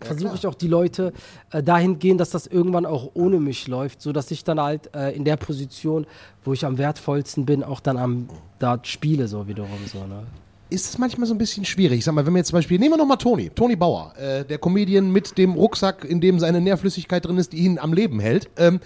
versuche 0.02 0.36
ich 0.36 0.48
auch 0.48 0.56
die 0.56 0.68
Leute 0.68 1.14
äh, 1.52 1.64
dahin 1.64 2.00
gehen, 2.00 2.18
dass 2.18 2.30
das 2.30 2.48
irgendwann 2.48 2.86
auch 2.86 3.12
ohne 3.14 3.40
mich 3.40 3.68
läuft, 3.68 4.02
so 4.02 4.12
dass 4.12 4.32
ich 4.32 4.44
dann 4.44 4.60
halt 4.60 4.94
äh, 4.96 5.16
in 5.16 5.26
der 5.26 5.38
Position, 5.38 6.06
wo 6.44 6.54
ich 6.54 6.66
am 6.66 6.78
wertvollsten 6.78 7.46
bin, 7.46 7.64
auch 7.64 7.80
dann 7.80 7.98
am 7.98 8.30
Dart 8.60 8.88
spiele, 8.88 9.28
so 9.28 9.48
wiederum 9.48 9.80
so. 9.92 10.06
Ne? 10.06 10.24
ist 10.70 10.90
es 10.90 10.98
manchmal 10.98 11.28
so 11.28 11.34
ein 11.34 11.38
bisschen 11.38 11.66
schwierig. 11.66 12.00
Ich 12.00 12.06
sag 12.06 12.14
mal, 12.14 12.26
wenn 12.26 12.34
wir 12.34 12.40
jetzt 12.40 12.50
zum 12.50 12.58
Beispiel, 12.58 12.80
nehmen 12.80 12.94
wir 12.94 12.98
nochmal 12.98 13.18
Toni, 13.18 13.50
Toni 13.50 13.76
Bauer, 13.76 14.14
äh, 14.18 14.44
der 14.44 14.58
Comedian 14.58 15.12
mit 15.12 15.38
dem 15.38 15.54
Rucksack, 15.54 16.04
in 16.04 16.20
dem 16.20 16.40
seine 16.40 16.62
Nährflüssigkeit 16.62 17.26
drin 17.26 17.38
ist, 17.38 17.54
die 17.54 17.58
ihn 17.58 17.80
am 17.80 17.94
Leben 17.94 18.20
hält. 18.20 18.50
Ähm, 18.58 18.80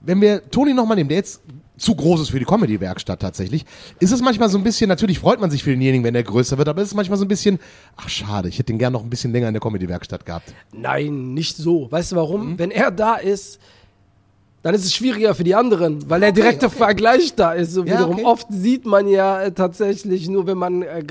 wenn 0.00 0.20
wir 0.20 0.48
Toni 0.50 0.74
nochmal 0.74 0.96
nehmen, 0.96 1.08
der 1.08 1.18
jetzt 1.18 1.40
zu 1.76 1.94
groß 1.94 2.20
ist 2.20 2.30
für 2.30 2.38
die 2.38 2.44
Comedy-Werkstatt 2.44 3.20
tatsächlich, 3.20 3.64
ist 3.98 4.12
es 4.12 4.20
manchmal 4.20 4.48
so 4.48 4.58
ein 4.58 4.64
bisschen, 4.64 4.88
natürlich 4.88 5.18
freut 5.18 5.40
man 5.40 5.50
sich 5.50 5.62
für 5.62 5.70
denjenigen, 5.70 6.04
wenn 6.04 6.14
der 6.14 6.22
größer 6.22 6.58
wird, 6.58 6.68
aber 6.68 6.82
es 6.82 6.88
ist 6.88 6.94
manchmal 6.94 7.18
so 7.18 7.24
ein 7.24 7.28
bisschen, 7.28 7.58
ach 7.96 8.08
schade, 8.08 8.48
ich 8.48 8.58
hätte 8.58 8.72
den 8.72 8.78
gern 8.78 8.92
noch 8.92 9.02
ein 9.02 9.10
bisschen 9.10 9.32
länger 9.32 9.48
in 9.48 9.54
der 9.54 9.60
Comedy-Werkstatt 9.60 10.26
gehabt. 10.26 10.52
Nein, 10.72 11.34
nicht 11.34 11.56
so. 11.56 11.90
Weißt 11.90 12.12
du 12.12 12.16
warum? 12.16 12.58
Wenn 12.58 12.70
er 12.70 12.90
da 12.90 13.16
ist, 13.16 13.58
dann 14.62 14.74
ist 14.74 14.84
es 14.84 14.94
schwieriger 14.94 15.34
für 15.34 15.44
die 15.44 15.54
anderen, 15.54 16.08
weil 16.08 16.20
der 16.20 16.32
direkte 16.32 16.70
Vergleich 16.70 17.34
da 17.34 17.52
ist. 17.52 17.72
So 17.72 17.80
Ja, 17.84 17.94
wiederum 17.94 18.16
okay. 18.16 18.24
oft 18.24 18.46
sieht 18.50 18.86
man 18.86 19.08
ja 19.08 19.42
äh, 19.42 19.52
tatsächlich 19.52 20.28
nur, 20.28 20.46
wenn 20.46 20.58
man 20.58 20.82
äh, 20.82 21.02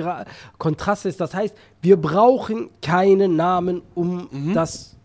Kontrast 0.57 1.05
ist. 1.05 1.19
Das 1.19 1.33
heißt, 1.33 1.53
wir 1.81 1.97
brauchen 1.97 2.69
keine 2.81 3.27
Namen, 3.27 3.81
um 3.93 4.29
das 4.53 4.95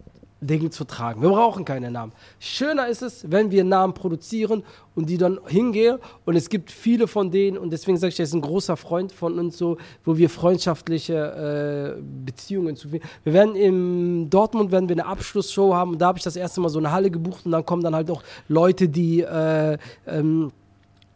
Ding 0.40 0.70
zu 0.70 0.85
tragen. 0.85 1.22
Wir 1.22 1.31
brauchen 1.31 1.64
keine 1.64 1.90
Namen. 1.90 2.12
Schöner 2.38 2.88
ist 2.88 3.03
es, 3.03 3.31
wenn 3.31 3.51
wir 3.51 3.64
Namen 3.64 3.94
produzieren 3.94 4.64
und 4.94 5.09
die 5.09 5.16
dann 5.16 5.40
hingehen. 5.46 5.99
Und 6.25 6.37
es 6.37 6.51
gibt 6.51 6.70
viele 6.70 7.09
von 7.09 7.31
denen, 7.31 7.57
und 7.57 7.70
deswegen 7.70 7.96
sage 7.96 8.12
ich, 8.12 8.20
er 8.20 8.25
ist 8.25 8.35
ein 8.35 8.42
großer 8.42 8.77
Freund 8.77 9.12
von 9.12 9.38
uns, 9.38 9.57
so, 9.57 9.79
wo 10.05 10.16
wir 10.16 10.29
freundschaftliche 10.29 11.96
äh, 11.96 12.03
Beziehungen 12.25 12.77
zu 12.77 12.92
Wir 12.92 13.03
werden 13.25 13.57
in 13.57 14.29
Dortmund 14.29 14.70
werden 14.72 14.88
wir 14.88 14.94
eine 14.94 15.07
Abschlussshow 15.07 15.75
haben 15.75 15.92
und 15.92 15.99
da 16.01 16.09
habe 16.09 16.18
ich 16.18 16.25
das 16.25 16.37
erste 16.37 16.61
Mal 16.61 16.68
so 16.68 16.79
eine 16.79 16.92
Halle 16.92 17.11
gebucht 17.11 17.46
und 17.46 17.53
dann 17.53 17.64
kommen 17.64 17.83
dann 17.83 17.94
halt 17.94 18.11
auch 18.11 18.22
Leute, 18.49 18.88
die 18.88 19.22
äh, 19.22 19.79
ähm, 20.07 20.53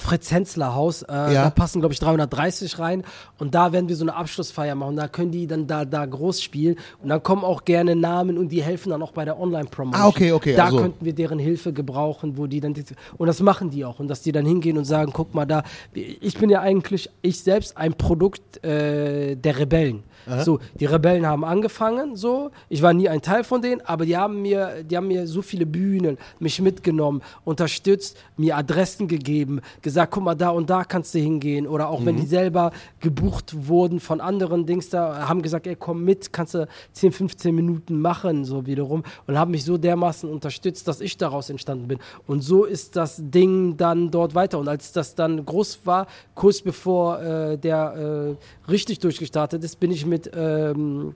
Fritz 0.01 0.31
Hensler 0.33 0.75
Haus, 0.75 1.03
äh, 1.03 1.13
Ja. 1.13 1.45
da 1.45 1.51
passen 1.51 1.81
glaube 1.81 1.93
ich 1.93 2.01
330 2.01 2.79
rein 2.79 3.05
und 3.39 3.55
da 3.55 3.73
werden 3.73 3.89
wir 3.89 3.97
so 3.97 4.05
eine 4.05 4.15
Abschlussfeier 4.17 4.75
machen. 4.75 4.97
Da 4.97 5.09
können 5.09 5.31
die 5.31 5.47
dann 5.47 5.67
da 5.67 5.85
da 5.85 6.05
groß 6.07 6.43
spielen 6.43 6.77
und 7.03 7.09
dann 7.09 7.23
kommen 7.23 7.45
auch 7.45 7.65
gerne 7.65 7.95
Namen 7.95 8.39
und 8.39 8.49
die 8.49 8.63
helfen 8.63 8.91
dann 8.91 9.03
auch 9.03 9.13
bei 9.13 9.25
der 9.25 9.39
Online-Promotion. 9.39 10.03
Ah, 10.03 10.09
okay, 10.09 10.33
okay, 10.33 10.55
Da 10.57 10.67
also- 10.67 10.79
könnten 10.79 11.05
wir 11.05 11.13
deren 11.13 11.39
Hilfe 11.39 11.73
gebrauchen, 11.73 12.37
wo 12.37 12.47
die 12.47 12.61
dann 12.61 12.75
und 13.19 13.27
das 13.27 13.41
machen 13.41 13.71
die 13.71 13.85
auch 13.85 14.01
und 14.01 14.09
dass 14.09 14.23
die 14.23 14.33
dann 14.33 14.47
hingehen 14.47 14.79
und 14.79 14.85
sagen, 14.85 15.13
guck 15.15 15.35
mal 15.35 15.45
da, 15.47 15.63
ich 15.93 16.39
bin 16.39 16.51
ja 16.51 16.61
eigentlich 16.61 17.11
ich 17.23 17.41
selbst 17.41 17.77
ein 17.77 17.95
Produkt 17.95 18.65
äh, 18.65 19.37
der 19.37 19.59
Rebellen. 19.59 20.03
So, 20.45 20.61
die 20.75 20.87
Rebellen 20.87 21.27
haben 21.27 21.45
angefangen, 21.45 22.17
so. 22.17 22.51
Ich 22.69 22.83
war 22.83 22.93
nie 22.93 23.09
ein 23.09 23.23
Teil 23.23 23.45
von 23.45 23.63
denen, 23.63 23.81
aber 23.83 24.05
die 24.07 24.17
haben 24.17 24.43
mir, 24.43 24.83
die 24.85 24.97
haben 24.97 25.09
mir 25.09 25.27
so 25.27 25.43
viele 25.43 25.67
Bühnen, 25.67 26.19
mich 26.39 26.61
mitgenommen, 26.61 27.23
unterstützt, 27.45 28.17
mir 28.37 28.57
Adressen 28.57 29.09
gegeben, 29.09 29.61
gesagt, 29.83 30.13
guck 30.13 30.25
mal, 30.25 30.35
da 30.35 30.51
und 30.51 30.71
da 30.71 30.85
kannst 30.85 31.15
du 31.15 31.19
hingehen. 31.19 31.67
Oder 31.67 31.89
auch 31.89 32.05
wenn 32.05 32.17
die 32.17 32.27
selber 32.27 32.73
gebucht 33.01 33.69
wurden 33.69 34.01
von 34.01 34.21
anderen 34.21 34.67
Dings 34.67 34.91
da, 34.91 35.29
haben 35.29 35.43
gesagt, 35.43 35.67
ey, 35.67 35.77
komm 35.77 36.05
mit, 36.05 36.33
kannst 36.33 36.55
du 36.55 36.69
10, 36.93 37.13
15 37.13 37.55
Minuten 37.55 38.01
machen, 38.01 38.45
so 38.45 38.67
wiederum. 38.67 39.03
Und 39.27 39.39
haben 39.39 39.51
mich 39.51 39.65
so 39.65 39.79
dermaßen 39.79 40.29
unterstützt, 40.29 40.87
dass 40.89 41.01
ich 41.01 41.17
daraus 41.17 41.51
entstanden 41.51 41.89
bin. 41.89 41.99
Und 42.27 42.43
so 42.43 42.65
ist 42.65 42.97
das 42.97 43.17
Ding 43.21 43.77
dann 43.77 44.11
dort 44.11 44.35
weiter. 44.35 44.59
Und 44.59 44.69
als 44.69 44.93
das 44.93 45.15
dann 45.15 45.45
groß 45.45 45.81
war, 45.85 46.07
kurz 46.35 46.61
bevor 46.61 47.21
äh, 47.21 47.59
der 47.59 48.37
äh, 48.37 48.71
richtig 48.71 49.01
durchgestartet 49.01 49.63
ist, 49.65 49.81
bin 49.81 49.91
ich 49.91 50.07
mit 50.11 50.31
ähm, 50.35 51.15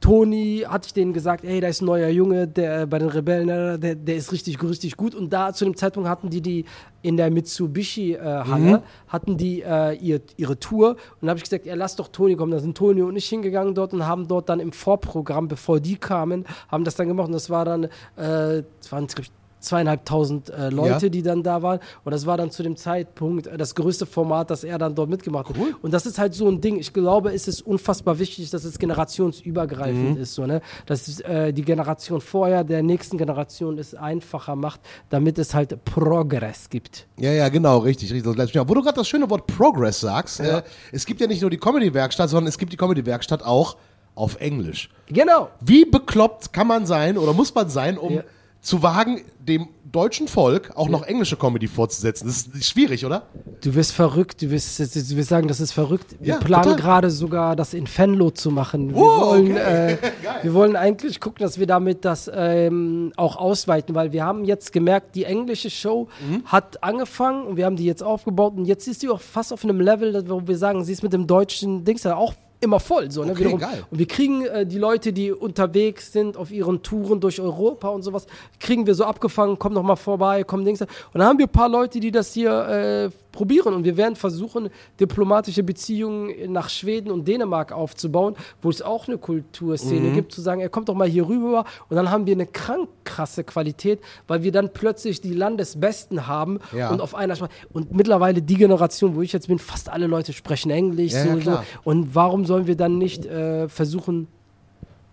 Toni, 0.00 0.64
hatte 0.66 0.86
ich 0.86 0.94
denen 0.94 1.12
gesagt, 1.12 1.44
ey, 1.44 1.60
da 1.60 1.68
ist 1.68 1.82
ein 1.82 1.84
neuer 1.84 2.08
Junge, 2.08 2.48
der 2.48 2.86
bei 2.86 2.98
den 2.98 3.08
Rebellen, 3.08 3.48
äh, 3.50 3.78
der, 3.78 3.94
der 3.94 4.16
ist 4.16 4.32
richtig, 4.32 4.62
richtig 4.62 4.96
gut. 4.96 5.14
Und 5.14 5.30
da 5.30 5.52
zu 5.52 5.64
dem 5.64 5.76
Zeitpunkt 5.76 6.08
hatten 6.08 6.30
die 6.30 6.40
die 6.40 6.64
in 7.02 7.16
der 7.18 7.30
Mitsubishi-Halle, 7.30 8.82
hatten 9.08 9.36
die 9.36 9.62
äh, 9.62 9.94
ihr, 9.96 10.20
ihre 10.38 10.58
Tour. 10.58 10.90
Und 11.20 11.26
da 11.26 11.28
habe 11.28 11.38
ich 11.38 11.44
gesagt, 11.44 11.66
ja, 11.66 11.74
lass 11.74 11.96
doch 11.96 12.08
Toni 12.08 12.34
kommen. 12.34 12.52
Da 12.52 12.60
sind 12.60 12.76
Toni 12.76 13.02
und 13.02 13.16
ich 13.16 13.28
hingegangen 13.28 13.74
dort 13.74 13.92
und 13.92 14.06
haben 14.06 14.26
dort 14.26 14.48
dann 14.48 14.60
im 14.60 14.72
Vorprogramm, 14.72 15.48
bevor 15.48 15.80
die 15.80 15.96
kamen, 15.96 16.46
haben 16.68 16.84
das 16.84 16.96
dann 16.96 17.08
gemacht. 17.08 17.26
Und 17.26 17.34
das 17.34 17.50
war 17.50 17.66
dann, 17.66 17.84
äh, 17.84 17.88
das 18.16 18.90
waren, 18.90 19.06
glaub 19.06 19.20
ich, 19.20 19.32
zweieinhalbtausend 19.60 20.50
äh, 20.50 20.70
Leute, 20.70 21.06
Ja. 21.06 21.08
die 21.10 21.22
dann 21.22 21.42
da 21.42 21.62
waren. 21.62 21.78
Und 22.04 22.12
das 22.12 22.26
war 22.26 22.36
dann 22.36 22.50
zu 22.50 22.62
dem 22.62 22.76
Zeitpunkt 22.76 23.46
äh, 23.46 23.56
das 23.56 23.74
größte 23.74 24.06
Format, 24.06 24.50
das 24.50 24.64
er 24.64 24.78
dann 24.78 24.94
dort 24.94 25.08
mitgemacht 25.10 25.48
hat. 25.48 25.56
Und 25.82 25.92
das 25.92 26.06
ist 26.06 26.18
halt 26.18 26.34
so 26.34 26.48
ein 26.48 26.60
Ding. 26.60 26.78
Ich 26.78 26.92
glaube, 26.92 27.32
es 27.32 27.46
ist 27.48 27.62
unfassbar 27.62 28.18
wichtig, 28.18 28.50
dass 28.50 28.64
es 28.64 28.78
generationsübergreifend 28.78 30.18
ist. 30.18 30.34
So, 30.34 30.46
ne? 30.46 30.60
Dass 30.86 31.20
äh, 31.20 31.52
die 31.52 31.62
Generation 31.62 32.20
vorher 32.20 32.64
der 32.64 32.82
nächsten 32.82 33.18
Generation 33.18 33.78
es 33.78 33.94
einfacher 33.94 34.56
macht, 34.56 34.80
damit 35.08 35.38
es 35.38 35.54
halt 35.54 35.84
Progress 35.84 36.68
gibt. 36.70 37.06
Ja, 37.18 37.32
ja, 37.32 37.48
genau, 37.48 37.78
richtig, 37.78 38.12
richtig. 38.12 38.26
Wo 38.30 38.74
du 38.74 38.82
gerade 38.82 38.96
das 38.96 39.08
schöne 39.08 39.28
Wort 39.30 39.46
Progress 39.46 40.00
sagst, 40.00 40.40
äh, 40.40 40.62
es 40.92 41.06
gibt 41.06 41.20
ja 41.20 41.26
nicht 41.26 41.40
nur 41.40 41.50
die 41.50 41.58
Comedy-Werkstatt, 41.58 42.28
sondern 42.30 42.48
es 42.48 42.58
gibt 42.58 42.72
die 42.72 42.76
Comedy-Werkstatt 42.76 43.42
auch 43.44 43.76
auf 44.14 44.36
Englisch. 44.40 44.90
Genau. 45.06 45.48
Wie 45.60 45.84
bekloppt 45.84 46.52
kann 46.52 46.66
man 46.66 46.84
sein 46.86 47.16
oder 47.16 47.32
muss 47.32 47.54
man 47.54 47.68
sein, 47.70 47.96
um 47.96 48.14
Ja. 48.14 48.22
Zu 48.60 48.82
wagen, 48.82 49.22
dem 49.40 49.68
deutschen 49.90 50.28
Volk 50.28 50.70
auch 50.76 50.88
noch 50.88 51.02
englische 51.02 51.36
Comedy 51.36 51.66
vorzusetzen. 51.66 52.26
Das 52.28 52.46
ist 52.46 52.66
schwierig, 52.68 53.04
oder? 53.04 53.22
Du 53.62 53.74
wirst 53.74 53.90
verrückt, 53.92 54.40
du 54.40 54.50
wirst, 54.50 54.78
du 54.78 55.16
wirst 55.16 55.28
sagen, 55.28 55.48
das 55.48 55.58
ist 55.60 55.72
verrückt. 55.72 56.14
Wir 56.20 56.34
Ja, 56.34 56.38
planen 56.38 56.76
gerade 56.76 57.10
sogar, 57.10 57.56
das 57.56 57.74
in 57.74 57.86
Fenlo 57.88 58.30
zu 58.30 58.50
machen. 58.52 58.90
Wir, 58.90 58.96
Oh, 58.96 59.20
wollen, 59.30 59.52
okay. 59.52 59.92
äh, 59.94 59.96
wir 60.42 60.54
wollen 60.54 60.76
eigentlich 60.76 61.18
gucken, 61.20 61.42
dass 61.44 61.58
wir 61.58 61.66
damit 61.66 62.04
das 62.04 62.30
ähm, 62.32 63.12
auch 63.16 63.34
ausweiten, 63.36 63.94
weil 63.96 64.12
wir 64.12 64.24
haben 64.24 64.44
jetzt 64.44 64.72
gemerkt, 64.72 65.16
die 65.16 65.24
englische 65.24 65.70
Show 65.70 66.08
Mhm. 66.24 66.44
hat 66.44 66.84
angefangen 66.84 67.46
und 67.46 67.56
wir 67.56 67.64
haben 67.66 67.76
die 67.76 67.84
jetzt 67.86 68.02
aufgebaut 68.02 68.54
und 68.56 68.66
jetzt 68.66 68.86
ist 68.86 69.02
die 69.02 69.08
auch 69.08 69.20
fast 69.20 69.52
auf 69.52 69.64
einem 69.64 69.80
Level, 69.80 70.22
wo 70.28 70.46
wir 70.46 70.56
sagen, 70.56 70.84
sie 70.84 70.92
ist 70.92 71.02
mit 71.02 71.12
dem 71.12 71.26
deutschen 71.26 71.84
Dings 71.84 72.06
auch 72.06 72.34
immer 72.60 72.80
voll. 72.80 73.10
So, 73.10 73.24
ne? 73.24 73.32
Okay, 73.32 73.40
Wiederum. 73.40 73.58
geil. 73.58 73.84
Und 73.90 73.98
wir 73.98 74.06
kriegen 74.06 74.44
äh, 74.44 74.66
die 74.66 74.78
Leute, 74.78 75.12
die 75.12 75.32
unterwegs 75.32 76.12
sind 76.12 76.36
auf 76.36 76.50
ihren 76.50 76.82
Touren 76.82 77.20
durch 77.20 77.40
Europa 77.40 77.88
und 77.88 78.02
sowas, 78.02 78.26
kriegen 78.58 78.86
wir 78.86 78.94
so 78.94 79.04
abgefangen, 79.04 79.58
komm 79.58 79.72
noch 79.72 79.82
mal 79.82 79.96
vorbei, 79.96 80.44
komm 80.44 80.64
Dings. 80.64 80.80
Und 80.80 80.88
dann 81.14 81.24
haben 81.24 81.38
wir 81.38 81.46
ein 81.46 81.52
paar 81.52 81.68
Leute, 81.68 82.00
die 82.00 82.10
das 82.10 82.32
hier 82.34 82.50
äh, 82.50 83.29
probieren 83.32 83.74
und 83.74 83.84
wir 83.84 83.96
werden 83.96 84.16
versuchen, 84.16 84.68
diplomatische 84.98 85.62
Beziehungen 85.62 86.52
nach 86.52 86.68
Schweden 86.68 87.10
und 87.10 87.26
Dänemark 87.28 87.72
aufzubauen, 87.72 88.34
wo 88.62 88.70
es 88.70 88.82
auch 88.82 89.08
eine 89.08 89.18
Kulturszene 89.18 90.12
gibt, 90.12 90.32
zu 90.32 90.40
sagen, 90.40 90.60
ey, 90.60 90.68
kommt 90.68 90.88
doch 90.88 90.94
mal 90.94 91.08
hier 91.08 91.28
rüber 91.28 91.64
und 91.88 91.96
dann 91.96 92.10
haben 92.10 92.26
wir 92.26 92.34
eine 92.34 92.46
krank 92.46 92.88
krasse 93.04 93.44
Qualität, 93.44 94.00
weil 94.28 94.42
wir 94.42 94.52
dann 94.52 94.72
plötzlich 94.72 95.20
die 95.20 95.34
Landesbesten 95.34 96.26
haben 96.26 96.60
Ja. 96.72 96.90
und 96.90 97.00
auf 97.00 97.14
einer 97.14 97.34
Sprache. 97.36 97.50
Und 97.72 97.92
mittlerweile 97.92 98.40
die 98.42 98.54
Generation, 98.56 99.14
wo 99.16 99.22
ich 99.22 99.32
jetzt 99.32 99.48
bin, 99.48 99.58
fast 99.58 99.88
alle 99.88 100.06
Leute 100.06 100.32
sprechen 100.32 100.70
Englisch. 100.70 101.12
Ja, 101.12 101.24
ja, 101.24 101.26
so, 101.26 101.34
so. 101.34 101.40
klar. 101.40 101.64
Und 101.84 102.14
warum 102.14 102.44
sollen 102.44 102.66
wir 102.66 102.76
dann 102.76 102.98
nicht 102.98 103.26
äh, 103.26 103.68
versuchen, 103.68 104.28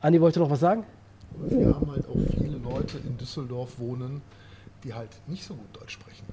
Andi 0.02 0.22
wollte 0.22 0.40
noch 0.40 0.50
was 0.50 0.60
sagen? 0.60 0.84
Wir 1.50 1.68
haben 1.74 1.90
halt 1.92 2.08
auch 2.08 2.16
viele 2.40 2.58
Leute 2.58 2.98
in 3.06 3.18
Düsseldorf 3.18 3.80
wohnen, 3.80 4.22
die 4.84 4.94
halt 4.94 5.10
nicht 5.28 5.44
so 5.44 5.54
gut 5.54 5.68
Deutsch 5.74 5.94
sprechen. 5.94 6.24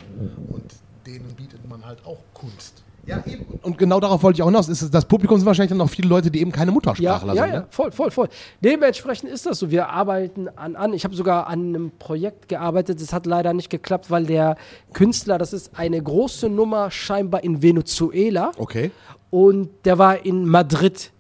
Und 0.51 0.64
denen 1.07 1.35
bietet 1.37 1.69
man 1.69 1.85
halt 1.85 1.99
auch 2.07 2.19
Kunst. 2.33 2.83
Ja, 3.07 3.23
eben. 3.27 3.45
Und 3.61 3.77
genau 3.77 4.01
darauf 4.01 4.23
wollte 4.23 4.38
ich 4.38 4.43
auch 4.43 4.47
hinaus. 4.47 4.67
Ist, 4.71 4.95
das 4.95 5.05
Publikum 5.05 5.37
sind 5.37 5.45
wahrscheinlich 5.45 5.69
dann 5.77 5.81
auch 5.83 5.90
viele 5.90 6.09
Leute, 6.09 6.31
die 6.31 6.40
eben 6.40 6.51
keine 6.51 6.71
Ja, 6.71 6.75
Muttersprachler 6.75 7.35
ja, 7.35 7.43
sind. 7.43 7.53
ja, 7.53 7.61
Ne? 7.61 7.67
voll, 7.69 7.93
voll, 7.93 8.11
voll. 8.11 8.29
Dementsprechend 8.62 9.29
ist 9.31 9.45
das 9.45 9.59
so. 9.59 9.71
Wir 9.71 9.90
arbeiten 9.90 10.49
an, 10.57 10.75
an. 10.75 10.95
Ich 10.95 11.05
habe 11.05 11.14
sogar 11.14 11.47
an 11.49 11.61
einem 11.69 11.90
Projekt 11.99 12.49
gearbeitet. 12.49 13.03
Das 13.03 13.12
hat 13.12 13.27
leider 13.27 13.53
nicht 13.53 13.69
geklappt, 13.69 14.11
weil 14.11 14.25
der 14.25 14.57
Künstler, 14.95 15.37
das 15.37 15.53
ist 15.53 15.73
eine 15.79 16.03
große 16.03 16.49
Nummer 16.49 16.90
scheinbar 16.90 17.45
in 17.45 17.61
Venezuela. 17.61 18.53
Okay. 18.57 18.90
und 19.31 19.69
der 19.85 19.99
war 19.99 20.25
in 20.25 20.47
Madrid. 20.49 21.11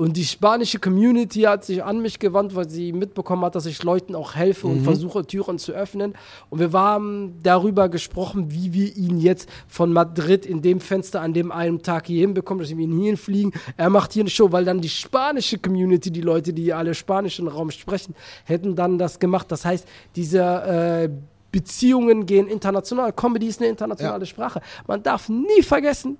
Und 0.00 0.16
die 0.16 0.24
spanische 0.24 0.78
Community 0.78 1.42
hat 1.42 1.62
sich 1.62 1.84
an 1.84 2.00
mich 2.00 2.18
gewandt, 2.18 2.54
weil 2.54 2.70
sie 2.70 2.90
mitbekommen 2.94 3.44
hat, 3.44 3.54
dass 3.54 3.66
ich 3.66 3.82
Leuten 3.82 4.14
auch 4.14 4.34
helfe 4.34 4.66
und 4.66 4.80
versuche, 4.82 5.26
Türen 5.26 5.58
zu 5.58 5.72
öffnen. 5.72 6.14
Und 6.48 6.58
wir 6.58 6.72
haben 6.72 7.34
darüber 7.42 7.90
gesprochen, 7.90 8.50
wie 8.50 8.72
wir 8.72 8.96
ihn 8.96 9.20
jetzt 9.20 9.50
von 9.68 9.92
Madrid 9.92 10.46
in 10.46 10.62
dem 10.62 10.80
Fenster 10.80 11.20
an 11.20 11.34
dem 11.34 11.52
einen 11.52 11.82
Tag 11.82 12.06
hier 12.06 12.20
hinbekommen, 12.20 12.62
dass 12.62 12.74
wir 12.74 12.82
ihn 12.82 12.98
hierhin 12.98 13.18
fliegen. 13.18 13.52
Er 13.76 13.90
macht 13.90 14.14
hier 14.14 14.22
eine 14.22 14.30
Show, 14.30 14.50
weil 14.52 14.64
dann 14.64 14.80
die 14.80 14.88
spanische 14.88 15.58
Community, 15.58 16.10
die 16.10 16.22
Leute, 16.22 16.54
die 16.54 16.72
alle 16.72 16.94
spanischen 16.94 17.46
Raum 17.46 17.70
sprechen, 17.70 18.14
hätten 18.46 18.74
dann 18.74 18.96
das 18.96 19.18
gemacht. 19.18 19.52
Das 19.52 19.66
heißt, 19.66 19.86
diese 20.16 20.40
äh, 20.40 21.10
Beziehungen 21.52 22.24
gehen 22.24 22.46
international. 22.46 23.12
Comedy 23.12 23.48
ist 23.48 23.60
eine 23.60 23.68
internationale 23.68 24.20
Ja. 24.24 24.26
Sprache. 24.26 24.62
Man 24.86 25.02
darf 25.02 25.28
nie 25.28 25.62
vergessen, 25.62 26.16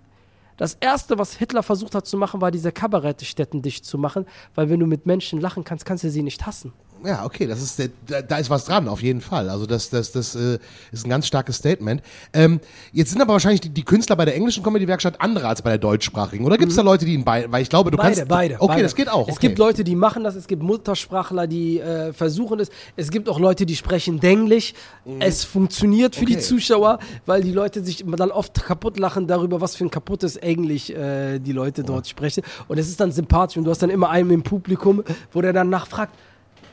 das 0.61 0.75
erste, 0.75 1.19
was 1.19 1.33
Hitler 1.33 1.63
versucht 1.63 1.95
hat 1.95 2.07
zu 2.07 2.19
machen, 2.19 2.43
war 2.43 2.51
diese 2.51 2.71
Kabarettstätten 2.71 3.63
dicht 3.63 3.87
zu 3.87 3.97
machen, 3.97 4.27
weil 4.55 4.69
wenn 4.69 4.79
du 4.79 4.85
mit 4.85 5.07
Menschen 5.07 5.41
lachen 5.41 5.65
kannst, 5.65 5.87
kannst 5.87 6.05
du 6.05 6.11
sie 6.11 6.23
nicht 6.23 6.45
hassen. 6.45 6.75
Ja, 7.05 7.25
okay, 7.25 7.47
das 7.47 7.63
ist, 7.63 7.91
da, 8.07 8.23
da 8.23 8.39
ist 8.39 8.51
was 8.51 8.65
dran, 8.65 8.89
auf 8.89 9.03
jeden 9.03 9.21
Fall. 9.21 9.49
Also 9.49 9.67
das, 9.67 9.91
das, 9.91 10.13
das 10.13 10.35
äh, 10.35 10.59
ist 10.91 11.07
ein 11.07 11.11
ganz 11.11 11.27
starkes 11.27 11.57
Statement. 11.57 12.03
Ähm, 12.33 12.61
jetzt 12.93 13.11
sind 13.11 13.21
aber 13.23 13.35
wahrscheinlich 13.35 13.61
die, 13.61 13.69
die 13.71 13.85
Künstler 13.85 14.17
bei 14.17 14.25
der 14.25 14.35
englischen 14.35 14.63
Comedy-Werkstatt 14.63 15.21
andere 15.21 15.49
als 15.49 15.63
bei 15.63 15.71
der 15.71 15.79
deutschsprachigen. 15.79 16.45
Oder 16.45 16.59
gibt 16.59 16.71
es 16.71 16.77
da 16.77 16.83
Leute, 16.83 17.05
die 17.05 17.15
in 17.15 17.25
beiden, 17.25 17.53
weil 17.53 17.63
ich 17.63 17.69
glaube, 17.69 17.91
du 17.91 17.97
Beide, 17.97 18.17
kannst... 18.17 18.29
beide. 18.29 18.55
Okay, 18.57 18.67
beide. 18.67 18.83
das 18.83 18.95
geht 18.95 19.09
auch. 19.09 19.29
Es 19.29 19.37
okay. 19.37 19.49
gibt 19.49 19.59
Leute, 19.59 19.85
die 19.85 19.95
machen 19.97 20.25
das, 20.25 20.35
es 20.35 20.47
gibt 20.47 20.63
Muttersprachler, 20.63 21.47
die 21.47 21.81
äh, 21.81 22.13
versuchen 22.13 22.61
es. 22.61 22.71
Es 22.97 23.11
gibt 23.11 23.29
auch 23.29 23.39
Leute, 23.39 23.67
die 23.67 23.77
sprechen 23.77 24.21
Denglisch. 24.21 24.73
Es 25.21 25.45
funktioniert 25.45 26.17
für 26.17 26.25
die 26.25 26.31
Mhm. 26.35 26.39
Okay. 26.39 26.47
Zuschauer, 26.47 26.99
weil 27.27 27.43
die 27.43 27.53
Leute 27.53 27.83
sich 27.85 28.05
dann 28.07 28.31
oft 28.31 28.63
kaputt 28.65 28.99
lachen 28.99 29.27
darüber, 29.27 29.61
was 29.61 29.77
für 29.77 29.85
ein 29.85 29.91
kaputtes 29.91 30.37
Englisch 30.37 30.91
äh, 30.91 31.39
die 31.39 31.53
Leute 31.53 31.83
dort 31.83 32.07
sprechen. 32.09 32.43
Und 32.69 32.79
es 32.79 32.89
ist 32.89 33.01
dann 33.01 33.13
sympathisch 33.13 33.57
und 33.57 33.65
du 33.65 33.71
hast 33.71 33.83
dann 33.83 33.91
immer 33.91 34.11
einen 34.11 34.31
im 34.31 34.43
Publikum, 34.43 35.03
wo 35.33 35.41
der 35.43 35.53
dann 35.53 35.71
nachfragt, 35.71 36.15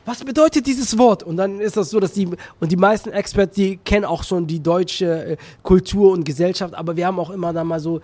was 0.07 0.23
bedeutet 0.23 0.65
dieses 0.65 0.97
Wort? 0.97 1.21
Und 1.21 1.35
dann 1.35 1.59
ist 1.59 1.75
das 1.75 1.89
so, 1.89 1.99
dass 1.99 2.13
die, 2.13 2.29
und 2.61 2.71
die 2.71 2.77
meisten 2.77 3.09
Experten, 3.09 3.53
die 3.55 3.77
kennen 3.77 4.05
auch 4.05 4.23
schon 4.23 4.47
die 4.47 4.61
deutsche 4.61 5.31
äh, 5.31 5.37
Kultur 5.63 6.13
und 6.13 6.23
Gesellschaft, 6.23 6.73
aber 6.73 6.95
wir 6.95 7.05
haben 7.05 7.19
auch 7.19 7.29
immer 7.29 7.51
dann 7.51 7.67
mal 7.67 7.81
so 7.81 7.99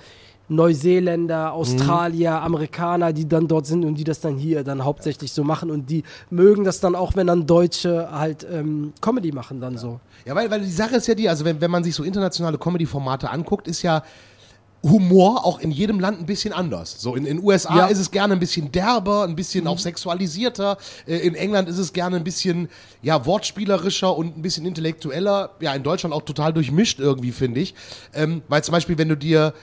Neuseeländer, 0.49 1.53
Australier, 1.53 2.41
Amerikaner, 2.41 3.13
die 3.13 3.25
dann 3.27 3.47
dort 3.47 3.65
sind 3.65 3.85
und 3.85 3.95
die 3.95 4.03
das 4.03 4.19
dann 4.19 4.35
hier 4.35 4.65
dann 4.65 4.83
hauptsächlich 4.83 5.31
so 5.31 5.45
machen 5.45 5.71
und 5.71 5.89
die 5.89 6.03
mögen 6.29 6.65
das 6.65 6.81
dann 6.81 6.95
auch, 6.95 7.15
wenn 7.15 7.27
dann 7.27 7.47
Deutsche 7.47 8.09
halt 8.11 8.45
ähm, 8.51 8.91
Comedy 8.99 9.31
machen 9.31 9.61
dann 9.61 9.77
so. 9.77 10.01
Ja, 10.25 10.35
weil, 10.35 10.51
weil 10.51 10.59
die 10.59 10.69
Sache 10.69 10.97
ist 10.97 11.07
ja 11.07 11.15
die, 11.15 11.29
also 11.29 11.45
wenn, 11.45 11.61
wenn 11.61 11.71
man 11.71 11.85
sich 11.85 11.95
so 11.95 12.03
internationale 12.03 12.57
Comedy-Formate 12.57 13.29
anguckt, 13.29 13.69
ist 13.69 13.81
ja 13.81 14.03
Humor 14.83 15.45
auch 15.45 15.59
in 15.59 15.71
jedem 15.71 15.99
Land 15.99 16.19
ein 16.19 16.25
bisschen 16.25 16.51
anders. 16.53 16.95
So 16.99 17.15
in 17.15 17.23
den 17.23 17.41
USA 17.41 17.75
Ja. 17.77 17.85
ist 17.87 17.99
es 17.99 18.11
gerne 18.11 18.33
ein 18.33 18.39
bisschen 18.39 18.71
derber, 18.71 19.23
ein 19.23 19.35
bisschen 19.35 19.65
auch 19.65 19.79
sexualisierter. 19.79 20.77
Äh, 21.07 21.17
In 21.19 21.35
England 21.35 21.69
ist 21.69 21.77
es 21.77 21.93
gerne 21.93 22.17
ein 22.17 22.23
bisschen 22.25 22.67
ja 23.01 23.25
wortspielerischer 23.25 24.15
und 24.15 24.37
ein 24.37 24.41
bisschen 24.41 24.65
intellektueller. 24.65 25.51
Ja, 25.61 25.73
in 25.73 25.83
Deutschland 25.83 26.13
auch 26.13 26.23
total 26.23 26.51
durchmischt 26.53 26.99
irgendwie 26.99 27.31
finde 27.31 27.61
ich, 27.61 27.73
ähm, 28.13 28.41
weil 28.49 28.63
zum 28.63 28.73
Beispiel 28.73 28.97
wenn 28.97 29.09
du 29.09 29.15
dir 29.17 29.53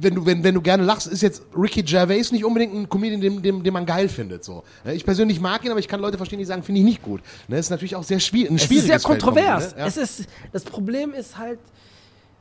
wenn 0.00 0.14
du, 0.14 0.24
wenn, 0.24 0.42
wenn 0.44 0.54
du 0.54 0.62
gerne 0.62 0.82
lachst, 0.82 1.06
ist 1.08 1.20
jetzt 1.20 1.42
Ricky 1.54 1.82
Gervais 1.82 2.32
nicht 2.32 2.42
unbedingt 2.44 2.74
ein 2.74 2.88
Comedian, 2.88 3.20
den, 3.20 3.42
den, 3.42 3.62
den 3.62 3.72
man 3.74 3.84
geil 3.84 4.08
findet. 4.08 4.42
So. 4.42 4.62
Ne, 4.82 4.94
Ich 4.94 5.04
persönlich 5.04 5.40
mag 5.40 5.62
ihn, 5.64 5.70
aber 5.70 5.80
ich 5.80 5.88
kann 5.88 6.00
Leute 6.00 6.16
verstehen, 6.16 6.38
die 6.38 6.46
sagen, 6.46 6.62
finde 6.62 6.78
ich 6.80 6.84
nicht 6.86 7.02
gut. 7.02 7.20
Ne, 7.48 7.58
ist 7.58 7.68
natürlich 7.68 7.94
auch 7.94 8.02
sehr 8.04 8.18
schwierig. 8.20 8.50
Es 8.54 8.62
ist 8.62 8.68
sehr 8.70 8.98
Feld, 8.98 9.02
kontrovers. 9.02 9.72
Ne? 9.74 9.80
Ja. 9.80 9.86
Es 9.86 9.98
ist, 9.98 10.24
das 10.52 10.64
Problem 10.64 11.12
ist 11.12 11.36
halt, 11.36 11.58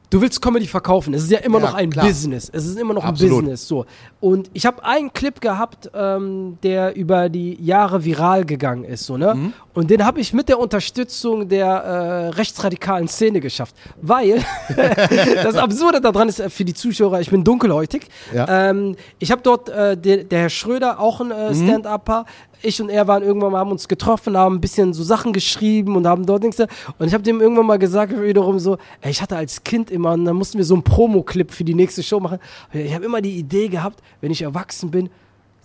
du 0.09 0.21
willst 0.21 0.41
Comedy 0.41 0.67
verkaufen. 0.67 1.13
Es 1.13 1.23
ist 1.23 1.31
ja 1.31 1.39
immer 1.39 1.59
Ja, 1.59 1.65
noch 1.65 1.73
ein 1.73 1.89
klar. 1.89 2.05
Business. 2.05 2.49
Es 2.53 2.65
ist 2.65 2.77
immer 2.79 2.93
noch 2.93 3.03
Absolut. 3.03 3.33
ein 3.33 3.39
Business. 3.41 3.67
So. 3.67 3.85
Und 4.19 4.49
ich 4.53 4.65
habe 4.65 4.83
einen 4.85 5.11
Clip 5.13 5.39
gehabt, 5.41 5.89
ähm, 5.93 6.57
der 6.63 6.95
über 6.95 7.29
die 7.29 7.61
Jahre 7.63 8.03
viral 8.05 8.45
gegangen 8.45 8.83
ist. 8.83 9.05
So, 9.05 9.17
ne? 9.17 9.35
Mhm. 9.35 9.53
Und 9.73 9.89
den 9.91 10.05
habe 10.05 10.19
ich 10.19 10.33
mit 10.33 10.49
der 10.49 10.59
Unterstützung 10.59 11.47
der 11.49 11.67
äh, 11.67 12.27
rechtsradikalen 12.29 13.07
Szene 13.07 13.39
geschafft. 13.39 13.75
Weil 14.01 14.43
das 15.43 15.55
Absurde 15.55 16.01
daran 16.01 16.29
ist 16.29 16.39
äh, 16.39 16.49
für 16.49 16.65
die 16.65 16.73
Zuschauer, 16.73 17.19
ich 17.19 17.29
bin 17.29 17.43
dunkelhäutig. 17.43 18.07
Ja. 18.33 18.69
Ähm, 18.69 18.95
ich 19.19 19.31
habe 19.31 19.41
dort 19.43 19.69
äh, 19.69 19.97
der, 19.97 20.23
der 20.23 20.39
Herr 20.39 20.49
Schröder, 20.49 20.99
auch 20.99 21.21
ein 21.21 21.31
äh, 21.31 21.47
Mhm. 21.47 21.67
Stand-Upper. 21.67 22.25
Ich 22.61 22.81
und 22.81 22.89
er 22.89 23.07
waren 23.07 23.23
irgendwann 23.23 23.51
mal, 23.51 23.59
haben 23.59 23.71
uns 23.71 23.87
getroffen, 23.87 24.35
haben 24.35 24.55
ein 24.55 24.61
bisschen 24.61 24.93
so 24.93 25.03
Sachen 25.03 25.33
geschrieben 25.33 25.95
und 25.95 26.07
haben 26.07 26.25
dort 26.25 26.43
Dings. 26.43 26.59
Und 26.59 27.07
ich 27.07 27.13
habe 27.13 27.23
dem 27.23 27.39
irgendwann 27.39 27.65
mal 27.65 27.77
gesagt, 27.77 28.19
wiederum 28.19 28.59
so, 28.59 28.77
ey, 29.01 29.11
ich 29.11 29.21
hatte 29.21 29.37
als 29.37 29.63
Kind 29.63 29.91
immer, 29.91 30.13
und 30.13 30.25
dann 30.25 30.35
mussten 30.35 30.57
wir 30.57 30.65
so 30.65 30.73
einen 30.73 30.83
Promo-Clip 30.83 31.51
für 31.51 31.63
die 31.63 31.75
nächste 31.75 32.01
Show 32.01 32.19
machen. 32.19 32.39
Ich 32.73 32.93
habe 32.93 33.05
immer 33.05 33.21
die 33.21 33.37
Idee 33.37 33.67
gehabt, 33.67 34.01
wenn 34.21 34.31
ich 34.31 34.41
erwachsen 34.41 34.89
bin, 34.89 35.09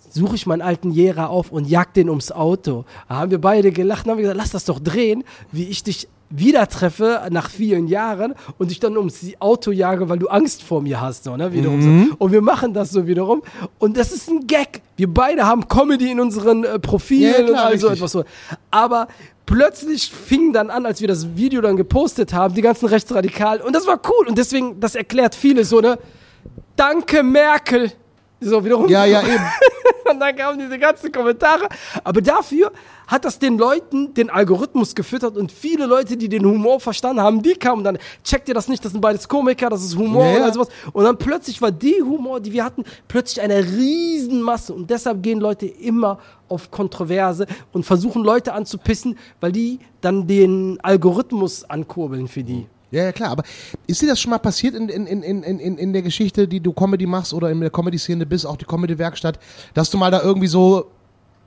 suche 0.09 0.35
ich 0.35 0.45
meinen 0.45 0.61
alten 0.61 0.91
Jera 0.91 1.27
auf 1.27 1.51
und 1.51 1.67
jag 1.67 1.93
den 1.93 2.09
ums 2.09 2.31
Auto. 2.31 2.85
Da 3.09 3.15
haben 3.15 3.31
wir 3.31 3.41
beide 3.41 3.71
gelacht 3.71 4.05
und 4.05 4.11
haben 4.11 4.19
gesagt, 4.19 4.37
lass 4.37 4.51
das 4.51 4.65
doch 4.65 4.79
drehen, 4.79 5.23
wie 5.51 5.63
ich 5.63 5.81
dich 5.83 6.07
wieder 6.35 6.67
treffe 6.67 7.21
nach 7.29 7.49
vielen 7.49 7.87
Jahren 7.87 8.33
und 8.57 8.71
dich 8.71 8.79
dann 8.79 8.97
ums 8.97 9.21
Auto 9.39 9.71
jage, 9.71 10.09
weil 10.09 10.17
du 10.17 10.27
Angst 10.27 10.63
vor 10.63 10.81
mir 10.81 10.99
hast, 10.99 11.25
so, 11.25 11.37
ne, 11.37 11.53
wiederum 11.53 11.81
so. 11.81 12.15
Und 12.17 12.31
wir 12.31 12.41
machen 12.41 12.73
das 12.73 12.89
so 12.89 13.05
wiederum 13.05 13.43
und 13.77 13.97
das 13.97 14.11
ist 14.11 14.29
ein 14.29 14.47
Gag. 14.47 14.81
Wir 14.97 15.13
beide 15.13 15.45
haben 15.45 15.67
Comedy 15.67 16.11
in 16.11 16.19
unseren 16.19 16.63
äh, 16.63 16.79
Profilen 16.79 17.33
Ja, 17.33 17.43
klar, 17.43 17.49
und 17.49 17.71
all 17.71 17.77
so 17.77 17.87
etwas 17.89 18.11
so. 18.11 18.23
Aber 18.71 19.07
plötzlich 19.45 20.09
fing 20.09 20.53
dann 20.53 20.71
an, 20.71 20.87
als 20.87 21.01
wir 21.01 21.07
das 21.07 21.35
Video 21.35 21.61
dann 21.61 21.77
gepostet 21.77 22.33
haben, 22.33 22.55
die 22.55 22.61
ganzen 22.61 22.87
Rechtsradikalen 22.87 23.61
und 23.61 23.75
das 23.75 23.85
war 23.85 23.99
cool 24.09 24.27
und 24.27 24.37
deswegen, 24.37 24.79
das 24.79 24.95
erklärt 24.95 25.35
vieles 25.35 25.69
so, 25.69 25.81
ne, 25.81 25.99
danke 26.75 27.21
Merkel. 27.21 27.91
So 28.41 28.65
wiederum. 28.65 28.89
Ja, 28.89 29.05
ja, 29.05 29.21
eben. 29.21 29.43
Und 30.11 30.19
dann 30.19 30.35
kamen 30.35 30.59
diese 30.59 30.77
ganzen 30.77 31.11
Kommentare. 31.11 31.67
Aber 32.03 32.21
dafür 32.21 32.71
hat 33.07 33.25
das 33.25 33.39
den 33.39 33.57
Leuten 33.57 34.13
den 34.13 34.29
Algorithmus 34.29 34.95
gefüttert 34.95 35.37
und 35.37 35.51
viele 35.51 35.85
Leute, 35.85 36.15
die 36.17 36.29
den 36.29 36.45
Humor 36.45 36.79
verstanden 36.79 37.21
haben, 37.21 37.41
die 37.41 37.53
kamen 37.53 37.83
dann, 37.83 37.97
checkt 38.23 38.47
ihr 38.47 38.53
das 38.53 38.67
nicht, 38.67 38.83
das 38.83 38.93
sind 38.93 39.01
beides 39.01 39.27
Komiker, 39.27 39.69
das 39.69 39.83
ist 39.83 39.97
Humor 39.97 40.25
Ja, 40.25 40.45
und 40.45 40.53
sowas. 40.53 40.69
Und 40.93 41.03
dann 41.03 41.17
plötzlich 41.17 41.61
war 41.61 41.71
die 41.71 42.01
Humor, 42.01 42.39
die 42.39 42.53
wir 42.53 42.63
hatten, 42.63 42.83
plötzlich 43.07 43.41
eine 43.41 43.63
Riesenmasse. 43.63 44.73
Und 44.73 44.89
deshalb 44.89 45.21
gehen 45.21 45.39
Leute 45.39 45.65
immer 45.65 46.19
auf 46.47 46.71
Kontroverse 46.71 47.45
und 47.71 47.85
versuchen 47.85 48.23
Leute 48.23 48.53
anzupissen, 48.53 49.17
weil 49.39 49.51
die 49.51 49.79
dann 50.01 50.27
den 50.27 50.79
Algorithmus 50.81 51.63
ankurbeln 51.65 52.27
für 52.27 52.43
die. 52.43 52.67
Ja, 52.93 53.05
ja, 53.05 53.11
klar. 53.11 53.31
Aber 53.31 53.43
ist 53.87 54.01
dir 54.03 54.07
das 54.07 54.21
schon 54.21 54.29
mal 54.29 54.37
passiert 54.37 54.75
in, 54.75 54.87
in, 54.87 55.07
in, 55.07 55.23
in, 55.23 55.59
in, 55.59 55.77
in 55.79 55.93
der 55.93 56.03
Geschichte, 56.03 56.47
die 56.47 56.59
du 56.59 56.73
Comedy 56.73 57.07
machst 57.07 57.33
oder 57.33 57.49
in 57.49 57.59
der 57.59 57.71
Comedy-Szene 57.71 58.27
bist, 58.27 58.45
auch 58.45 58.55
die 58.55 58.65
Comedy-Werkstatt, 58.65 59.39
dass 59.73 59.89
du 59.89 59.97
mal 59.97 60.11
da 60.11 60.21
irgendwie 60.21 60.45
so 60.47 60.91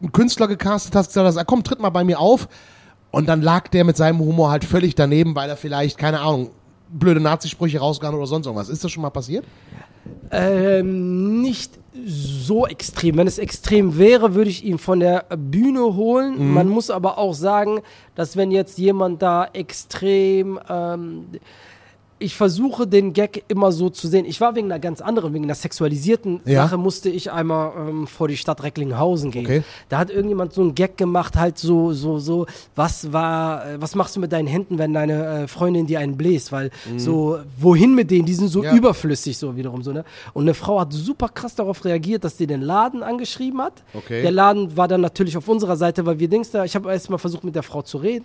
einen 0.00 0.10
Künstler 0.10 0.48
gecastet 0.48 0.96
hast, 0.96 1.08
gesagt 1.08 1.24
hast, 1.24 1.36
ah, 1.36 1.44
komm, 1.44 1.62
tritt 1.62 1.78
mal 1.78 1.90
bei 1.90 2.02
mir 2.02 2.18
auf. 2.18 2.48
Und 3.12 3.28
dann 3.28 3.42
lag 3.42 3.68
der 3.68 3.84
mit 3.84 3.96
seinem 3.96 4.18
Humor 4.18 4.50
halt 4.50 4.64
völlig 4.64 4.96
daneben, 4.96 5.36
weil 5.36 5.48
er 5.48 5.56
vielleicht, 5.56 5.96
keine 5.98 6.18
Ahnung, 6.18 6.50
blöde 6.90 7.20
Nazisprüche 7.20 7.78
rausgehauen 7.78 8.16
oder 8.16 8.26
sonst 8.26 8.46
irgendwas. 8.46 8.68
Ist 8.68 8.82
das 8.82 8.90
schon 8.90 9.02
mal 9.02 9.10
passiert? 9.10 9.44
Ähm, 10.30 11.40
nicht 11.42 11.72
so 12.04 12.66
extrem. 12.66 13.16
Wenn 13.16 13.26
es 13.26 13.38
extrem 13.38 13.98
wäre, 13.98 14.34
würde 14.34 14.50
ich 14.50 14.64
ihn 14.64 14.78
von 14.78 15.00
der 15.00 15.24
Bühne 15.36 15.96
holen. 15.96 16.52
Man 16.52 16.68
muss 16.68 16.90
aber 16.90 17.18
auch 17.18 17.34
sagen, 17.34 17.80
dass 18.14 18.36
wenn 18.36 18.50
jetzt 18.50 18.78
jemand 18.78 19.22
da 19.22 19.48
extrem 19.52 20.60
ähm, 20.68 21.26
ich 22.18 22.34
versuche 22.34 22.86
den 22.86 23.12
Gag 23.12 23.44
immer 23.48 23.72
so 23.72 23.90
zu 23.90 24.08
sehen. 24.08 24.24
Ich 24.24 24.40
war 24.40 24.54
wegen 24.54 24.66
einer 24.72 24.78
ganz 24.80 25.00
anderen, 25.00 25.34
wegen 25.34 25.44
einer 25.44 25.54
sexualisierten 25.54 26.40
Ja. 26.46 26.62
Sache, 26.64 26.78
musste 26.78 27.10
ich 27.10 27.30
einmal 27.30 27.72
ähm, 27.88 28.06
vor 28.06 28.28
die 28.28 28.36
Stadt 28.36 28.62
Recklinghausen 28.62 29.30
gehen. 29.30 29.44
Okay. 29.44 29.62
Da 29.88 29.98
hat 29.98 30.10
irgendjemand 30.10 30.52
so 30.54 30.62
einen 30.62 30.74
Gag 30.74 30.96
gemacht, 30.96 31.36
halt 31.36 31.58
so, 31.58 31.92
so, 31.92 32.18
so, 32.18 32.46
was 32.74 33.12
war, 33.12 33.66
äh, 33.66 33.80
was 33.82 33.94
machst 33.94 34.16
du 34.16 34.20
mit 34.20 34.32
deinen 34.32 34.46
Händen, 34.48 34.78
wenn 34.78 34.94
deine 34.94 35.42
äh, 35.42 35.48
Freundin 35.48 35.86
dir 35.86 36.00
einen 36.00 36.16
bläst? 36.16 36.52
Weil 36.52 36.70
so, 36.96 37.38
wohin 37.58 37.94
mit 37.94 38.10
denen? 38.10 38.24
Die 38.26 38.34
sind 38.34 38.48
so 38.48 38.60
Mhm. 38.60 38.64
Ja. 38.64 38.74
überflüssig, 38.76 39.36
so 39.36 39.54
wiederum 39.54 39.82
so, 39.82 39.92
ne? 39.92 40.04
Und 40.32 40.44
eine 40.44 40.54
Frau 40.54 40.80
hat 40.80 40.92
super 40.94 41.28
krass 41.28 41.54
darauf 41.54 41.84
reagiert, 41.84 42.24
dass 42.24 42.38
sie 42.38 42.46
den 42.46 42.62
Laden 42.62 43.02
angeschrieben 43.02 43.60
hat. 43.60 43.82
Okay. 43.92 44.22
Der 44.22 44.30
Laden 44.30 44.76
war 44.76 44.88
dann 44.88 45.02
natürlich 45.02 45.36
auf 45.36 45.46
unserer 45.48 45.76
Seite, 45.76 46.06
weil 46.06 46.18
wir 46.18 46.28
Dings 46.28 46.50
da, 46.50 46.64
ich 46.64 46.74
habe 46.74 46.90
erst 46.90 47.10
mal 47.10 47.18
versucht 47.18 47.44
mit 47.44 47.54
der 47.54 47.62
Frau 47.62 47.82
zu 47.82 47.98
reden. 47.98 48.24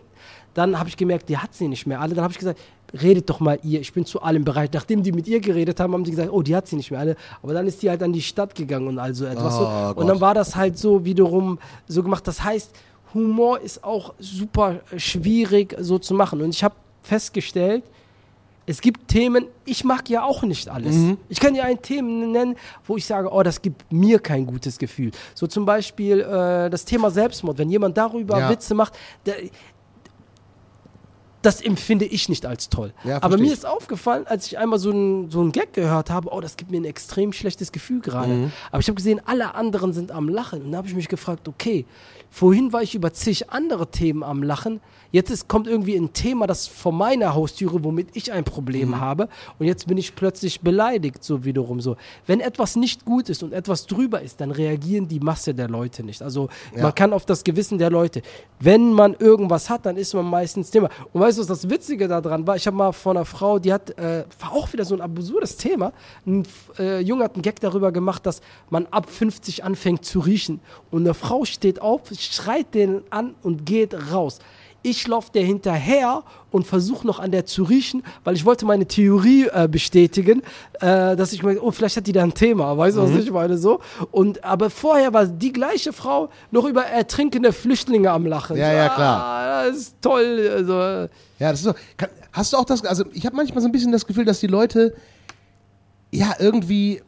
Dann 0.54 0.78
habe 0.78 0.90
ich 0.90 0.98
gemerkt, 0.98 1.30
die 1.30 1.38
hat 1.38 1.54
sie 1.54 1.68
nicht 1.68 1.86
mehr 1.88 2.02
alle. 2.02 2.14
Dann 2.14 2.24
habe 2.24 2.32
ich 2.34 2.40
gesagt, 2.40 2.60
redet 3.02 3.30
doch 3.30 3.40
mal 3.40 3.58
ihr, 3.64 3.80
ich 3.80 3.94
bin 3.94 4.06
zu 4.06 4.22
allem 4.22 4.44
bereit. 4.44 4.72
Nachdem 4.74 5.02
die 5.04 5.12
mit 5.12 5.28
ihr 5.28 5.40
geredet 5.40 5.80
haben, 5.80 5.94
haben 5.94 6.04
die 6.04 6.12
gesagt, 6.12 6.30
oh, 6.32 6.42
die 6.42 6.56
hat 6.56 6.68
sie 6.68 6.76
nicht 6.76 6.92
mehr 6.92 7.00
alle. 7.00 7.16
Aber 7.42 7.54
dann 7.54 7.66
ist 7.68 7.82
die 7.82 7.90
halt 7.90 8.04
an 8.04 8.12
die 8.12 8.22
Stadt 8.22 8.54
gegangen 8.56 8.88
und 8.88 9.00
also 9.00 9.26
etwas 9.26 9.56
Oh 9.56 9.94
so. 9.94 10.02
Und 10.02 10.08
dann 10.08 10.20
war 10.20 10.34
das 10.34 10.56
halt 10.56 10.78
so 10.78 11.06
wiederum 11.06 11.58
so 11.88 12.04
gemacht. 12.04 12.28
Das 12.28 12.44
heißt, 12.44 12.72
Humor 13.14 13.60
ist 13.60 13.84
auch 13.84 14.14
super 14.20 14.80
schwierig 14.98 15.76
so 15.80 16.00
zu 16.00 16.14
machen. 16.14 16.42
Und 16.42 16.50
ich 16.50 16.64
habe 16.64 16.76
festgestellt, 17.04 17.84
es 18.68 18.80
gibt 18.80 19.08
Themen, 19.08 19.48
ich 19.66 19.84
mag 19.84 20.08
ja 20.08 20.24
auch 20.24 20.44
nicht 20.44 20.70
alles. 20.70 20.96
Ich 21.28 21.40
kann 21.40 21.56
ja 21.56 21.64
ein 21.64 21.82
Themen 21.82 22.32
nennen, 22.32 22.56
wo 22.86 22.96
ich 22.96 23.06
sage, 23.06 23.30
oh, 23.30 23.42
das 23.44 23.62
gibt 23.62 23.92
mir 23.92 24.20
kein 24.20 24.46
gutes 24.46 24.78
Gefühl. 24.78 25.12
So 25.34 25.48
zum 25.48 25.66
Beispiel 25.66 26.22
äh, 26.22 26.70
das 26.70 26.86
Thema 26.86 27.10
Selbstmord. 27.10 27.58
Wenn 27.58 27.70
jemand 27.70 27.98
darüber 27.98 28.40
Ja. 28.40 28.50
Witze 28.50 28.76
macht, 28.76 28.94
der, 29.26 29.36
das 31.42 31.62
empfinde 31.62 32.06
ich 32.06 32.30
nicht 32.30 32.46
als 32.46 32.70
toll. 32.70 32.94
Ja, 33.04 33.22
Aber 33.24 33.38
mir 33.38 33.52
ist 33.52 33.66
aufgefallen, 33.66 34.28
als 34.28 34.46
ich 34.48 34.58
einmal 34.60 34.80
so 34.80 34.92
einen 34.92 35.30
so 35.32 35.42
einen 35.42 35.52
Gag 35.52 35.74
gehört 35.74 36.10
habe, 36.10 36.30
oh, 36.32 36.40
das 36.42 36.58
gibt 36.58 36.72
mir 36.72 36.78
ein 36.80 36.86
extrem 36.86 37.34
schlechtes 37.34 37.72
Gefühl 37.72 38.00
gerade. 38.02 38.32
Mhm. 38.32 38.52
Aber 38.72 38.80
ich 38.80 38.88
habe 38.88 38.96
gesehen, 38.96 39.22
alle 39.26 39.56
anderen 39.56 39.94
sind 39.94 40.12
am 40.12 40.30
Lachen. 40.30 40.62
Und 40.62 40.72
da 40.72 40.78
habe 40.78 40.88
ich 40.88 40.96
mich 40.96 41.08
gefragt, 41.08 41.48
okay, 41.48 41.86
vorhin 42.30 42.72
war 42.74 42.82
ich 42.84 42.96
über 42.96 43.12
zig 43.14 43.50
andere 43.50 43.88
Themen 43.88 44.24
am 44.24 44.44
Lachen. 44.44 44.80
Jetzt 45.14 45.30
ist, 45.30 45.50
kommt 45.50 45.68
irgendwie 45.68 45.96
ein 45.98 46.14
Thema, 46.14 46.48
das 46.48 46.68
vor 46.68 46.94
meiner 46.94 47.34
Haustüre, 47.34 47.84
womit 47.84 48.10
ich 48.14 48.32
ein 48.32 48.46
Problem 48.46 48.90
Mhm. 48.90 49.02
habe. 49.02 49.28
Und 49.60 49.66
jetzt 49.66 49.88
bin 49.88 49.98
ich 49.98 50.16
plötzlich 50.16 50.62
beleidigt, 50.62 51.24
so 51.24 51.44
wiederum 51.44 51.82
so. 51.82 51.98
Wenn 52.28 52.40
etwas 52.40 52.78
nicht 52.78 53.04
gut 53.04 53.28
ist 53.30 53.44
und 53.44 53.52
etwas 53.52 53.88
drüber 53.88 54.22
ist, 54.22 54.40
dann 54.40 54.52
reagieren 54.52 55.08
die 55.10 55.20
Masse 55.20 55.54
der 55.54 55.68
Leute 55.68 56.04
nicht. 56.04 56.22
Also 56.22 56.48
Ja. 56.76 56.84
man 56.84 56.96
kann 56.96 57.12
auf 57.12 57.26
das 57.26 57.44
Gewissen 57.44 57.78
der 57.78 57.90
Leute. 57.90 58.22
Wenn 58.60 58.94
man 58.94 59.16
irgendwas 59.20 59.70
hat, 59.70 59.86
dann 59.86 59.98
ist 59.98 60.14
man 60.14 60.26
meistens 60.26 60.72
Thema. 60.72 60.90
Und 61.12 61.20
weißt 61.32 61.38
du, 61.38 61.50
was 61.50 61.62
das 61.62 61.70
Witzige 61.70 62.10
daran 62.10 62.46
war? 62.46 62.58
Ich 62.58 62.68
habe 62.68 62.76
mal 62.76 62.92
von 62.92 63.16
einer 63.16 63.26
Frau, 63.26 63.58
die 63.58 63.72
hat, 63.72 63.98
äh, 63.98 64.26
war 64.40 64.52
auch 64.52 64.74
wieder 64.74 64.84
so 64.84 64.96
ein 64.96 65.02
absurdes 65.02 65.56
Thema. 65.56 65.94
Ein 66.26 66.46
äh, 66.78 67.00
Junge 67.00 67.24
hat 67.24 67.36
einen 67.36 67.42
Gag 67.42 67.60
darüber 67.62 67.94
gemacht, 67.94 68.26
dass 68.26 68.42
man 68.70 68.86
ab 68.88 69.10
50 69.10 69.64
anfängt 69.64 70.04
zu 70.04 70.20
riechen. 70.20 70.60
Und 70.90 71.04
eine 71.04 71.14
Frau 71.14 71.46
steht 71.46 71.82
auf, 71.82 72.02
schreit 72.20 72.74
den 72.74 73.04
an 73.12 73.36
und 73.44 73.66
geht 73.66 73.94
raus. 74.12 74.40
Ich 74.84 75.08
laufe 75.08 75.32
der 75.32 75.44
hinterher 75.44 76.24
und 76.52 76.66
versuche 76.66 77.06
noch 77.06 77.20
an 77.20 77.32
der 77.32 77.46
zu 77.46 77.64
riechen, 77.64 78.04
weil 78.24 78.36
ich 78.36 78.46
wollte 78.46 78.66
meine 78.66 78.86
Theorie 78.88 79.48
äh, 79.48 79.68
bestätigen, 79.68 80.42
äh, 80.80 81.16
dass 81.16 81.34
ich 81.34 81.44
mir, 81.44 81.62
oh, 81.62 81.72
vielleicht 81.72 81.98
hat 81.98 82.08
die 82.08 82.12
da 82.12 82.24
ein 82.24 82.34
Thema, 82.34 82.78
weißt 82.78 82.98
du, 82.98 83.04
was 83.04 83.12
ich 83.12 83.32
meine, 83.32 83.58
so. 83.58 83.80
Und, 84.12 84.44
aber 84.44 84.70
vorher 84.70 85.14
war 85.14 85.26
die 85.26 85.54
gleiche 85.54 85.94
Frau 85.94 86.30
noch 86.50 86.66
über 86.66 86.84
ertrinkende 86.84 87.54
Flüchtlinge 87.54 88.12
am 88.12 88.26
Lachen. 88.26 88.58
Ja, 88.58 88.74
ja, 88.74 88.90
klar. 88.90 89.22
Ah, 89.24 89.66
das 89.68 89.78
ist 89.78 89.96
toll, 90.02 90.50
also, 90.52 90.74
Ja, 90.74 91.52
das 91.52 91.60
ist 91.60 91.66
so. 91.66 91.74
Kann, 91.98 92.10
hast 92.32 92.54
du 92.54 92.58
auch 92.58 92.66
das, 92.66 92.84
also 92.86 93.06
ich 93.14 93.26
habe 93.26 93.36
manchmal 93.36 93.62
so 93.62 93.68
ein 93.68 93.72
bisschen 93.72 93.92
das 93.92 94.06
Gefühl, 94.06 94.26
dass 94.26 94.40
die 94.40 94.48
Leute 94.48 94.96
ja 96.12 96.34
irgendwie 96.40 97.02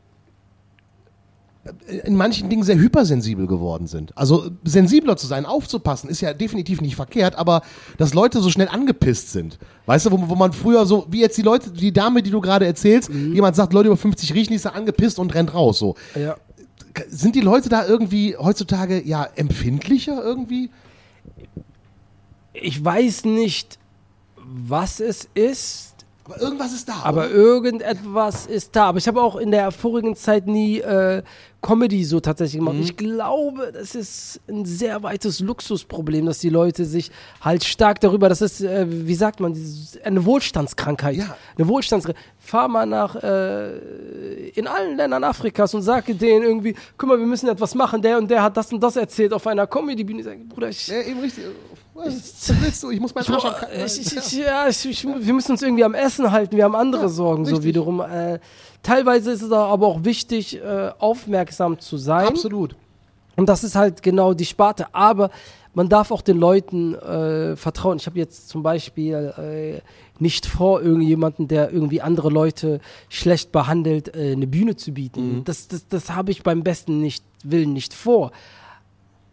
in 2.03 2.15
manchen 2.15 2.49
Dingen 2.49 2.63
sehr 2.63 2.77
hypersensibel 2.77 3.47
geworden 3.47 3.87
sind. 3.87 4.17
Also 4.17 4.49
sensibler 4.65 5.15
zu 5.15 5.27
sein, 5.27 5.45
aufzupassen, 5.45 6.09
ist 6.09 6.19
ja 6.19 6.33
definitiv 6.33 6.81
nicht 6.81 6.95
verkehrt, 6.95 7.35
aber 7.35 7.61
dass 7.97 8.13
Leute 8.13 8.41
so 8.41 8.49
schnell 8.49 8.67
angepisst 8.67 9.31
sind. 9.31 9.57
Weißt 9.85 10.05
du, 10.05 10.11
wo, 10.11 10.29
wo 10.29 10.35
man 10.35 10.51
früher 10.51 10.85
so, 10.85 11.05
wie 11.09 11.21
jetzt 11.21 11.37
die 11.37 11.41
Leute, 11.41 11.71
die 11.71 11.93
Dame, 11.93 12.21
die 12.21 12.31
du 12.31 12.41
gerade 12.41 12.65
erzählst, 12.65 13.09
jemand 13.09 13.55
sagt, 13.55 13.71
Leute 13.71 13.87
über 13.87 13.97
50 13.97 14.33
riechen, 14.33 14.53
ist 14.53 14.65
da 14.65 14.69
angepisst 14.71 15.19
und 15.19 15.33
rennt 15.33 15.53
raus. 15.53 15.79
So. 15.79 15.95
ja. 16.15 16.35
Sind 17.07 17.35
die 17.35 17.41
Leute 17.41 17.69
da 17.69 17.87
irgendwie 17.87 18.35
heutzutage 18.37 19.01
ja 19.01 19.27
empfindlicher 19.35 20.21
irgendwie? 20.21 20.69
Ich 22.53 22.83
weiß 22.83 23.25
nicht, 23.25 23.79
was 24.35 24.99
es 24.99 25.27
ist, 25.33 26.05
Aber 26.25 26.39
irgendwas 26.39 26.73
ist 26.73 26.87
da. 26.89 26.97
Aber 27.03 27.25
oder? 27.25 27.31
irgendetwas 27.31 28.45
ist 28.45 28.75
da. 28.75 28.89
Aber 28.89 28.97
ich 28.99 29.07
habe 29.07 29.21
auch 29.21 29.37
in 29.37 29.49
der 29.51 29.71
vorigen 29.71 30.15
Zeit 30.15 30.45
nie 30.45 30.79
äh, 30.79 31.23
Comedy 31.63 32.03
so 32.03 32.19
tatsächlich 32.19 32.59
gemacht. 32.59 32.75
Mhm. 32.75 32.83
Ich 32.83 32.97
glaube, 32.97 33.71
das 33.71 33.95
ist 33.95 34.41
ein 34.47 34.65
sehr 34.65 35.01
weites 35.01 35.39
Luxusproblem, 35.39 36.25
dass 36.25 36.39
die 36.39 36.49
Leute 36.49 36.85
sich 36.85 37.09
halt 37.41 37.63
stark 37.63 38.01
darüber, 38.01 38.29
das 38.29 38.41
ist, 38.41 38.61
äh, 38.61 38.85
wie 38.87 39.15
sagt 39.15 39.39
man, 39.39 39.57
eine 40.03 40.25
Wohlstandskrankheit. 40.25 41.15
Ja. 41.15 41.35
Eine 41.57 41.67
Wohlstandskrankheit. 41.67 42.23
Fahr 42.37 42.67
mal 42.67 42.85
nach, 42.85 43.15
äh, 43.15 44.49
in 44.49 44.67
allen 44.67 44.97
Ländern 44.97 45.23
Afrikas 45.23 45.73
und 45.73 45.81
sage 45.81 46.13
denen 46.13 46.43
irgendwie, 46.43 46.75
guck 46.97 47.09
mal, 47.09 47.17
wir 47.17 47.25
müssen 47.25 47.47
etwas 47.47 47.73
machen, 47.73 48.01
der 48.01 48.17
und 48.17 48.29
der 48.29 48.43
hat 48.43 48.57
das 48.57 48.71
und 48.71 48.83
das 48.83 48.97
erzählt 48.97 49.33
auf 49.33 49.47
einer 49.47 49.65
Comedy-Bühne. 49.65 50.19
Ich 50.19 50.25
sage, 50.25 50.39
Bruder, 50.43 50.69
ich, 50.69 50.87
Ja, 50.87 51.01
eben 51.01 51.21
richtig. 51.21 51.45
Was, 51.93 52.51
willst 52.61 52.83
du? 52.83 52.89
Ich 52.89 52.99
muss 52.99 53.13
meinen 53.13 53.31
Arsch 53.31 53.97
ich, 53.99 54.15
ich, 54.17 54.31
ja, 54.33 54.67
ich, 54.67 54.85
ich, 54.85 55.05
wir 55.05 55.33
müssen 55.33 55.51
uns 55.51 55.61
irgendwie 55.61 55.83
am 55.83 55.93
Essen 55.93 56.31
halten. 56.31 56.57
Wir 56.57 56.63
haben 56.63 56.75
andere 56.75 57.03
Ja, 57.03 57.09
Sorgen, 57.09 57.45
so 57.45 57.51
richtig. 57.55 57.69
wiederum. 57.69 58.01
Äh, 58.01 58.39
teilweise 58.81 59.31
ist 59.31 59.41
es 59.41 59.51
aber 59.51 59.87
auch 59.87 60.03
wichtig, 60.03 60.59
äh, 60.61 60.91
aufmerksam 60.97 61.79
zu 61.79 61.97
sein. 61.97 62.27
Absolut. 62.27 62.75
Und 63.35 63.47
das 63.49 63.63
ist 63.63 63.75
halt 63.75 64.01
genau 64.01 64.33
die 64.33 64.45
Sparte. 64.45 64.93
Aber 64.93 65.29
man 65.73 65.89
darf 65.89 66.11
auch 66.11 66.21
den 66.21 66.37
Leuten 66.37 66.95
äh, 66.95 67.55
vertrauen. 67.55 67.97
Ich 67.97 68.05
habe 68.05 68.17
jetzt 68.19 68.49
zum 68.49 68.63
Beispiel 68.63 69.33
äh, 69.37 69.81
nicht 70.21 70.45
vor, 70.45 70.81
irgendjemanden, 70.81 71.47
der 71.47 71.71
irgendwie 71.71 72.01
andere 72.01 72.29
Leute 72.29 72.79
schlecht 73.09 73.51
behandelt, 73.51 74.15
äh, 74.15 74.33
eine 74.33 74.47
Bühne 74.47 74.75
zu 74.75 74.91
bieten. 74.93 75.43
Das, 75.45 75.67
das, 75.67 75.87
das 75.87 76.11
habe 76.11 76.31
ich 76.31 76.43
beim 76.43 76.63
besten 76.63 77.01
nicht, 77.01 77.23
Willen 77.43 77.73
nicht 77.73 77.93
vor. 77.93 78.31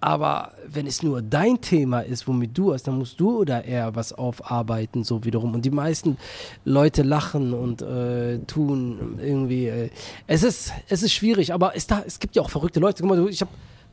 Aber 0.02 0.52
wenn 0.66 0.86
es 0.86 1.02
nur 1.02 1.20
dein 1.20 1.60
Thema 1.60 2.00
ist, 2.00 2.26
womit 2.26 2.56
du 2.56 2.72
hast, 2.72 2.84
dann 2.84 2.96
musst 2.96 3.20
du 3.20 3.40
oder 3.40 3.64
er 3.66 3.94
was 3.94 4.14
aufarbeiten, 4.14 5.04
so 5.04 5.24
wiederum. 5.24 5.52
Und 5.54 5.64
die 5.66 5.70
meisten 5.70 6.16
Leute 6.64 7.02
lachen 7.02 7.52
und 7.52 7.82
äh, 7.82 8.38
tun 8.46 9.18
irgendwie. 9.22 9.66
Äh, 9.66 9.90
es, 10.26 10.42
ist, 10.42 10.72
es 10.88 11.02
ist 11.02 11.12
schwierig, 11.12 11.52
aber 11.52 11.76
es, 11.76 11.86
da, 11.86 12.02
es 12.06 12.18
gibt 12.18 12.34
ja 12.34 12.40
auch 12.42 12.48
verrückte 12.50 12.80
Leute. 12.80 13.02
Guck 13.02 13.10
mal, 13.10 13.28
ich 13.28 13.42
habe 13.42 13.50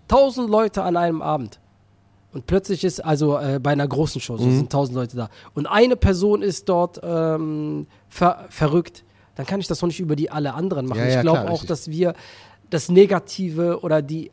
tausend 0.07 0.49
Leute 0.49 0.83
an 0.83 0.95
einem 0.95 1.21
Abend. 1.21 1.59
Und 2.31 2.45
plötzlich 2.45 2.83
ist, 2.85 3.03
also 3.03 3.37
äh, 3.37 3.59
bei 3.61 3.71
einer 3.71 3.87
großen 3.87 4.21
Show, 4.21 4.37
so 4.37 4.45
Mhm. 4.45 4.57
sind 4.57 4.71
tausend 4.71 4.95
Leute 4.95 5.17
da. 5.17 5.29
Und 5.55 5.65
eine 5.65 5.95
Person 5.97 6.41
ist 6.41 6.69
dort 6.69 7.01
ähm, 7.03 7.87
ver 8.07 8.45
verrückt. 8.49 9.03
Dann 9.35 9.45
kann 9.45 9.59
ich 9.59 9.67
das 9.67 9.79
doch 9.79 9.87
nicht 9.87 9.99
über 9.99 10.15
die 10.15 10.29
alle 10.29 10.53
anderen 10.53 10.85
machen. 10.87 10.99
Ja, 10.99 11.07
ja, 11.07 11.15
ich 11.15 11.21
glaube 11.21 11.45
auch, 11.49 11.51
richtig. 11.63 11.67
dass 11.69 11.89
wir 11.89 12.13
das 12.69 12.89
Negative 12.89 13.79
oder 13.81 14.01
die 14.01 14.29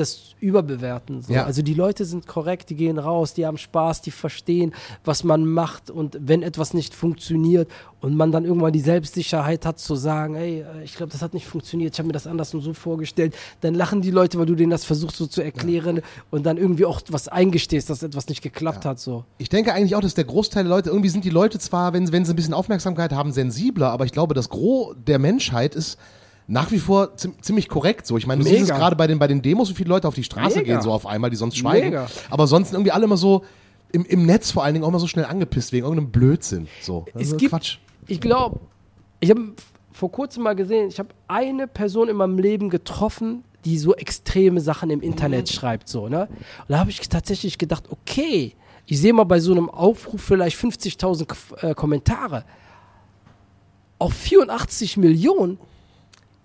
das 0.00 0.34
überbewerten. 0.40 1.22
So. 1.22 1.32
Ja. 1.32 1.44
Also 1.44 1.62
die 1.62 1.74
Leute 1.74 2.04
sind 2.04 2.26
korrekt, 2.26 2.70
die 2.70 2.74
gehen 2.74 2.98
raus, 2.98 3.34
die 3.34 3.46
haben 3.46 3.58
Spaß, 3.58 4.02
die 4.02 4.10
verstehen, 4.10 4.74
was 5.04 5.22
man 5.22 5.46
macht 5.46 5.90
und 5.90 6.16
wenn 6.20 6.42
etwas 6.42 6.74
nicht 6.74 6.94
funktioniert 6.94 7.70
und 8.00 8.16
man 8.16 8.32
dann 8.32 8.44
irgendwann 8.44 8.72
die 8.72 8.80
Selbstsicherheit 8.80 9.66
hat 9.66 9.78
zu 9.78 9.94
sagen, 9.94 10.34
hey, 10.34 10.62
äh, 10.62 10.84
ich 10.84 10.96
glaube, 10.96 11.12
das 11.12 11.22
hat 11.22 11.34
nicht 11.34 11.46
funktioniert, 11.46 11.94
ich 11.94 11.98
habe 11.98 12.06
mir 12.06 12.12
das 12.12 12.26
anders 12.26 12.54
und 12.54 12.62
so 12.62 12.72
vorgestellt, 12.72 13.36
dann 13.60 13.74
lachen 13.74 14.00
die 14.00 14.10
Leute, 14.10 14.38
weil 14.38 14.46
du 14.46 14.54
denen 14.54 14.70
das 14.70 14.84
versuchst 14.84 15.16
so 15.16 15.26
zu 15.26 15.42
erklären 15.42 16.00
und 16.30 16.46
dann 16.46 16.56
irgendwie 16.56 16.86
auch 16.86 17.00
was 17.08 17.28
eingestehst, 17.28 17.90
dass 17.90 18.02
etwas 18.02 18.28
nicht 18.28 18.42
geklappt 18.42 18.84
hat. 18.84 18.98
So. 18.98 19.24
Ich 19.38 19.48
denke 19.48 19.72
eigentlich 19.74 19.94
auch, 19.94 20.00
dass 20.00 20.14
der 20.14 20.24
Großteil 20.24 20.64
der 20.64 20.70
Leute, 20.70 20.90
irgendwie 20.90 21.10
sind 21.10 21.24
die 21.24 21.30
Leute 21.30 21.58
zwar, 21.58 21.92
wenn, 21.92 22.10
wenn 22.10 22.24
sie 22.24 22.32
ein 22.32 22.36
bisschen 22.36 22.54
Aufmerksamkeit 22.54 23.12
haben, 23.12 23.32
sensibler, 23.32 23.90
aber 23.90 24.06
ich 24.06 24.12
glaube, 24.12 24.34
das 24.34 24.48
Gros 24.48 24.96
der 25.06 25.18
Menschheit 25.18 25.74
ist 25.74 25.98
nach 26.50 26.70
wie 26.72 26.78
vor 26.78 27.14
ziem- 27.16 27.40
ziemlich 27.40 27.68
korrekt 27.68 28.06
so. 28.06 28.16
Ich 28.18 28.26
meine, 28.26 28.42
du 28.42 28.48
siehst 28.48 28.62
es 28.62 28.68
gerade 28.68 28.96
bei 28.96 29.06
den, 29.06 29.18
bei 29.18 29.26
den 29.28 29.40
Demos, 29.40 29.70
wie 29.70 29.74
viele 29.74 29.88
Leute 29.88 30.08
auf 30.08 30.14
die 30.14 30.24
Straße 30.24 30.58
Mega. 30.58 30.74
gehen, 30.74 30.82
so 30.82 30.92
auf 30.92 31.06
einmal, 31.06 31.30
die 31.30 31.36
sonst 31.36 31.56
schweigen. 31.56 31.86
Mega. 31.90 32.06
Aber 32.28 32.46
sonst 32.46 32.72
irgendwie 32.72 32.90
alle 32.92 33.04
immer 33.04 33.16
so, 33.16 33.44
im, 33.92 34.04
im 34.04 34.26
Netz 34.26 34.50
vor 34.50 34.64
allen 34.64 34.74
Dingen 34.74 34.84
auch 34.84 34.88
immer 34.88 34.98
so 34.98 35.06
schnell 35.06 35.24
angepisst 35.24 35.72
wegen 35.72 35.84
irgendeinem 35.86 36.10
Blödsinn. 36.10 36.68
So. 36.82 37.06
Es 37.14 37.28
ist 37.28 37.38
gibt- 37.38 37.50
Quatsch. 37.52 37.78
Ich 38.08 38.20
glaube, 38.20 38.60
ich 39.20 39.30
habe 39.30 39.52
vor 39.92 40.10
kurzem 40.10 40.42
mal 40.42 40.54
gesehen, 40.56 40.88
ich 40.88 40.98
habe 40.98 41.10
eine 41.28 41.66
Person 41.66 42.08
in 42.08 42.16
meinem 42.16 42.38
Leben 42.38 42.70
getroffen, 42.70 43.44
die 43.64 43.78
so 43.78 43.94
extreme 43.94 44.60
Sachen 44.60 44.90
im 44.90 45.00
Internet 45.02 45.50
schreibt, 45.50 45.88
so, 45.88 46.08
ne? 46.08 46.22
Und 46.30 46.70
da 46.70 46.78
habe 46.78 46.90
ich 46.90 47.00
tatsächlich 47.08 47.58
gedacht, 47.58 47.84
okay, 47.90 48.54
ich 48.86 48.98
sehe 49.00 49.12
mal 49.12 49.24
bei 49.24 49.38
so 49.38 49.52
einem 49.52 49.68
Aufruf 49.68 50.22
vielleicht 50.22 50.56
50.000 50.56 51.26
K- 51.26 51.68
äh, 51.70 51.74
Kommentare. 51.74 52.44
Auf 53.98 54.14
84 54.14 54.96
Millionen 54.96 55.58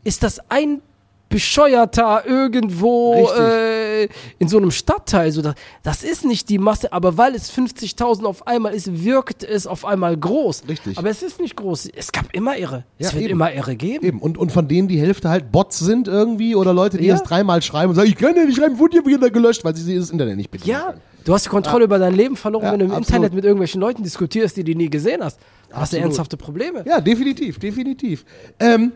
ist 0.05 0.23
das 0.23 0.39
ein 0.49 0.81
Bescheuerter 1.27 2.23
irgendwo 2.25 3.27
äh, 3.37 4.07
in 4.37 4.47
so 4.47 4.57
einem 4.57 4.71
Stadtteil. 4.71 5.31
So, 5.31 5.41
das, 5.41 5.55
das 5.83 6.03
ist 6.03 6.23
nicht 6.23 6.47
die 6.49 6.59
Masse, 6.59 6.93
aber 6.93 7.17
weil 7.17 7.33
es 7.35 7.51
50.000 7.51 8.23
auf 8.25 8.47
einmal 8.47 8.73
ist, 8.73 9.03
wirkt 9.03 9.43
es 9.43 9.67
auf 9.67 9.85
einmal 9.85 10.15
groß. 10.15 10.63
Richtig. 10.69 10.97
Aber 10.97 11.09
es 11.09 11.23
ist 11.23 11.41
nicht 11.41 11.55
groß. 11.57 11.89
Es 11.95 12.11
gab 12.11 12.33
immer 12.33 12.55
Irre. 12.57 12.85
Ja, 12.99 13.07
es 13.07 13.13
wird 13.15 13.25
eben. 13.25 13.33
immer 13.33 13.51
Irre 13.53 13.75
geben. 13.75 14.05
Eben. 14.05 14.19
Und, 14.19 14.37
und 14.37 14.51
von 14.51 14.67
denen 14.67 14.87
die 14.87 14.99
Hälfte 14.99 15.27
halt 15.29 15.51
Bots 15.51 15.79
sind 15.79 16.07
irgendwie 16.07 16.55
oder 16.55 16.73
Leute, 16.73 16.97
die 16.97 17.07
Ja. 17.07 17.15
das 17.15 17.23
dreimal 17.23 17.61
schreiben 17.61 17.89
und 17.89 17.95
sagen, 17.95 18.07
ich 18.07 18.15
kann 18.15 18.35
ja 18.35 18.45
nicht 18.45 18.57
schreiben, 18.57 18.77
wurde 18.79 18.97
ja 18.97 19.05
wieder 19.05 19.29
gelöscht, 19.29 19.65
weil 19.65 19.75
sie 19.75 19.97
das 19.97 20.11
Internet 20.11 20.37
nicht 20.37 20.51
bedienen 20.51 20.69
Ja, 20.69 20.93
du 21.25 21.33
hast 21.33 21.45
die 21.45 21.49
Kontrolle 21.49 21.85
über 21.85 21.97
dein 21.97 22.13
Leben 22.13 22.35
verloren, 22.37 22.65
Ja, 22.65 22.71
wenn 22.71 22.79
du 22.79 22.85
im 22.85 22.91
absolut. 22.91 23.07
Internet 23.09 23.33
mit 23.33 23.43
irgendwelchen 23.43 23.81
Leuten 23.81 24.03
diskutierst, 24.03 24.55
die 24.57 24.63
du 24.63 24.73
nie 24.75 24.89
gesehen 24.91 25.23
hast. 25.23 25.39
Da 25.69 25.77
hast 25.77 25.91
du 25.91 25.97
ernsthafte 25.97 26.37
Probleme. 26.37 26.83
Ja, 26.87 27.01
definitiv, 27.01 27.57
definitiv. 27.59 28.23
Ähm, 28.59 28.91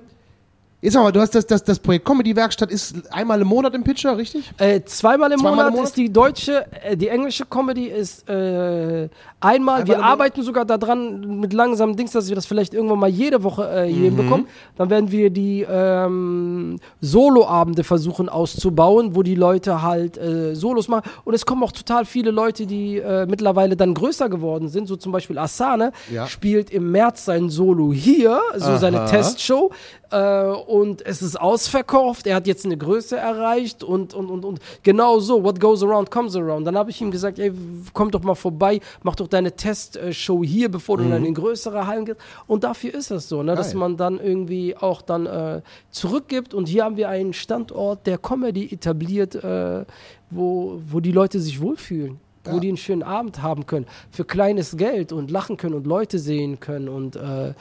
jetzt 0.82 0.94
sag 0.94 1.04
mal, 1.04 1.12
du 1.12 1.20
hast 1.22 1.36
das, 1.36 1.46
das, 1.46 1.64
das 1.64 1.80
Projekt 1.80 2.06
Comedy-Werkstatt 2.06 2.72
ist 2.72 3.12
einmal 3.14 3.42
im 3.42 3.48
Monat 3.48 3.74
im 3.76 3.84
Pitcher, 3.84 4.18
richtig? 4.18 4.50
Äh, 4.58 4.82
zweimal, 4.86 5.32
im, 5.32 5.40
Zweimal 5.40 5.56
Monat 5.56 5.68
im 5.68 5.74
Monat? 5.74 5.88
ist 5.90 5.98
die 5.98 6.12
deutsche, 6.12 6.66
äh, 6.84 6.96
die 6.96 7.08
englische 7.10 7.46
Comedy 7.46 7.86
ist 7.88 8.28
äh, 8.30 9.10
einmal. 9.40 9.86
Wir 9.88 9.96
im 9.96 10.02
Monat? 10.02 10.14
arbeiten 10.14 10.44
sogar 10.44 10.66
daran 10.66 11.40
mit 11.40 11.54
langsamen 11.54 11.96
Dings, 11.96 12.12
dass 12.12 12.30
wir 12.30 12.36
das 12.36 12.46
vielleicht 12.46 12.74
irgendwann 12.74 13.00
mal 13.00 13.10
jede 13.10 13.44
Woche 13.44 13.68
äh, 13.70 13.90
Mhm. 13.90 13.94
hier 13.94 14.04
hinbekommen. 14.06 14.48
Dann 14.78 14.90
werden 14.90 15.12
wir 15.12 15.30
die 15.30 15.66
ähm, 15.70 16.80
Soloabende 17.02 17.84
versuchen 17.84 18.30
auszubauen, 18.30 19.16
wo 19.16 19.24
die 19.24 19.36
Leute 19.36 19.82
halt 19.82 20.18
äh, 20.18 20.56
Solos 20.56 20.88
machen. 20.88 21.10
Und 21.26 21.34
es 21.34 21.46
kommen 21.46 21.64
auch 21.64 21.72
total 21.72 22.06
viele 22.06 22.32
Leute, 22.32 22.66
die 22.66 22.98
äh, 22.98 23.26
mittlerweile 23.26 23.76
dann 23.76 23.94
größer 23.94 24.30
geworden 24.30 24.70
sind. 24.70 24.88
So 24.88 24.96
zum 24.96 25.12
Beispiel 25.12 25.38
Asane 25.38 25.92
Ja. 26.12 26.28
spielt 26.28 26.70
im 26.72 26.92
März 26.92 27.26
sein 27.26 27.50
Solo 27.50 27.92
hier, 27.94 28.40
so 28.56 28.78
seine 28.78 29.02
Aha. 29.02 29.06
Testshow. 29.10 29.72
Äh, 30.12 30.44
und 30.44 31.06
es 31.06 31.22
ist 31.22 31.40
ausverkauft. 31.40 32.26
Er 32.26 32.36
hat 32.36 32.48
jetzt 32.48 32.66
eine 32.66 32.78
Größe 32.78 33.18
erreicht 33.18 33.84
und, 33.84 34.14
und, 34.14 34.30
und, 34.30 34.46
und 34.46 34.60
genau 34.84 35.20
so. 35.20 35.44
What 35.44 35.60
goes 35.60 35.84
around 35.84 36.10
comes 36.10 36.36
around. 36.36 36.66
Dann 36.66 36.78
habe 36.78 36.90
ich 36.90 37.02
ihm 37.02 37.12
gesagt, 37.12 37.40
ey, 37.40 37.52
komm 37.94 38.12
doch 38.12 38.24
mal 38.24 38.36
vorbei, 38.36 38.80
mach 39.04 39.16
doch 39.16 39.28
deine 39.28 39.56
Testshow 39.56 40.44
hier, 40.44 40.70
bevor 40.70 40.98
du 40.98 41.08
dann 41.08 41.26
in 41.26 41.34
größere 41.34 41.86
Hallen 41.86 42.06
gehst. 42.06 42.20
Und 42.48 42.64
dafür 42.64 42.94
ist 42.94 43.12
es 43.12 43.30
so, 43.30 43.44
ne, 43.44 43.56
dass 43.56 43.74
man 43.74 43.98
dann 43.98 44.20
irgendwie 44.20 44.76
auch 44.76 45.02
dann 45.02 45.26
äh, 45.26 45.62
zurückgibt. 45.92 46.54
Und 46.54 46.68
hier 46.68 46.86
haben 46.86 46.98
wir 46.98 47.10
einen 47.10 47.34
Standort 47.34 48.08
der 48.08 48.18
Comedy 48.18 48.72
etabliert, 48.72 49.36
äh, 49.36 49.86
wo, 50.32 50.82
wo 50.90 51.00
die 51.00 51.12
Leute 51.12 51.40
sich 51.40 51.62
wohlfühlen. 51.62 52.20
Wo 52.46 52.60
die 52.60 52.70
einen 52.70 52.78
schönen 52.78 53.04
Abend 53.04 53.44
haben 53.44 53.68
können. 53.68 53.86
Für 54.10 54.26
kleines 54.26 54.76
Geld 54.76 55.12
und 55.12 55.30
lachen 55.30 55.58
können 55.58 55.76
und 55.76 55.86
Leute 55.86 56.18
sehen 56.18 56.60
können. 56.60 56.90
Und 56.90 57.16
äh, 57.16 57.54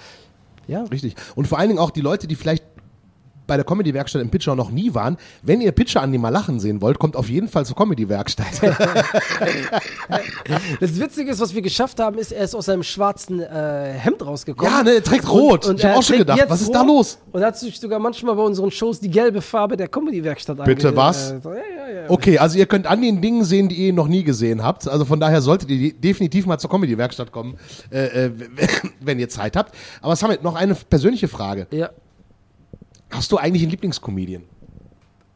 ja. 0.68 0.84
Richtig. 0.84 1.16
Und 1.34 1.48
vor 1.48 1.58
allen 1.58 1.68
Dingen 1.68 1.80
auch 1.80 1.90
die 1.90 2.00
Leute, 2.00 2.28
die 2.28 2.36
vielleicht 2.36 2.67
bei 3.48 3.56
der 3.56 3.64
Comedy-Werkstatt 3.64 4.22
im 4.22 4.30
Pitcher 4.30 4.54
noch 4.54 4.70
nie 4.70 4.94
waren, 4.94 5.16
wenn 5.42 5.60
ihr 5.60 5.72
Pitcher 5.72 6.02
an 6.02 6.12
die 6.12 6.18
mal 6.18 6.28
lachen 6.28 6.60
sehen 6.60 6.80
wollt, 6.80 7.00
kommt 7.00 7.16
auf 7.16 7.28
jeden 7.28 7.48
Fall 7.48 7.66
zur 7.66 7.74
Comedy-Werkstatt. 7.74 8.46
Das 10.80 10.98
Witzige 10.98 11.30
ist, 11.30 11.40
was 11.40 11.54
wir 11.54 11.62
geschafft 11.62 12.00
haben, 12.00 12.18
ist, 12.18 12.32
er 12.32 12.44
ist 12.44 12.54
aus 12.54 12.66
seinem 12.66 12.82
schwarzen 12.82 13.40
äh, 13.40 13.92
Hemd 13.92 14.24
rausgekommen. 14.24 14.70
Ja, 14.72 14.82
ne, 14.82 14.94
er 14.94 15.02
trägt 15.02 15.28
rot. 15.30 15.64
Ich 15.64 15.84
hab 15.84 15.92
er 15.92 15.98
auch 15.98 16.02
schon 16.02 16.18
gedacht, 16.18 16.44
was 16.48 16.62
ist 16.62 16.72
da 16.72 16.82
los? 16.82 17.18
Und 17.32 17.42
hat 17.42 17.58
sich 17.58 17.78
sogar 17.78 17.98
manchmal 17.98 18.34
bei 18.36 18.42
unseren 18.42 18.70
Shows 18.70 19.00
die 19.00 19.10
gelbe 19.10 19.40
Farbe 19.40 19.76
der 19.76 19.88
Comedy-Werkstatt 19.88 20.64
Bitte 20.64 20.94
was? 20.96 21.32
Äh, 21.32 21.34
ja, 21.44 21.50
ja, 21.52 22.00
ja. 22.02 22.10
Okay, 22.10 22.38
also 22.38 22.58
ihr 22.58 22.66
könnt 22.66 22.86
an 22.86 23.00
den 23.00 23.20
Dingen 23.20 23.44
sehen, 23.44 23.68
die 23.68 23.76
ihr 23.76 23.92
noch 23.92 24.08
nie 24.08 24.24
gesehen 24.24 24.62
habt. 24.62 24.88
Also 24.88 25.04
von 25.04 25.20
daher 25.20 25.40
solltet 25.40 25.70
ihr 25.70 25.92
definitiv 25.92 26.46
mal 26.46 26.58
zur 26.58 26.70
Comedy-Werkstatt 26.70 27.32
kommen, 27.32 27.56
äh, 27.90 28.26
äh, 28.26 28.30
wenn 29.00 29.18
ihr 29.18 29.28
Zeit 29.28 29.56
habt. 29.56 29.74
Aber 30.02 30.16
Samit, 30.16 30.42
noch 30.42 30.54
eine 30.54 30.74
persönliche 30.74 31.28
Frage. 31.28 31.66
ja. 31.70 31.90
Hast 33.10 33.32
du 33.32 33.38
eigentlich 33.38 33.62
einen 33.62 33.70
Lieblingscomedian? 33.70 34.44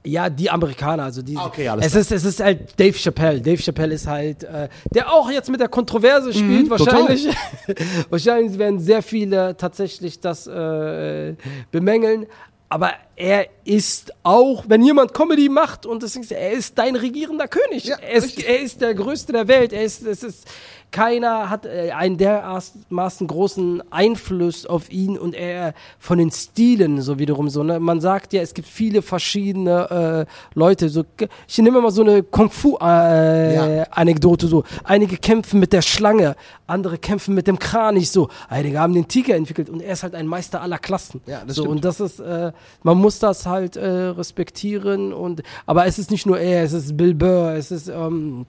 Ja, 0.05 0.29
die 0.29 0.51
Amerikaner, 0.51 1.05
also 1.05 1.23
die. 1.23 1.37
Ah, 1.37 1.47
okay, 1.47 1.69
alles 1.69 1.87
es 1.87 1.95
ist, 1.95 2.11
es 2.11 2.25
ist 2.25 2.41
halt 2.41 2.79
Dave 2.79 2.97
Chappelle. 2.99 3.41
Dave 3.41 3.63
Chappelle 3.63 3.95
ist 3.95 4.07
halt, 4.09 4.43
äh, 4.43 4.69
der 4.93 5.13
auch 5.13 5.31
jetzt 5.31 5.49
mit 5.49 5.61
der 5.61 5.69
Kontroverse 5.69 6.33
spielt, 6.33 6.67
Mhm, 6.67 6.71
wahrscheinlich. 6.71 7.29
wahrscheinlich 8.11 8.59
werden 8.59 8.81
sehr 8.81 9.03
viele 9.03 9.57
tatsächlich 9.57 10.19
das 10.19 10.49
äh, 10.49 11.35
bemängeln. 11.71 12.27
Aber 12.69 12.93
er 13.17 13.47
ist 13.65 14.13
auch, 14.23 14.65
wenn 14.67 14.83
jemand 14.83 15.15
Comedy 15.15 15.49
macht 15.49 15.85
und 15.87 16.03
das 16.03 16.17
ist, 16.17 16.33
er 16.33 16.53
ist 16.53 16.79
dein 16.79 16.97
regierender 16.97 17.47
König. 17.47 17.85
Ja, 17.85 17.97
er, 17.99 18.15
ist, 18.15 18.43
er 18.43 18.61
ist 18.61 18.81
der 18.81 18.95
Größte 18.95 19.33
der 19.33 19.47
Welt. 19.47 19.73
Er 19.73 19.85
ist, 19.85 20.03
es 20.05 20.23
ist, 20.25 20.49
keiner 20.93 21.51
hat 21.51 21.67
äh, 21.67 21.91
einen 21.91 22.19
dermaßen 22.19 23.27
großen 23.27 23.83
Einfluss 23.91 24.67
auf 24.67 24.93
ihn 24.93 25.19
und 25.19 25.35
er 25.35 25.75
von 25.99 26.19
den 26.19 26.31
Stilen 26.31 27.01
so 27.03 27.19
wiederum 27.19 27.49
so. 27.49 27.63
Ne? 27.63 27.81
Man 27.81 28.01
sagt 28.01 28.33
ja, 28.33 28.43
es 28.43 28.55
gibt 28.55 28.69
viele 28.69 29.03
verschiedene 29.03 30.27
äh, 30.29 30.33
Leute. 30.55 30.89
So, 30.89 31.05
ich 31.49 31.59
nehme 31.59 31.81
mal 31.81 31.91
so 31.91 32.03
eine 32.03 32.23
Kung 32.23 32.51
Fu 32.51 32.77
äh, 32.81 33.55
Ja. 33.55 33.85
Anekdote 33.91 34.47
so. 34.47 34.65
Einige 34.85 35.17
kämpfen 35.17 35.59
mit 35.59 35.73
der 35.73 35.83
Schlange, 35.83 36.37
andere 36.67 36.99
kämpfen 36.99 37.35
mit 37.35 37.47
dem 37.47 37.59
Kranich 37.59 38.11
so. 38.11 38.29
Einige 38.49 38.79
haben 38.79 38.95
den 38.95 39.09
Tiger 39.09 39.35
entwickelt 39.35 39.71
und 39.71 39.81
er 39.81 39.95
ist 39.95 40.03
halt 40.03 40.15
ein 40.15 40.27
Meister 40.27 40.61
aller 40.61 40.79
Klassen. 40.79 41.23
Ja, 41.27 41.43
das 41.47 41.57
so, 41.57 41.63
stimmt. 41.63 41.77
Und 41.77 41.85
das 41.85 42.01
ist, 42.01 42.21
äh, 42.21 42.53
man 42.83 42.99
muss 42.99 43.19
das 43.19 43.47
halt 43.47 43.77
äh, 43.77 43.89
respektieren 43.89 45.13
und, 45.13 45.43
aber 45.67 45.87
es 45.87 45.99
ist 45.99 46.11
nicht 46.11 46.27
nur 46.27 46.39
er, 46.39 46.63
es 46.65 46.73
ist 46.73 46.97
Bill 46.97 47.15
Burr, 47.15 47.55
es 47.55 47.71
ist, 47.71 47.89
ähm, 47.89 48.47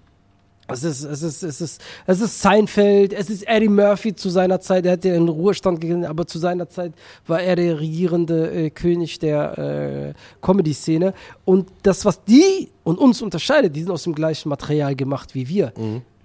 es 0.68 0.84
ist, 0.84 1.03
es 1.03 1.22
ist, 1.22 1.43
es 1.43 1.61
ist, 1.61 1.82
es 2.05 2.22
ist 2.22 2.41
Seinfeld, 2.41 3.14
es 3.14 3.30
ist 3.30 3.47
Eddie 3.47 3.68
Murphy 3.68 4.16
zu 4.16 4.30
seiner 4.30 4.61
Zeit, 4.61 4.86
er 4.86 4.93
hat 4.93 5.03
ja 5.05 5.14
in 5.14 5.26
den 5.26 5.30
Ruhestand 5.30 5.82
gegangen, 5.82 6.05
aber 6.05 6.26
zu 6.26 6.39
seiner 6.39 6.70
Zeit 6.70 6.93
war 7.28 7.41
er 7.41 7.55
der 7.55 7.80
regierende 7.80 8.51
äh, 8.51 8.70
König 8.70 9.20
der 9.20 9.57
äh, 9.57 10.14
Comedy-Szene. 10.41 11.14
Und 11.45 11.70
das, 11.84 12.05
was 12.05 12.24
die 12.24 12.70
und 12.84 12.97
uns 12.97 13.22
unterscheidet, 13.22 13.76
die 13.76 13.82
sind 13.82 13.91
aus 13.91 14.03
dem 14.03 14.16
gleichen 14.16 14.49
Material 14.49 14.95
gemacht 14.95 15.36
wie 15.36 15.47
wir. 15.47 15.74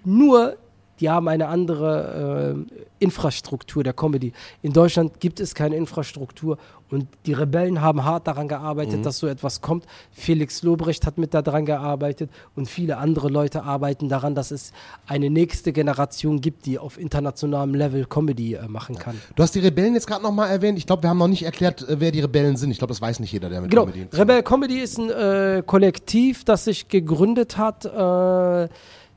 Nur, 0.05 0.55
die 0.99 1.09
haben 1.09 1.27
eine 1.27 1.47
andere 1.47 2.55
äh, 2.69 2.75
Infrastruktur 2.99 3.83
der 3.83 3.93
Comedy. 3.93 4.33
In 4.61 4.73
Deutschland 4.73 5.19
gibt 5.19 5.39
es 5.39 5.55
keine 5.55 5.75
Infrastruktur 5.75 6.57
und 6.89 7.07
die 7.25 7.33
Rebellen 7.33 7.81
haben 7.81 8.03
hart 8.03 8.27
daran 8.27 8.47
gearbeitet, 8.47 9.05
dass 9.05 9.19
so 9.19 9.27
etwas 9.27 9.61
kommt. 9.61 9.85
Felix 10.11 10.63
Lobrecht 10.63 11.05
hat 11.05 11.17
mit 11.17 11.33
daran 11.33 11.65
gearbeitet 11.65 12.29
und 12.55 12.67
viele 12.67 12.97
andere 12.97 13.29
Leute 13.29 13.63
arbeiten 13.63 14.09
daran, 14.09 14.33
dass 14.35 14.51
es 14.51 14.73
eine 15.07 15.29
nächste 15.29 15.71
Generation 15.71 16.41
gibt, 16.41 16.65
die 16.65 16.79
auf 16.79 16.99
internationalem 16.99 17.75
Level 17.75 18.05
Comedy 18.05 18.55
äh, 18.55 18.67
machen 18.67 18.97
kann. 18.97 19.19
Du 19.35 19.43
hast 19.43 19.53
die 19.55 19.59
Rebellen 19.59 19.93
jetzt 19.93 20.07
gerade 20.07 20.23
nochmal 20.23 20.49
erwähnt. 20.49 20.77
Ich 20.77 20.87
glaube, 20.87 21.03
wir 21.03 21.09
haben 21.09 21.19
noch 21.19 21.27
nicht 21.27 21.43
erklärt, 21.43 21.87
äh, 21.87 21.99
wer 21.99 22.11
die 22.11 22.21
Rebellen 22.21 22.57
sind. 22.57 22.71
Ich 22.71 22.79
glaube, 22.79 22.91
das 22.91 23.01
weiß 23.01 23.19
nicht 23.19 23.31
jeder, 23.31 23.49
der 23.49 23.61
mit 23.61 23.71
Genau, 23.71 23.85
Comedy 23.85 24.07
Rebel 24.11 24.43
Comedy 24.43 24.79
ist 24.79 24.97
ein 24.97 25.09
äh, 25.09 25.63
Kollektiv, 25.65 26.43
das 26.43 26.65
sich 26.65 26.87
gegründet 26.87 27.57
hat 27.57 27.85
äh, 27.85 28.67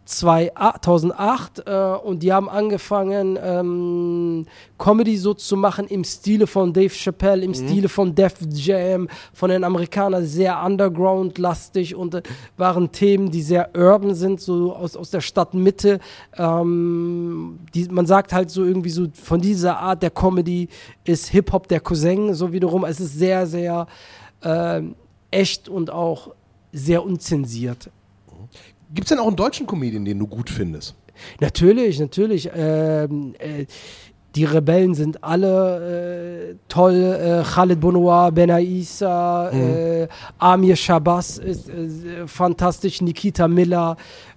2008 0.04 1.62
äh, 1.64 1.72
und 2.02 2.22
die 2.22 2.32
haben 2.32 2.48
angefangen, 2.48 3.38
ähm, 3.40 4.46
Comedy 4.76 5.16
so 5.16 5.32
zu 5.32 5.56
machen 5.56 5.86
im 5.86 6.02
Stile 6.02 6.46
von 6.46 6.72
Dave 6.72 6.92
Chappelle, 6.92 7.44
im 7.44 7.54
Stile 7.54 7.88
von 7.88 8.14
Def 8.14 8.34
Jam, 8.50 9.08
von 9.32 9.50
den 9.50 9.62
Amerikanern 9.62 10.26
sehr 10.26 10.60
underground-lastig 10.62 11.94
und 11.94 12.16
äh, 12.16 12.22
waren 12.56 12.90
Themen, 12.90 13.30
die 13.30 13.42
sehr 13.42 13.70
urban 13.76 14.14
sind, 14.14 14.40
so 14.40 14.74
aus, 14.74 14.96
aus 14.96 15.10
der 15.10 15.20
Stadtmitte. 15.20 16.00
Ähm, 16.36 17.60
die, 17.74 17.86
man 17.88 18.06
sagt 18.06 18.32
halt 18.32 18.50
so 18.50 18.64
irgendwie 18.64 18.90
so, 18.90 19.06
von 19.14 19.40
dieser 19.40 19.78
Art 19.78 20.02
der 20.02 20.10
Comedy 20.10 20.68
ist 21.04 21.28
Hip-Hop 21.28 21.68
der 21.68 21.80
Cousin, 21.80 22.34
so 22.34 22.52
wiederum. 22.52 22.84
Es 22.84 22.98
ist 22.98 23.18
sehr, 23.18 23.46
sehr 23.46 23.86
ähm, 24.42 24.96
echt 25.30 25.68
und 25.68 25.90
auch 25.90 26.30
sehr 26.72 27.04
unzensiert. 27.04 27.90
Gibt 28.94 29.06
es 29.06 29.08
denn 29.10 29.18
auch 29.18 29.26
einen 29.26 29.36
deutschen 29.36 29.66
Comedian, 29.66 30.04
den 30.04 30.18
du 30.18 30.26
gut 30.26 30.50
findest? 30.50 30.94
Natürlich, 31.40 31.98
natürlich. 31.98 32.50
Ähm, 32.54 33.34
äh, 33.38 33.66
die 34.34 34.44
Rebellen 34.44 34.94
sind 34.94 35.22
alle 35.22 36.52
äh, 36.52 36.54
toll. 36.68 36.94
Äh, 36.94 37.42
Khaled 37.42 37.80
Bonoir, 37.80 38.32
Benaissa, 38.32 39.50
äh, 39.50 40.08
Amir 40.38 40.76
Shabazz 40.76 41.36
ist 41.36 41.68
äh, 41.68 42.26
fantastisch. 42.26 43.02
Nikita 43.02 43.46
Miller. 43.46 43.96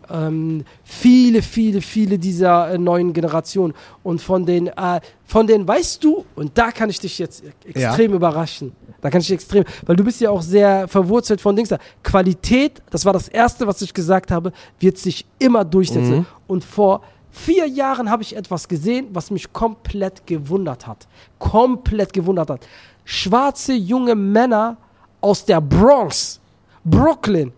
Ähm, 0.10 0.66
viele, 0.84 1.42
viele, 1.42 1.82
viele 1.82 2.18
dieser 2.20 2.72
äh, 2.72 2.78
neuen 2.78 3.14
Generationen. 3.14 3.74
Und 4.04 4.22
von 4.22 4.46
den, 4.46 4.68
äh, 4.68 5.02
von 5.26 5.48
den, 5.48 5.68
weißt 5.68 6.04
du, 6.04 6.26
und 6.36 6.58
da 6.58 6.72
kann 6.72 6.90
ich 6.90 7.00
dich 7.00 7.20
jetzt 7.20 7.44
extrem 7.66 8.14
überraschen. 8.14 8.74
Da 9.02 9.10
kann 9.10 9.22
ich 9.22 9.28
dich 9.28 9.36
extrem, 9.36 9.64
weil 9.86 9.96
du 9.96 10.04
bist 10.04 10.22
ja 10.22 10.30
auch 10.32 10.42
sehr 10.42 10.88
verwurzelt 10.88 11.42
von 11.42 11.56
Dings. 11.56 11.70
da. 11.70 11.78
Qualität, 12.04 12.82
das 12.90 13.06
war 13.06 13.14
das 13.14 13.28
Erste, 13.28 13.68
was 13.68 13.82
ich 13.82 13.94
gesagt 13.94 14.32
habe, 14.32 14.52
wird 14.80 14.98
sich 14.98 15.26
immer 15.40 15.64
durchsetzen. 15.64 16.26
Und 16.48 16.64
vor 16.64 17.02
vier 17.32 17.68
Jahren 17.68 18.10
habe 18.10 18.24
ich 18.24 18.36
etwas 18.36 18.68
gesehen, 18.68 19.08
was 19.12 19.30
mich 19.30 19.52
komplett 19.52 20.26
gewundert 20.26 20.88
hat. 20.88 21.08
Komplett 21.38 22.14
gewundert 22.14 22.50
hat. 22.50 22.68
Schwarze 23.04 23.74
junge 23.74 24.16
Männer 24.16 24.78
aus 25.22 25.46
der 25.46 25.62
Bronx, 25.62 26.40
Brooklyn, 26.84 27.52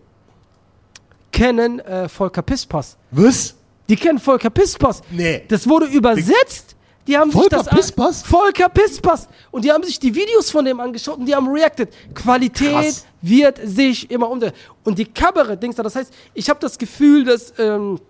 kennen 1.38 1.78
äh, 1.80 2.08
Volker 2.08 2.42
Pispas. 2.42 2.96
Was? 3.12 3.54
Die 3.88 3.96
kennen 3.96 4.18
Volker 4.18 4.50
Pispas. 4.50 5.02
Nee. 5.10 5.44
Das 5.48 5.68
wurde 5.68 5.86
übersetzt. 5.86 6.74
Die 7.06 7.16
haben 7.16 7.30
Volker 7.30 7.58
sich 7.58 7.68
das 7.68 7.74
Pispas? 7.74 8.22
Volker 8.22 8.68
Pispas. 8.68 9.28
Und 9.50 9.64
die 9.64 9.72
haben 9.72 9.84
sich 9.84 9.98
die 9.98 10.14
Videos 10.14 10.50
von 10.50 10.64
dem 10.64 10.78
angeschaut 10.80 11.18
und 11.18 11.26
die 11.26 11.34
haben 11.34 11.48
reacted. 11.48 11.88
Qualität 12.12 12.72
Krass. 12.72 13.06
wird 13.22 13.60
sich 13.64 14.10
immer 14.10 14.28
um. 14.28 14.40
Und 14.84 14.98
die 14.98 15.06
Kabarett-Dings, 15.06 15.76
das 15.76 15.94
heißt, 15.94 16.12
ich 16.34 16.50
habe 16.50 16.60
das 16.60 16.76
Gefühl, 16.76 17.24
dass, 17.24 17.54
ähm, 17.58 18.00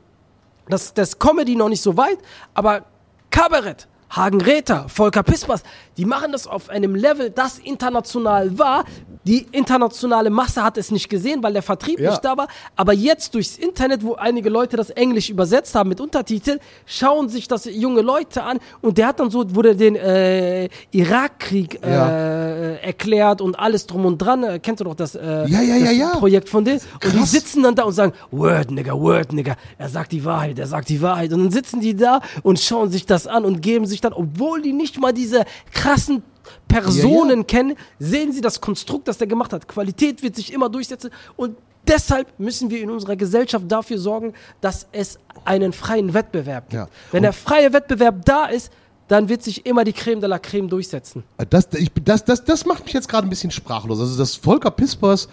dass 0.69 0.95
das 0.95 1.17
Comedy 1.19 1.55
noch 1.55 1.69
nicht 1.69 1.83
so 1.83 1.97
weit, 1.97 2.19
aber 2.55 2.87
Kabarett, 3.31 3.87
Hagen 4.11 4.41
Räther, 4.41 4.87
Volker 4.89 5.23
Pispas, 5.23 5.63
die 5.97 6.05
machen 6.05 6.33
das 6.33 6.47
auf 6.47 6.69
einem 6.71 6.95
Level, 6.95 7.31
das 7.31 7.59
international 7.59 8.59
war. 8.59 8.85
Die 9.25 9.47
internationale 9.53 10.31
Masse 10.31 10.63
hat 10.63 10.79
es 10.79 10.91
nicht 10.91 11.09
gesehen, 11.11 11.43
weil 11.43 11.53
der 11.53 11.63
Vertrieb 11.63 12.01
Ja. 12.01 12.11
nicht 12.11 12.25
da 12.25 12.37
war. 12.37 12.49
Aber 12.77 12.95
jetzt 12.95 13.35
durchs 13.35 13.59
Internet, 13.59 14.03
wo 14.03 14.15
einige 14.15 14.49
Leute 14.49 14.77
das 14.77 14.91
Englisch 14.91 15.29
übersetzt 15.29 15.75
haben 15.75 15.89
mit 15.91 16.01
Untertitel, 16.01 16.59
schauen 16.87 17.29
sich 17.29 17.49
das 17.49 17.67
junge 17.67 18.01
Leute 18.01 18.43
an 18.45 18.59
und 18.81 18.97
der 18.97 19.09
hat 19.09 19.21
dann 19.21 19.31
so, 19.31 19.55
wurde 19.55 19.77
den 19.77 19.97
äh, 19.97 20.69
Irakkrieg 20.93 21.83
äh, 21.85 22.77
erklärt 22.83 23.41
und 23.41 23.59
alles 23.59 23.87
drum 23.87 24.07
und 24.07 24.19
dran. 24.19 24.43
Äh, 24.45 24.59
kennst 24.61 24.81
du 24.81 24.85
doch 24.85 24.95
das, 24.95 25.15
äh, 25.15 25.47
Ja, 25.47 25.61
das 25.61 25.97
ja. 25.97 26.09
Projekt 26.17 26.49
von 26.49 26.65
denen? 26.65 26.81
Und 27.05 27.13
die 27.13 27.19
Krass. 27.19 27.31
sitzen 27.31 27.63
dann 27.63 27.75
da 27.75 27.83
und 27.85 27.93
sagen, 27.93 28.13
Word, 28.31 28.71
Nigga, 28.71 28.93
Word, 28.95 29.33
Nigga. 29.33 29.57
Er 29.77 29.89
sagt 29.89 30.13
die 30.13 30.25
Wahrheit, 30.25 30.59
er 30.59 30.67
sagt 30.67 30.89
die 30.89 31.03
Wahrheit. 31.03 31.33
Und 31.33 31.41
dann 31.45 31.51
sitzen 31.51 31.81
die 31.81 31.95
da 31.97 32.21
und 32.43 32.59
schauen 32.61 32.91
sich 32.91 33.05
das 33.07 33.27
an 33.27 33.45
und 33.45 33.61
geben 33.61 33.85
sich 33.87 33.98
dann, 34.01 34.13
obwohl 34.13 34.63
die 34.63 34.73
nicht 34.73 34.99
mal 35.01 35.13
diese 35.13 35.45
krassen 35.73 36.23
Personen 36.67 37.31
Ja, 37.31 37.37
ja. 37.37 37.43
kennen, 37.45 37.77
sehen 37.99 38.33
sie 38.33 38.41
das 38.41 38.61
Konstrukt, 38.61 39.09
das 39.09 39.19
der 39.19 39.27
gemacht 39.27 39.53
hat. 39.53 39.69
Qualität 39.69 40.23
wird 40.23 40.37
sich 40.37 40.53
immer 40.53 40.69
durchsetzen 40.69 41.11
und 41.37 41.57
deshalb 41.87 42.39
müssen 42.39 42.71
wir 42.71 42.81
in 42.81 42.91
unserer 42.91 43.17
Gesellschaft 43.17 43.65
dafür 43.69 43.99
sorgen, 43.99 44.35
dass 44.61 44.87
es 44.93 45.19
einen 45.45 45.73
freien 45.73 46.15
Wettbewerb 46.15 46.71
gibt. 46.71 46.75
Ja. 46.75 46.89
Wenn 47.13 47.23
der 47.23 47.33
freie 47.33 47.73
Wettbewerb 47.73 48.25
da 48.25 48.47
ist, 48.47 48.71
dann 49.09 49.29
wird 49.29 49.43
sich 49.43 49.65
immer 49.65 49.85
die 49.85 49.95
Creme 49.95 50.21
de 50.21 50.29
la 50.29 50.39
Creme 50.39 50.69
durchsetzen. 50.69 51.25
Das, 51.49 51.69
ich, 51.75 51.91
das, 52.05 52.25
das, 52.25 52.45
das 52.45 52.67
macht 52.67 52.85
mich 52.85 52.93
jetzt 52.93 53.09
gerade 53.09 53.27
ein 53.27 53.31
bisschen 53.31 53.51
sprachlos. 53.51 54.01
Also 54.01 54.19
das 54.19 54.37
Volker 54.37 54.71
Pispers, 54.71 55.29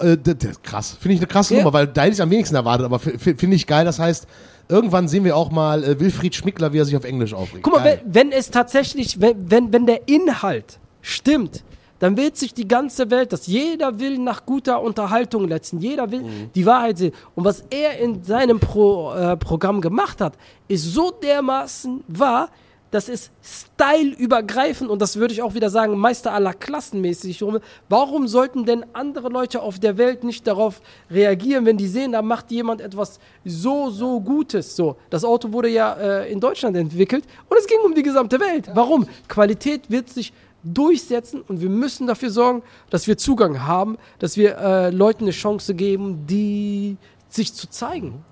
äh, 0.00 0.16
das, 0.16 0.36
das, 0.38 0.62
krass. 0.62 0.96
Finde 1.00 1.14
ich 1.14 1.20
eine 1.20 1.28
krasse. 1.28 1.54
Nummer, 1.54 1.72
weil 1.72 1.86
da 1.86 2.02
hätte 2.02 2.14
ich 2.14 2.22
am 2.22 2.30
wenigsten 2.30 2.56
erwartet, 2.56 2.84
aber 2.84 2.98
finde 2.98 3.54
ich 3.54 3.66
geil. 3.66 3.84
Das 3.84 4.00
heißt, 4.00 4.26
irgendwann 4.68 5.08
sehen 5.08 5.24
wir 5.24 5.36
auch 5.36 5.50
mal 5.50 5.84
äh, 5.84 6.00
Wilfried 6.00 6.34
Schmickler, 6.34 6.72
wie 6.72 6.78
er 6.78 6.84
sich 6.84 6.96
auf 6.96 7.04
Englisch 7.04 7.34
aufregt. 7.34 7.62
Guck 7.62 7.74
mal, 7.74 7.82
Geil. 7.82 8.00
wenn, 8.04 8.30
wenn 8.30 8.32
es 8.32 8.50
tatsächlich, 8.50 9.20
wenn, 9.20 9.50
wenn, 9.50 9.72
wenn 9.72 9.86
der 9.86 10.08
Inhalt 10.08 10.78
stimmt, 11.00 11.64
dann 12.02 12.16
will 12.16 12.34
sich 12.34 12.52
die 12.52 12.66
ganze 12.66 13.12
Welt, 13.12 13.32
dass 13.32 13.46
jeder 13.46 14.00
will 14.00 14.18
nach 14.18 14.44
guter 14.44 14.82
Unterhaltung 14.82 15.46
letzten, 15.46 15.78
jeder 15.78 16.10
will 16.10 16.24
die 16.52 16.66
Wahrheit 16.66 16.98
sehen. 16.98 17.12
Und 17.36 17.44
was 17.44 17.62
er 17.70 17.96
in 17.98 18.24
seinem 18.24 18.58
Pro, 18.58 19.12
äh, 19.12 19.36
Programm 19.36 19.80
gemacht 19.80 20.20
hat, 20.20 20.34
ist 20.66 20.82
so 20.92 21.12
dermaßen 21.12 22.02
wahr, 22.08 22.48
das 22.92 23.08
ist 23.08 23.30
styleübergreifend 23.42 24.90
und 24.90 25.00
das 25.00 25.16
würde 25.16 25.32
ich 25.32 25.42
auch 25.42 25.54
wieder 25.54 25.70
sagen, 25.70 25.96
Meister 25.96 26.32
aller 26.32 26.52
Klassen 26.52 27.00
mäßig. 27.00 27.42
Warum 27.88 28.28
sollten 28.28 28.66
denn 28.66 28.84
andere 28.92 29.30
Leute 29.30 29.62
auf 29.62 29.80
der 29.80 29.96
Welt 29.96 30.24
nicht 30.24 30.46
darauf 30.46 30.82
reagieren, 31.10 31.64
wenn 31.64 31.78
die 31.78 31.88
sehen, 31.88 32.12
da 32.12 32.20
macht 32.20 32.50
jemand 32.50 32.82
etwas 32.82 33.18
so, 33.46 33.88
so 33.88 34.20
Gutes? 34.20 34.76
So, 34.76 34.96
das 35.08 35.24
Auto 35.24 35.52
wurde 35.52 35.70
ja 35.70 35.94
äh, 35.94 36.30
in 36.30 36.38
Deutschland 36.38 36.76
entwickelt 36.76 37.24
und 37.48 37.56
es 37.58 37.66
ging 37.66 37.78
um 37.82 37.94
die 37.94 38.02
gesamte 38.02 38.38
Welt. 38.38 38.70
Warum? 38.74 39.08
Qualität 39.26 39.90
wird 39.90 40.10
sich 40.10 40.34
durchsetzen 40.62 41.40
und 41.40 41.62
wir 41.62 41.70
müssen 41.70 42.06
dafür 42.06 42.30
sorgen, 42.30 42.62
dass 42.90 43.06
wir 43.06 43.16
Zugang 43.16 43.64
haben, 43.64 43.96
dass 44.18 44.36
wir 44.36 44.58
äh, 44.58 44.90
Leuten 44.90 45.24
eine 45.24 45.32
Chance 45.32 45.74
geben, 45.74 46.26
die 46.26 46.98
sich 47.30 47.54
zu 47.54 47.70
zeigen. 47.70 48.22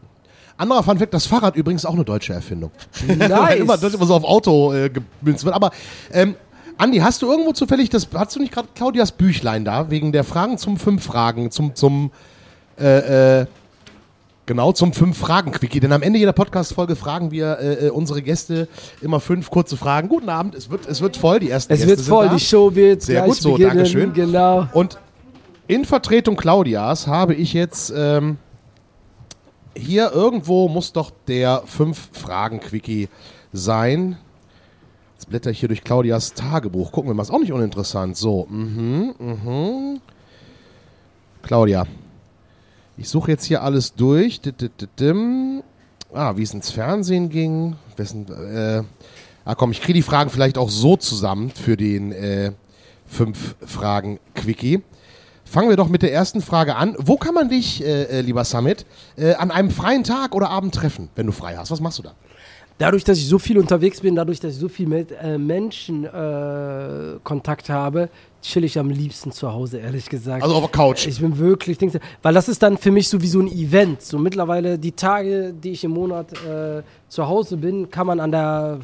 Anderer 0.61 0.83
Fun 0.83 0.99
Fact, 0.99 1.15
das 1.15 1.27
Fahrrad 1.27 1.57
übrigens 1.57 1.87
auch 1.87 1.95
eine 1.95 2.05
deutsche 2.05 2.33
Erfindung. 2.33 2.71
Nice. 3.07 3.59
immer, 3.59 3.77
das 3.77 3.95
immer 3.95 4.07
so 4.07 4.15
auf 4.15 4.25
Auto 4.25 4.73
äh, 4.75 4.91
gemünzt 4.91 5.45
wird. 5.45 5.55
Aber 5.55 5.71
ähm, 6.13 6.35
Andi, 6.77 6.99
hast 6.99 7.23
du 7.23 7.31
irgendwo 7.31 7.53
zufällig, 7.53 7.91
das 7.91 8.09
hast 8.15 8.37
du 8.37 8.41
nicht 8.41 8.53
gerade 8.53 8.69
Claudias 8.75 9.13
Büchlein 9.13 9.65
da, 9.65 9.91
wegen 9.91 10.13
der 10.13 10.25
Fragen 10.25 10.59
zum 10.59 10.77
fünf 10.77 11.03
Fragen, 11.03 11.51
zum, 11.51 11.75
zum 11.75 12.11
äh, 12.79 13.41
äh, 13.41 13.47
genau, 14.47 14.73
zum 14.73 14.93
fünf 14.93 15.19
Fragen 15.19 15.53
Quickie. 15.53 15.81
Denn 15.81 15.93
am 15.93 16.03
Ende 16.03 16.19
jeder 16.19 16.33
Podcast-Folge 16.33 16.97
fragen 16.97 17.31
wir 17.31 17.59
äh, 17.59 17.87
äh, 17.87 17.91
unsere 17.91 18.23
Gäste 18.23 18.69
immer 19.01 19.21
fünf 19.21 19.51
kurze 19.51 19.77
Fragen. 19.77 20.09
Guten 20.09 20.29
Abend, 20.29 20.55
es 20.55 20.71
wird, 20.71 20.87
es 20.87 21.01
wird 21.01 21.17
voll, 21.17 21.41
die 21.41 21.51
ersten 21.51 21.73
Es 21.73 21.81
Gäste 21.81 21.91
wird 21.91 21.99
sind 22.01 22.09
voll, 22.09 22.29
die 22.31 22.41
Show 22.41 22.75
wird 22.75 23.03
Sehr 23.03 23.23
gut 23.23 23.37
so, 23.37 23.53
beginnen. 23.53 23.71
Dankeschön. 23.71 24.13
Genau. 24.13 24.67
Und 24.73 24.99
in 25.67 25.85
Vertretung 25.85 26.37
Claudias 26.37 27.07
habe 27.07 27.35
ich 27.35 27.53
jetzt 27.53 27.93
ähm, 27.95 28.39
hier 29.77 30.13
irgendwo 30.13 30.69
muss 30.69 30.93
doch 30.93 31.11
der 31.27 31.63
fünf 31.67 32.11
Fragen 32.13 32.61
Quickie 32.61 33.09
sein. 33.53 34.17
Jetzt 35.15 35.29
blätter 35.29 35.51
ich 35.51 35.61
hier 35.61 35.69
durch 35.69 35.85
Claudias 35.85 36.35
Tagebuch. 36.35 36.93
Gucken 36.93 37.11
wir 37.11 37.15
mal, 37.15 37.23
ist 37.23 37.31
auch 37.31 37.41
nicht 37.41 37.53
uninteressant. 37.53 38.17
So, 38.17 38.47
mhm, 38.49 39.15
mhm. 39.19 40.01
Claudia, 41.43 41.87
ich 42.97 43.09
suche 43.09 43.31
jetzt 43.31 43.45
hier 43.45 43.63
alles 43.63 43.95
durch. 43.95 44.41
Ah, 46.13 46.37
wie 46.37 46.43
es 46.43 46.55
ins 46.55 46.71
Fernsehen 46.71 47.29
ging. 47.29 47.77
Wessen, 47.97 48.27
äh, 48.29 48.83
ah, 49.45 49.55
komm, 49.55 49.71
ich 49.73 49.81
kriege 49.81 49.95
die 49.95 50.03
Fragen 50.03 50.31
vielleicht 50.31 50.59
auch 50.59 50.71
so 50.71 50.97
zusammen 50.97 51.51
für 51.51 51.77
den 51.77 52.13
äh, 52.13 52.53
fünf 53.07 53.57
Fragen 53.65 54.19
Quickie. 54.35 54.83
Fangen 55.51 55.69
wir 55.69 55.77
doch 55.77 55.89
mit 55.89 56.03
der 56.03 56.13
ersten 56.13 56.43
Frage 56.43 56.77
an. 56.77 56.95
Wo 56.97 57.17
kann 57.17 57.35
man 57.35 57.49
dich, 57.49 57.85
äh, 57.85 58.05
äh, 58.05 58.21
lieber 58.21 58.45
Summit, 58.45 58.87
äh, 59.17 59.35
an 59.35 59.51
einem 59.51 59.71
freien 59.71 60.05
Tag 60.05 60.37
oder 60.37 60.49
Abend 60.49 60.73
treffen, 60.77 61.09
wenn 61.17 61.27
du 61.27 61.33
frei 61.33 61.57
hast? 61.57 61.73
Was 61.73 61.81
machst 61.81 61.99
du 61.99 62.05
da? 62.05 62.13
Dadurch, 62.79 63.03
dass 63.03 63.19
ich 63.19 63.27
so 63.27 63.41
viel 63.41 63.59
unterwegs 63.59 64.01
bin, 64.01 64.15
dadurch, 64.15 64.39
dass 64.39 64.53
ich 64.53 64.61
so 64.61 64.69
viel 64.69 64.87
mit 64.87 65.11
äh, 65.11 65.39
Menschen 65.39 66.05
äh, 66.05 67.19
Kontakt 67.25 67.69
habe, 67.69 68.11
chill 68.43 68.63
ich 68.63 68.79
am 68.79 68.91
liebsten 68.91 69.33
zu 69.33 69.53
Hause, 69.53 69.79
ehrlich 69.79 70.09
gesagt. 70.09 70.45
Also 70.45 70.55
auf 70.55 70.63
der 70.63 70.71
Couch. 70.71 71.09
Ich 71.09 71.21
bin 71.21 71.37
wirklich, 71.37 71.79
denkst 71.79 71.95
du, 71.95 72.01
weil 72.23 72.33
das 72.33 72.49
ist 72.49 72.63
dann 72.63 72.79
für 72.79 72.93
mich 72.93 73.09
so 73.09 73.21
wie 73.21 73.27
so 73.27 73.41
ein 73.41 73.49
Event. 73.49 74.03
So 74.03 74.19
mittlerweile 74.19 74.79
die 74.79 74.93
Tage, 74.93 75.53
die 75.53 75.73
ich 75.73 75.83
im 75.83 75.91
Monat 75.91 76.33
äh, 76.45 76.83
zu 77.09 77.27
Hause 77.27 77.57
bin, 77.57 77.91
kann 77.91 78.07
man 78.07 78.21
an 78.21 78.31
der 78.31 78.79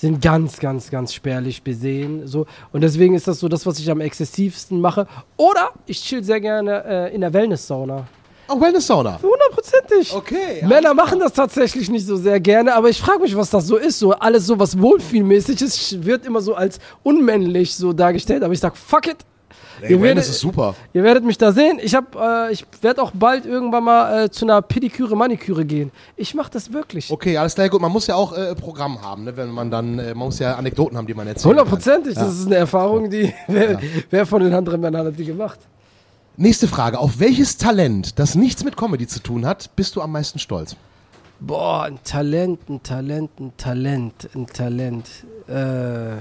sind 0.00 0.20
ganz, 0.20 0.58
ganz, 0.58 0.90
ganz 0.90 1.14
spärlich 1.14 1.62
besehen. 1.62 2.26
So. 2.26 2.46
Und 2.72 2.82
deswegen 2.82 3.14
ist 3.14 3.26
das 3.26 3.40
so 3.40 3.48
das, 3.48 3.66
was 3.66 3.78
ich 3.78 3.90
am 3.90 4.00
exzessivsten 4.00 4.80
mache. 4.80 5.06
Oder 5.36 5.70
ich 5.86 6.02
chill 6.02 6.22
sehr 6.22 6.40
gerne 6.40 6.84
äh, 6.84 7.14
in 7.14 7.22
der 7.22 7.32
Wellness-Sauna. 7.32 8.06
Auch 8.48 8.60
Wellness-Sauna. 8.60 9.18
Hundertprozentig. 9.22 10.14
Okay. 10.14 10.64
Männer 10.66 10.94
machen 10.94 11.18
das 11.18 11.32
tatsächlich 11.32 11.90
nicht 11.90 12.06
so 12.06 12.16
sehr 12.16 12.38
gerne, 12.38 12.74
aber 12.74 12.88
ich 12.88 13.00
frage 13.00 13.20
mich, 13.20 13.36
was 13.36 13.50
das 13.50 13.66
so 13.66 13.76
ist. 13.76 13.98
So 13.98 14.12
alles 14.12 14.46
so 14.46 14.58
was 14.58 14.80
wohlfühlmäßig 14.80 15.62
ist, 15.62 16.04
wird 16.04 16.24
immer 16.24 16.40
so 16.40 16.54
als 16.54 16.78
unmännlich 17.02 17.74
so 17.74 17.92
dargestellt. 17.92 18.44
Aber 18.44 18.52
ich 18.52 18.60
sag, 18.60 18.76
fuck 18.76 19.08
it. 19.08 19.16
Ey, 19.80 19.92
ihr, 19.92 20.02
werdet, 20.02 20.24
ist 20.24 20.40
super. 20.40 20.74
ihr 20.92 21.02
werdet 21.02 21.24
mich 21.24 21.36
da 21.38 21.52
sehen. 21.52 21.78
Ich 21.82 21.94
hab, 21.94 22.14
äh, 22.16 22.52
ich 22.52 22.64
werde 22.80 23.02
auch 23.02 23.12
bald 23.12 23.44
irgendwann 23.44 23.84
mal 23.84 24.24
äh, 24.24 24.30
zu 24.30 24.44
einer 24.44 24.62
Pediküre, 24.62 25.16
Maniküre 25.16 25.64
gehen. 25.64 25.92
Ich 26.16 26.34
mache 26.34 26.50
das 26.50 26.72
wirklich. 26.72 27.10
Okay, 27.10 27.36
alles 27.36 27.54
klar, 27.54 27.68
gut. 27.68 27.80
Man 27.80 27.92
muss 27.92 28.06
ja 28.06 28.14
auch 28.14 28.36
äh, 28.36 28.54
Programm 28.54 29.02
haben, 29.02 29.24
ne? 29.24 29.36
wenn 29.36 29.50
man 29.50 29.70
dann, 29.70 29.98
äh, 29.98 30.14
man 30.14 30.26
muss 30.26 30.38
ja 30.38 30.54
Anekdoten 30.54 30.96
haben, 30.96 31.06
die 31.06 31.14
man 31.14 31.26
erzählt. 31.26 31.50
Hundertprozentig. 31.50 32.14
Das 32.14 32.32
ist 32.32 32.46
eine 32.46 32.56
Erfahrung, 32.56 33.10
die 33.10 33.32
wer, 33.46 33.78
wer 34.10 34.26
von 34.26 34.42
den 34.42 34.54
anderen 34.54 34.80
Männern 34.80 35.06
hat 35.06 35.18
die 35.18 35.24
gemacht? 35.24 35.58
Nächste 36.36 36.68
Frage. 36.68 36.98
Auf 36.98 37.18
welches 37.18 37.56
Talent, 37.56 38.18
das 38.18 38.34
nichts 38.34 38.64
mit 38.64 38.76
Comedy 38.76 39.06
zu 39.06 39.20
tun 39.20 39.46
hat, 39.46 39.74
bist 39.76 39.96
du 39.96 40.02
am 40.02 40.12
meisten 40.12 40.38
stolz? 40.38 40.76
Boah, 41.40 41.84
ein 41.84 41.98
Talent, 42.02 42.68
ein 42.68 42.82
Talent, 42.82 43.30
ein 43.38 43.52
Talent, 43.56 44.28
ein 44.34 44.46
Talent. 44.46 45.06
Äh. 45.48 46.16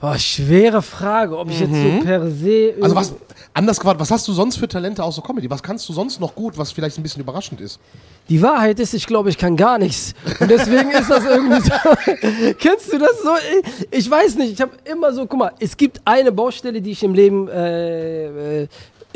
Boah, 0.00 0.16
schwere 0.16 0.80
Frage, 0.80 1.36
ob 1.36 1.50
ich 1.50 1.58
jetzt 1.58 1.74
so 1.74 2.04
per 2.04 2.30
se. 2.30 2.74
Also 2.80 2.94
was, 2.94 3.14
anders 3.52 3.80
gefragt, 3.80 3.98
was 3.98 4.12
hast 4.12 4.28
du 4.28 4.32
sonst 4.32 4.56
für 4.56 4.68
Talente 4.68 5.02
außer 5.02 5.22
Comedy? 5.22 5.50
Was 5.50 5.60
kannst 5.60 5.88
du 5.88 5.92
sonst 5.92 6.20
noch 6.20 6.36
gut, 6.36 6.56
was 6.56 6.70
vielleicht 6.70 6.98
ein 6.98 7.02
bisschen 7.02 7.22
überraschend 7.22 7.60
ist? 7.60 7.80
Die 8.28 8.40
Wahrheit 8.40 8.78
ist, 8.78 8.94
ich 8.94 9.06
glaube, 9.06 9.30
ich 9.30 9.38
kann 9.38 9.56
gar 9.56 9.76
nichts. 9.78 10.14
Und 10.38 10.50
deswegen 10.50 10.90
ist 10.92 11.10
das 11.10 11.24
irgendwie 11.24 11.60
so. 11.60 11.72
Kennst 12.60 12.92
du 12.92 12.98
das 12.98 13.22
so? 13.22 13.30
Ich, 13.90 14.04
ich 14.04 14.10
weiß 14.10 14.36
nicht, 14.36 14.52
ich 14.52 14.60
habe 14.60 14.72
immer 14.84 15.12
so, 15.12 15.26
guck 15.26 15.38
mal, 15.38 15.52
es 15.58 15.76
gibt 15.76 16.00
eine 16.04 16.30
Baustelle, 16.30 16.80
die 16.80 16.92
ich 16.92 17.02
im 17.02 17.14
Leben 17.14 17.48
äh, 17.48 18.62
äh, 18.62 18.68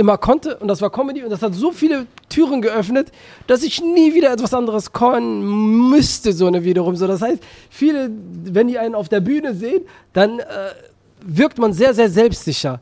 immer 0.03 0.19
konnte 0.19 0.57
und 0.59 0.69
das 0.69 0.83
war 0.83 0.91
Comedy 0.91 1.23
und 1.23 1.31
das 1.31 1.41
hat 1.43 1.55
so 1.55 1.73
viele 1.73 2.07
Türen 2.29 2.61
geöffnet, 2.61 3.11
dass 3.47 3.63
ich 3.63 3.81
nie 3.81 4.13
wieder 4.15 4.33
etwas 4.33 4.53
anderes 4.53 4.93
können 4.93 5.89
müsste, 5.91 6.33
so 6.33 6.47
eine 6.47 6.65
wiederum. 6.65 6.97
So, 6.97 7.07
das 7.07 7.23
heißt, 7.23 7.43
viele, 7.71 8.11
wenn 8.45 8.69
die 8.69 8.79
einen 8.79 8.95
auf 8.95 9.09
der 9.09 9.21
Bühne 9.21 9.55
sehen, 9.55 9.83
dann 10.13 10.41
äh, 10.41 10.45
wirkt 11.25 11.59
man 11.59 11.73
sehr, 11.73 11.95
sehr 11.95 12.11
selbstsicher. 12.11 12.81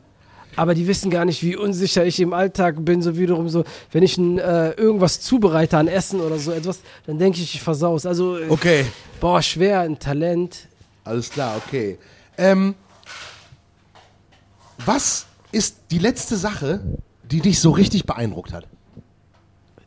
Aber 0.57 0.73
die 0.73 0.85
wissen 0.87 1.09
gar 1.09 1.23
nicht, 1.23 1.43
wie 1.43 1.55
unsicher 1.55 2.05
ich 2.05 2.19
im 2.19 2.33
Alltag 2.33 2.83
bin, 2.83 3.01
so 3.01 3.17
wiederum 3.17 3.47
so, 3.47 3.63
wenn 3.91 4.03
ich 4.03 4.17
ein, 4.17 4.37
äh, 4.37 4.71
irgendwas 4.71 5.21
zubereite 5.21 5.77
an 5.77 5.87
Essen 5.87 6.19
oder 6.19 6.37
so 6.39 6.51
etwas, 6.51 6.81
dann 7.07 7.17
denke 7.19 7.39
ich, 7.39 7.55
ich 7.55 7.61
versaus. 7.61 8.05
Also, 8.05 8.37
äh, 8.37 8.49
Okay. 8.49 8.85
boah, 9.21 9.41
schwer, 9.41 9.81
ein 9.81 9.97
Talent. 9.97 10.67
Alles 11.05 11.29
klar, 11.29 11.55
okay. 11.65 11.97
Ähm, 12.37 12.75
was 14.85 15.25
ist 15.51 15.77
die 15.91 15.99
letzte 15.99 16.35
Sache, 16.35 16.81
die 17.31 17.39
dich 17.41 17.59
so 17.59 17.71
richtig 17.71 18.05
beeindruckt 18.05 18.53
hat? 18.53 18.67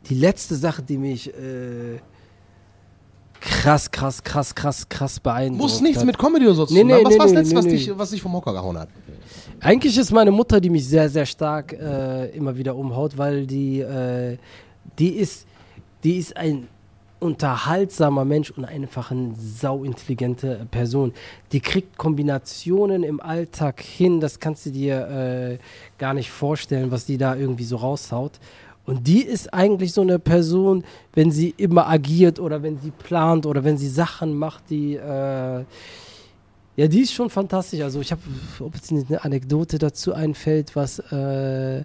die 0.09 0.13
letzte 0.15 0.55
Sache, 0.55 0.83
die 0.83 0.97
mich 0.99 1.29
äh, 1.29 1.99
krass, 3.41 3.89
krass, 3.89 4.23
krass, 4.23 4.53
krass, 4.53 4.87
krass 4.87 5.19
beeindruckt 5.19 5.61
Muss 5.61 5.81
nichts 5.81 5.99
hat. 5.99 6.05
mit 6.05 6.17
Comedy 6.17 6.45
oder 6.45 6.53
so 6.55 6.65
zu 6.67 6.73
Nee, 6.75 6.81
tun 6.81 6.91
haben. 6.93 6.97
nee, 6.99 7.05
Was 7.05 7.11
nee, 7.13 7.17
war 7.19 7.25
das 7.25 7.31
nee, 7.33 7.37
letzte, 7.39 7.55
was, 7.55 7.65
dich, 7.65 7.97
was 7.97 8.09
dich 8.11 8.21
vom 8.21 8.33
Hocker 8.33 8.53
gehauen 8.53 8.77
hat? 8.77 8.89
Eigentlich 9.61 9.97
ist 9.97 10.11
meine 10.11 10.29
Mutter, 10.31 10.61
die 10.61 10.69
mich 10.69 10.87
sehr, 10.87 11.09
sehr 11.09 11.25
stark 11.25 11.73
äh, 11.73 12.27
immer 12.35 12.55
wieder 12.55 12.75
umhaut, 12.75 13.17
weil 13.17 13.47
die, 13.47 13.79
äh, 13.79 14.37
die 14.99 15.09
ist, 15.15 15.47
die 16.03 16.17
ist 16.17 16.37
ein 16.37 16.67
unterhaltsamer 17.19 18.25
Mensch 18.25 18.51
und 18.51 18.65
einfach 18.65 19.11
eine 19.11 19.33
sauintelligente 19.35 20.67
Person. 20.69 21.13
Die 21.51 21.59
kriegt 21.59 21.97
Kombinationen 21.97 23.03
im 23.03 23.21
Alltag 23.21 23.81
hin, 23.81 24.19
das 24.19 24.39
kannst 24.39 24.65
du 24.65 24.71
dir 24.71 25.07
äh, 25.07 25.57
gar 25.97 26.13
nicht 26.13 26.29
vorstellen, 26.29 26.91
was 26.91 27.05
die 27.05 27.17
da 27.17 27.35
irgendwie 27.35 27.63
so 27.63 27.77
raushaut. 27.77 28.39
Und 28.85 29.07
die 29.07 29.23
ist 29.23 29.53
eigentlich 29.53 29.93
so 29.93 30.01
eine 30.01 30.19
Person, 30.19 30.83
wenn 31.13 31.31
sie 31.31 31.53
immer 31.57 31.87
agiert 31.87 32.39
oder 32.39 32.61
wenn 32.61 32.77
sie 32.77 32.91
plant 32.91 33.45
oder 33.45 33.63
wenn 33.63 33.77
sie 33.77 33.89
Sachen 33.89 34.37
macht, 34.37 34.69
die 34.69 34.95
äh, 34.95 35.63
ja, 36.77 36.87
die 36.87 37.01
ist 37.01 37.13
schon 37.13 37.29
fantastisch. 37.29 37.81
Also 37.81 38.01
ich 38.01 38.11
habe, 38.11 38.21
ob 38.59 38.75
jetzt 38.75 38.91
eine 38.91 39.23
Anekdote 39.23 39.79
dazu 39.79 40.13
einfällt, 40.13 40.75
was, 40.75 40.99
äh, 40.99 41.83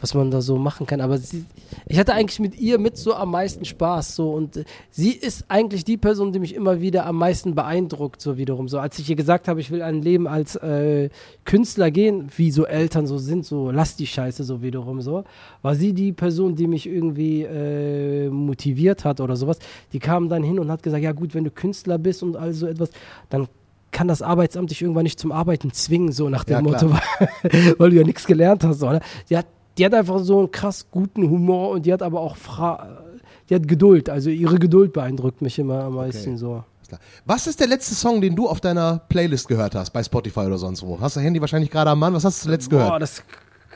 was 0.00 0.14
man 0.14 0.30
da 0.30 0.40
so 0.40 0.56
machen 0.56 0.86
kann. 0.86 1.00
Aber 1.00 1.18
sie, 1.18 1.44
ich 1.86 1.98
hatte 1.98 2.14
eigentlich 2.14 2.40
mit 2.40 2.58
ihr 2.58 2.78
mit 2.78 2.96
so 2.96 3.14
am 3.14 3.30
meisten 3.30 3.64
Spaß. 3.64 4.16
So 4.16 4.30
und 4.30 4.58
äh, 4.58 4.64
sie 4.90 5.12
ist 5.12 5.44
eigentlich 5.48 5.84
die 5.84 5.96
Person, 5.96 6.32
die 6.32 6.38
mich 6.38 6.54
immer 6.54 6.80
wieder 6.80 7.06
am 7.06 7.16
meisten 7.16 7.54
beeindruckt. 7.54 8.20
So 8.20 8.36
wiederum. 8.36 8.68
So 8.68 8.78
als 8.78 8.98
ich 8.98 9.08
ihr 9.10 9.16
gesagt 9.16 9.48
habe, 9.48 9.60
ich 9.60 9.70
will 9.70 9.82
ein 9.82 10.02
Leben 10.02 10.26
als 10.26 10.56
äh, 10.56 11.10
Künstler 11.44 11.90
gehen, 11.90 12.28
wie 12.36 12.50
so 12.50 12.64
Eltern 12.66 13.06
so 13.06 13.18
sind, 13.18 13.44
so 13.44 13.70
lass 13.70 13.96
die 13.96 14.06
Scheiße 14.06 14.44
so 14.44 14.62
wiederum 14.62 15.00
so, 15.00 15.24
war 15.62 15.74
sie 15.74 15.92
die 15.92 16.12
Person, 16.12 16.54
die 16.54 16.66
mich 16.66 16.86
irgendwie 16.86 17.42
äh, 17.42 18.28
motiviert 18.28 19.04
hat 19.04 19.20
oder 19.20 19.36
sowas. 19.36 19.58
Die 19.92 19.98
kam 19.98 20.28
dann 20.28 20.42
hin 20.42 20.58
und 20.58 20.70
hat 20.70 20.82
gesagt, 20.82 21.02
ja 21.02 21.12
gut, 21.12 21.34
wenn 21.34 21.44
du 21.44 21.50
Künstler 21.50 21.98
bist 21.98 22.22
und 22.22 22.36
all 22.36 22.52
so 22.52 22.66
etwas, 22.66 22.90
dann 23.28 23.48
kann 23.90 24.08
das 24.08 24.22
Arbeitsamt 24.22 24.70
dich 24.70 24.82
irgendwann 24.82 25.02
nicht 25.02 25.18
zum 25.18 25.32
Arbeiten 25.32 25.72
zwingen, 25.72 26.12
so 26.12 26.28
nach 26.28 26.44
dem 26.44 26.54
Ja, 26.54 26.62
Motto, 26.62 26.90
weil, 26.90 27.74
weil 27.78 27.90
du 27.90 27.96
ja 27.96 28.04
nichts 28.04 28.26
gelernt 28.26 28.64
hast, 28.64 28.82
oder? 28.82 29.00
Die 29.28 29.36
hat, 29.36 29.46
die 29.78 29.84
hat 29.86 29.94
einfach 29.94 30.18
so 30.20 30.40
einen 30.40 30.50
krass 30.50 30.86
guten 30.90 31.28
Humor 31.28 31.70
und 31.70 31.86
die 31.86 31.92
hat 31.92 32.02
aber 32.02 32.20
auch 32.20 32.36
Fra 32.36 33.04
die 33.50 33.56
hat 33.56 33.66
Geduld, 33.66 34.08
also 34.08 34.30
ihre 34.30 34.58
Geduld 34.58 34.92
beeindruckt 34.92 35.42
mich 35.42 35.58
immer 35.58 35.82
am 35.82 35.96
meisten 35.96 36.38
so. 36.38 36.52
Alles 36.52 36.88
klar. 36.88 37.00
Was 37.26 37.48
ist 37.48 37.58
der 37.58 37.66
letzte 37.66 37.96
Song, 37.96 38.20
den 38.20 38.36
du 38.36 38.48
auf 38.48 38.60
deiner 38.60 39.00
Playlist 39.08 39.48
gehört 39.48 39.74
hast, 39.74 39.90
bei 39.90 40.04
Spotify 40.04 40.40
oder 40.40 40.56
sonst 40.56 40.84
wo? 40.84 41.00
Hast 41.00 41.16
du 41.16 41.20
Handy 41.20 41.40
wahrscheinlich 41.40 41.70
gerade 41.70 41.90
am 41.90 41.98
Mann? 41.98 42.14
Was 42.14 42.24
hast 42.24 42.40
du 42.40 42.44
zuletzt 42.44 42.70
Boah, 42.70 42.78
gehört? 42.78 43.02
das 43.02 43.24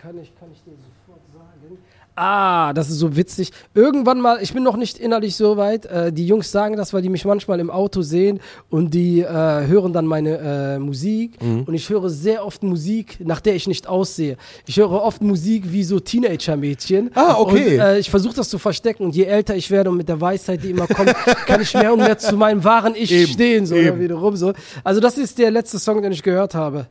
kann 0.01 0.17
ich, 0.19 0.33
kann 0.39 0.49
ich. 0.53 0.64
Ah, 2.17 2.73
das 2.73 2.91
ist 2.91 2.99
so 2.99 3.17
witzig. 3.17 3.51
Irgendwann 3.75 4.21
mal, 4.21 4.39
ich 4.41 4.53
bin 4.53 4.63
noch 4.63 4.77
nicht 4.77 4.99
innerlich 4.99 5.35
so 5.35 5.57
weit. 5.57 5.87
Äh, 5.87 6.13
die 6.13 6.27
Jungs 6.27 6.53
sagen 6.53 6.77
das, 6.77 6.93
weil 6.93 7.03
die 7.03 7.09
mich 7.09 7.25
manchmal 7.25 7.59
im 7.59 7.71
Auto 7.71 8.03
sehen 8.03 8.41
und 8.71 8.95
die 8.95 9.21
äh, 9.21 9.27
hören 9.67 9.93
dann 9.93 10.07
meine 10.07 10.39
äh, 10.39 10.79
Musik. 10.79 11.43
Mhm. 11.43 11.65
Und 11.65 11.75
ich 11.75 11.89
höre 11.91 12.09
sehr 12.11 12.47
oft 12.47 12.63
Musik, 12.63 13.19
nach 13.21 13.41
der 13.41 13.57
ich 13.57 13.67
nicht 13.67 13.89
aussehe. 13.89 14.37
Ich 14.67 14.77
höre 14.77 14.93
oft 14.93 15.23
Musik 15.23 15.65
wie 15.73 15.83
so 15.83 15.99
Teenager-Mädchen. 15.99 17.11
Ah, 17.15 17.35
okay. 17.39 17.75
Und, 17.75 17.81
äh, 17.81 17.99
ich 17.99 18.11
versuche 18.11 18.37
das 18.37 18.49
zu 18.49 18.59
verstecken. 18.59 19.05
Und 19.07 19.17
je 19.17 19.25
älter 19.25 19.57
ich 19.57 19.71
werde 19.71 19.91
und 19.91 19.97
mit 19.97 20.09
der 20.09 20.21
Weisheit, 20.21 20.63
die 20.63 20.71
immer 20.71 20.87
kommt, 20.87 21.13
kann 21.47 21.61
ich 21.61 21.75
mehr 21.75 21.93
und 21.93 21.99
mehr 21.99 22.19
zu 22.19 22.37
meinem 22.37 22.63
wahren 22.63 22.95
Ich 22.97 23.11
Eben, 23.11 23.33
stehen. 23.33 23.67
So, 23.67 23.75
eben. 23.75 23.99
wiederum 24.01 24.37
so. 24.37 24.53
Also 24.85 25.01
das 25.01 25.19
ist 25.19 25.39
der 25.39 25.51
letzte 25.51 25.81
Song, 25.81 26.01
den 26.01 26.13
ich 26.13 26.23
gehört 26.23 26.55
habe. 26.55 26.87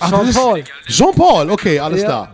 Ach, 0.00 0.10
Jean-Paul. 0.10 0.64
Jean-Paul, 0.86 1.50
okay, 1.50 1.78
alles 1.78 2.02
Ja. 2.02 2.32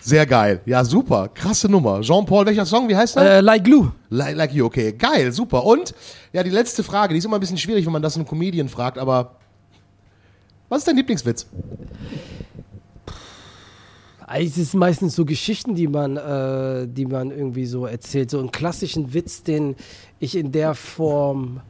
Sehr 0.00 0.24
geil. 0.24 0.62
Ja, 0.64 0.84
super. 0.84 1.28
Krasse 1.28 1.68
Nummer. 1.68 2.00
Jean-Paul, 2.00 2.46
welcher 2.46 2.64
Song? 2.64 2.88
Wie 2.88 2.96
heißt 2.96 3.16
der? 3.16 3.38
Äh, 3.38 3.40
like 3.40 3.64
Glue. 3.64 3.92
Like, 4.08 4.36
like 4.36 4.52
you, 4.52 4.64
okay. 4.64 4.92
Geil, 4.92 5.32
super. 5.32 5.64
Und, 5.64 5.94
ja, 6.32 6.42
die 6.42 6.50
letzte 6.50 6.82
Frage, 6.82 7.12
die 7.12 7.18
ist 7.18 7.26
immer 7.26 7.36
ein 7.36 7.40
bisschen 7.40 7.58
schwierig, 7.58 7.84
wenn 7.84 7.92
man 7.92 8.00
das 8.00 8.16
einen 8.16 8.26
Comedian 8.26 8.68
fragt, 8.68 8.96
aber 8.96 9.36
was 10.68 10.78
ist 10.78 10.88
dein 10.88 10.96
Lieblingswitz? 10.96 11.46
Es 14.30 14.58
ist 14.58 14.74
meistens 14.74 15.14
so 15.14 15.24
Geschichten, 15.24 15.74
die 15.74 15.88
man, 15.88 16.16
äh, 16.16 16.86
die 16.86 17.06
man 17.06 17.30
irgendwie 17.30 17.66
so 17.66 17.86
erzählt. 17.86 18.30
So 18.30 18.38
einen 18.38 18.52
klassischen 18.52 19.14
Witz, 19.14 19.42
den 19.42 19.74
ich 20.18 20.36
in 20.36 20.52
der 20.52 20.74
Form 20.74 21.60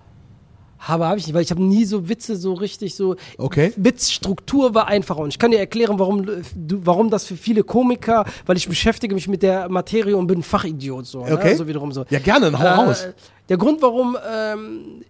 habe, 0.78 1.06
habe 1.06 1.18
ich 1.18 1.26
nicht, 1.26 1.34
weil 1.34 1.42
ich 1.42 1.50
habe 1.50 1.62
nie 1.62 1.84
so 1.84 2.08
Witze 2.08 2.36
so 2.36 2.54
richtig 2.54 2.94
so. 2.94 3.16
Okay. 3.36 3.72
Witzstruktur 3.76 4.74
war 4.74 4.86
einfacher 4.86 5.20
und 5.20 5.30
ich 5.30 5.38
kann 5.38 5.50
dir 5.50 5.58
erklären, 5.58 5.98
warum, 5.98 6.24
du, 6.24 6.42
warum 6.84 7.10
das 7.10 7.24
für 7.24 7.36
viele 7.36 7.62
Komiker, 7.62 8.24
weil 8.46 8.56
ich 8.56 8.68
beschäftige 8.68 9.14
mich 9.14 9.28
mit 9.28 9.42
der 9.42 9.68
Materie 9.68 10.16
und 10.16 10.26
bin 10.26 10.42
Fachidiot 10.42 11.06
so. 11.06 11.20
Okay. 11.20 11.50
Ne? 11.50 11.56
So 11.56 11.66
wiederum 11.66 11.92
so. 11.92 12.04
Ja, 12.10 12.18
gerne, 12.18 12.56
hau 12.58 12.82
raus. 12.82 13.04
Äh, 13.04 13.12
der 13.48 13.56
Grund, 13.56 13.82
warum 13.82 14.16
ähm, 14.30 15.02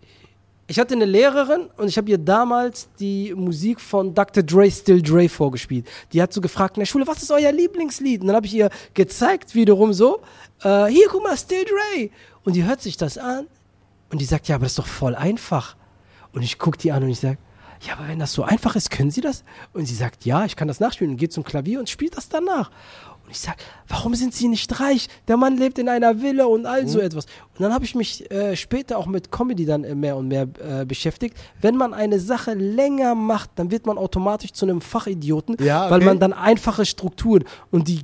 ich 0.70 0.78
hatte 0.78 0.94
eine 0.94 1.06
Lehrerin 1.06 1.70
und 1.78 1.88
ich 1.88 1.96
habe 1.96 2.10
ihr 2.10 2.18
damals 2.18 2.88
die 3.00 3.34
Musik 3.34 3.80
von 3.80 4.14
Dr. 4.14 4.42
Dre 4.42 4.70
Still 4.70 5.00
Dre 5.00 5.28
vorgespielt. 5.28 5.86
Die 6.12 6.20
hat 6.20 6.32
so 6.32 6.42
gefragt 6.42 6.76
in 6.76 6.82
der 6.82 6.86
Schule, 6.86 7.06
was 7.06 7.22
ist 7.22 7.30
euer 7.30 7.50
Lieblingslied? 7.52 8.20
Und 8.20 8.26
dann 8.26 8.36
habe 8.36 8.46
ich 8.46 8.54
ihr 8.54 8.68
gezeigt, 8.92 9.54
wiederum 9.54 9.94
so, 9.94 10.20
äh, 10.62 10.86
hier, 10.86 11.06
guck 11.08 11.22
mal, 11.22 11.36
Still 11.38 11.64
Dre. 11.64 12.10
Und 12.44 12.54
die 12.54 12.64
hört 12.64 12.82
sich 12.82 12.98
das 12.98 13.16
an 13.16 13.46
und 14.10 14.20
die 14.20 14.24
sagt, 14.24 14.48
ja, 14.48 14.54
aber 14.56 14.64
das 14.64 14.72
ist 14.72 14.78
doch 14.78 14.86
voll 14.86 15.14
einfach. 15.14 15.76
Und 16.32 16.42
ich 16.42 16.58
gucke 16.58 16.78
die 16.78 16.92
an 16.92 17.02
und 17.02 17.10
ich 17.10 17.20
sage, 17.20 17.38
ja, 17.86 17.94
aber 17.94 18.08
wenn 18.08 18.18
das 18.18 18.32
so 18.32 18.42
einfach 18.42 18.74
ist, 18.76 18.90
können 18.90 19.10
Sie 19.10 19.20
das? 19.20 19.44
Und 19.72 19.86
sie 19.86 19.94
sagt, 19.94 20.24
ja, 20.24 20.44
ich 20.44 20.56
kann 20.56 20.66
das 20.68 20.80
nachspielen 20.80 21.12
und 21.12 21.16
geht 21.16 21.32
zum 21.32 21.44
Klavier 21.44 21.78
und 21.78 21.88
spielt 21.88 22.16
das 22.16 22.28
danach. 22.28 22.70
Und 23.24 23.30
ich 23.30 23.38
sage, 23.40 23.58
warum 23.86 24.14
sind 24.16 24.34
Sie 24.34 24.48
nicht 24.48 24.80
reich? 24.80 25.08
Der 25.28 25.36
Mann 25.36 25.56
lebt 25.56 25.78
in 25.78 25.88
einer 25.88 26.20
Villa 26.20 26.46
und 26.46 26.66
all 26.66 26.84
Mhm. 26.84 26.88
so 26.88 26.98
etwas. 26.98 27.26
Und 27.26 27.60
dann 27.60 27.72
habe 27.72 27.84
ich 27.84 27.94
mich 27.94 28.28
äh, 28.32 28.56
später 28.56 28.98
auch 28.98 29.06
mit 29.06 29.30
Comedy 29.30 29.64
dann 29.64 29.84
äh, 29.84 29.94
mehr 29.94 30.16
und 30.16 30.26
mehr 30.28 30.48
äh, 30.58 30.84
beschäftigt. 30.86 31.36
Wenn 31.60 31.76
man 31.76 31.94
eine 31.94 32.18
Sache 32.18 32.54
länger 32.54 33.14
macht, 33.14 33.50
dann 33.56 33.70
wird 33.70 33.86
man 33.86 33.96
automatisch 33.96 34.52
zu 34.54 34.64
einem 34.66 34.80
Fachidioten, 34.80 35.56
Ja, 35.60 35.88
weil 35.90 35.98
okay. 35.98 36.06
man 36.06 36.18
dann 36.18 36.32
einfache 36.32 36.84
Strukturen 36.84 37.44
und 37.70 37.86
die 37.86 38.00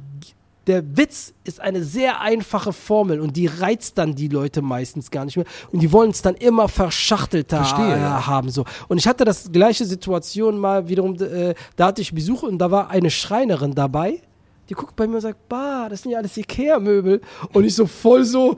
der 0.66 0.96
Witz 0.96 1.32
ist 1.44 1.60
eine 1.60 1.82
sehr 1.82 2.20
einfache 2.20 2.72
Formel 2.72 3.20
und 3.20 3.36
die 3.36 3.46
reizt 3.46 3.98
dann 3.98 4.14
die 4.14 4.28
Leute 4.28 4.62
meistens 4.62 5.10
gar 5.10 5.24
nicht 5.24 5.36
mehr 5.36 5.46
und 5.72 5.82
die 5.82 5.92
wollen 5.92 6.10
es 6.10 6.22
dann 6.22 6.34
immer 6.34 6.68
verschachtelter 6.68 7.64
Verstehe, 7.64 7.96
ja. 7.96 8.26
haben 8.26 8.50
so 8.50 8.64
und 8.88 8.98
ich 8.98 9.06
hatte 9.06 9.24
das 9.24 9.50
gleiche 9.52 9.84
Situation 9.84 10.58
mal 10.58 10.88
wiederum 10.88 11.14
äh, 11.20 11.54
da 11.76 11.86
hatte 11.86 12.02
ich 12.02 12.14
Besuch 12.14 12.42
und 12.42 12.58
da 12.58 12.70
war 12.70 12.90
eine 12.90 13.10
Schreinerin 13.10 13.74
dabei 13.74 14.20
die 14.68 14.74
guckt 14.74 14.96
bei 14.96 15.06
mir 15.06 15.16
und 15.16 15.20
sagt, 15.20 15.48
bah, 15.48 15.88
das 15.88 16.02
sind 16.02 16.12
ja 16.12 16.18
alles 16.18 16.36
Ikea-Möbel. 16.36 17.20
Und 17.52 17.64
ich 17.64 17.74
so 17.74 17.86
voll 17.86 18.24
so, 18.24 18.56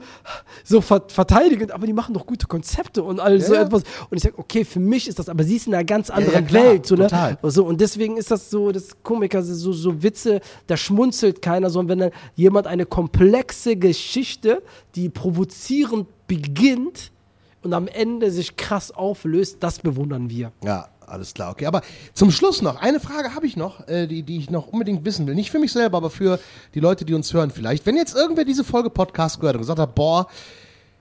so 0.63 0.81
ver 0.81 1.03
verteidigend, 1.07 1.71
aber 1.71 1.85
die 1.85 1.93
machen 1.93 2.13
doch 2.13 2.25
gute 2.25 2.47
Konzepte 2.47 3.03
und 3.03 3.19
all 3.19 3.39
so 3.41 3.53
Ja, 3.53 3.61
ja. 3.61 3.65
etwas. 3.67 3.83
Und 4.09 4.17
ich 4.17 4.23
sag, 4.23 4.37
okay, 4.37 4.63
für 4.63 4.79
mich 4.79 5.07
ist 5.07 5.19
das, 5.19 5.29
aber 5.29 5.43
sie 5.43 5.55
ist 5.57 5.67
in 5.67 5.73
einer 5.73 5.83
ganz 5.83 6.07
ja, 6.09 6.15
anderen 6.15 6.47
klar, 6.47 6.63
Welt. 6.63 6.85
So, 6.85 6.95
ne? 6.95 7.03
total. 7.03 7.37
So, 7.43 7.65
und 7.65 7.81
deswegen 7.81 8.17
ist 8.17 8.31
das 8.31 8.49
so, 8.49 8.71
das 8.71 9.03
Komiker, 9.03 9.43
so, 9.43 9.73
so 9.73 10.03
Witze, 10.03 10.41
da 10.67 10.77
schmunzelt 10.77 11.41
keiner, 11.41 11.69
sondern 11.69 11.99
wenn 11.99 12.11
dann 12.11 12.19
jemand 12.35 12.67
eine 12.67 12.85
komplexe 12.85 13.75
Geschichte, 13.75 14.63
die 14.95 15.09
provozierend 15.09 16.07
beginnt 16.27 17.11
und 17.63 17.73
am 17.73 17.87
Ende 17.87 18.31
sich 18.31 18.55
krass 18.55 18.91
auflöst, 18.91 19.57
das 19.61 19.79
bewundern 19.79 20.29
wir. 20.29 20.51
Ja, 20.63 20.89
alles 21.07 21.33
klar, 21.33 21.51
okay. 21.51 21.65
Aber 21.65 21.81
zum 22.13 22.31
Schluss 22.31 22.61
noch, 22.61 22.81
eine 22.81 22.99
Frage 22.99 23.33
habe 23.33 23.47
ich 23.47 23.55
noch, 23.55 23.87
äh, 23.87 24.07
die, 24.07 24.23
die 24.23 24.37
ich 24.37 24.49
noch 24.49 24.67
unbedingt 24.67 25.05
wissen 25.05 25.25
will. 25.25 25.35
Nicht 25.35 25.49
für 25.49 25.59
mich 25.59 25.71
selber, 25.71 25.97
aber 25.97 26.09
für 26.09 26.39
die 26.75 26.79
Leute, 26.79 27.05
die 27.05 27.13
uns 27.13 27.33
hören 27.33 27.49
vielleicht. 27.49 27.85
Wenn 27.85 27.95
jetzt 27.95 28.15
irgendwer 28.15 28.45
diese 28.45 28.63
Folge 28.63 28.89
Podcast 28.89 29.39
gehört 29.39 29.55
und 29.55 29.61
gesagt 29.61 29.79
hat, 29.79 29.95
boah, 29.95 30.27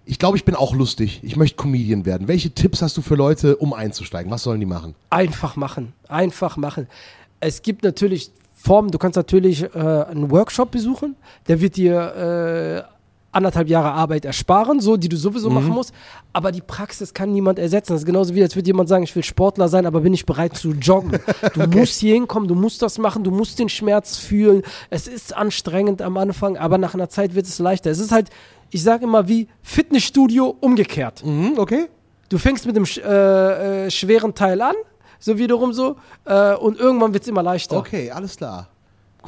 ich 0.05 0.21
glaube, 0.21 0.37
ich 0.37 0.45
bin 0.45 0.55
auch 0.55 0.73
lustig, 0.73 1.21
ich 1.25 1.37
möchte 1.37 1.57
Comedian 1.57 2.07
werden. 2.07 2.29
Welche 2.29 2.51
Tipps 2.51 2.81
hast 2.81 2.97
du 2.97 3.03
für 3.03 3.17
Leute, 3.17 3.57
um 3.57 3.73
einzusteigen? 3.73 4.31
Was 4.31 4.45
sollen 4.45 4.61
die 4.61 4.67
machen? 4.67 4.95
Einfach 5.11 5.57
machen. 5.57 5.93
Einfach 6.09 6.57
machen. 6.57 6.87
Es 7.41 7.63
gibt 7.63 7.83
natürlich 7.83 8.31
Formen, 8.55 8.91
du 8.91 8.99
kannst 8.99 9.17
natürlich 9.17 9.63
äh, 9.63 9.69
einen 9.79 10.31
Workshop 10.31 10.71
besuchen, 10.71 11.17
der 11.49 11.61
wird 11.61 11.77
dir 11.77 12.87
äh, 12.89 12.96
anderthalb 13.37 13.69
Jahre 13.69 13.93
Arbeit 13.93 14.25
ersparen, 14.25 14.81
so, 14.81 14.97
die 14.97 15.09
du 15.09 15.17
sowieso 15.17 15.51
machen 15.51 15.69
musst. 15.69 15.93
Aber 16.33 16.51
die 16.51 16.63
Praxis 16.63 17.15
kann 17.15 17.33
niemand 17.33 17.59
ersetzen. 17.59 17.93
Das 17.93 18.01
ist 18.03 18.07
genauso 18.07 18.35
wie, 18.35 18.43
als 18.43 18.57
würde 18.57 18.67
jemand 18.67 18.89
sagen, 18.89 19.05
ich 19.05 19.15
will 19.15 19.23
Sportler 19.23 19.69
sein, 19.69 19.87
aber 19.87 20.01
bin 20.01 20.15
ich 20.15 20.27
bereit 20.27 20.57
zu 20.57 20.73
joggen. 20.73 21.21
Du 21.55 21.67
musst 21.69 22.01
hier 22.01 22.15
hinkommen, 22.15 22.49
du 22.49 22.55
musst 22.55 22.83
das 22.83 22.99
machen, 22.99 23.23
du 23.25 23.31
musst 23.31 23.59
den 23.59 23.69
Schmerz 23.69 24.17
fühlen. 24.17 24.63
Es 24.91 25.07
ist 25.07 25.37
anstrengend 25.37 26.03
am 26.03 26.17
Anfang, 26.17 26.57
aber 26.57 26.79
nach 26.79 26.95
einer 26.95 27.09
Zeit 27.09 27.35
wird 27.35 27.47
es 27.47 27.59
leichter. 27.59 27.91
Es 27.91 27.99
ist 27.99 28.13
halt, 28.13 28.31
ich 28.71 28.83
sage 28.83 29.05
immer 29.05 29.29
wie 29.29 29.49
Fitnessstudio 29.63 30.57
umgekehrt. 30.61 31.25
Mhm, 31.25 31.55
okay. 31.57 31.87
Du 32.29 32.39
fängst 32.39 32.67
mit 32.67 32.77
dem 32.77 32.85
äh, 32.85 33.87
äh, 33.87 33.91
schweren 33.91 34.35
Teil 34.35 34.61
an, 34.61 34.75
so 35.19 35.39
wiederum 35.39 35.73
so, 35.73 35.97
äh, 36.25 36.55
und 36.55 36.79
irgendwann 36.79 37.13
wird 37.13 37.23
es 37.23 37.29
immer 37.29 37.43
leichter. 37.43 37.77
Okay, 37.77 38.11
alles 38.11 38.37
klar. 38.37 38.69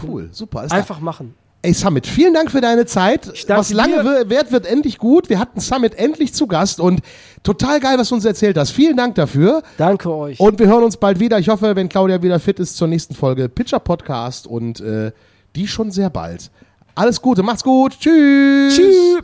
Cool, 0.02 0.28
super. 0.32 0.60
Alles 0.60 0.70
klar. 0.70 0.80
Einfach 0.80 1.00
machen. 1.00 1.34
Ey, 1.60 1.74
Summit, 1.74 2.06
vielen 2.06 2.34
Dank 2.34 2.52
für 2.52 2.60
deine 2.60 2.86
Zeit. 2.86 3.32
Was 3.48 3.72
lange 3.72 4.02
dir. 4.02 4.30
währt, 4.30 4.52
wird 4.52 4.64
endlich 4.64 4.96
gut. 4.98 5.28
Wir 5.28 5.40
hatten 5.40 5.58
Summit 5.58 5.96
endlich 5.96 6.32
zu 6.32 6.46
Gast 6.46 6.78
und 6.78 7.00
total 7.42 7.80
geil, 7.80 7.98
was 7.98 8.10
du 8.10 8.14
uns 8.14 8.24
erzählt 8.24 8.56
hast. 8.56 8.70
Vielen 8.70 8.96
Dank 8.96 9.16
dafür. 9.16 9.64
Danke 9.76 10.14
euch. 10.14 10.38
Und 10.38 10.60
wir 10.60 10.68
hören 10.68 10.84
uns 10.84 10.96
bald 10.96 11.18
wieder. 11.18 11.36
Ich 11.40 11.48
hoffe, 11.48 11.74
wenn 11.74 11.88
Claudia 11.88 12.22
wieder 12.22 12.38
fit 12.38 12.60
ist, 12.60 12.76
zur 12.76 12.86
nächsten 12.86 13.14
Folge 13.14 13.48
Pitcher 13.48 13.80
Podcast 13.80 14.46
und 14.46 14.78
äh, 14.80 15.10
die 15.56 15.66
schon 15.66 15.90
sehr 15.90 16.10
bald. 16.10 16.50
Alles 16.94 17.20
Gute, 17.20 17.42
macht's 17.42 17.64
gut. 17.64 17.98
Tschüss. 17.98 18.76
Tschüss. 18.76 19.22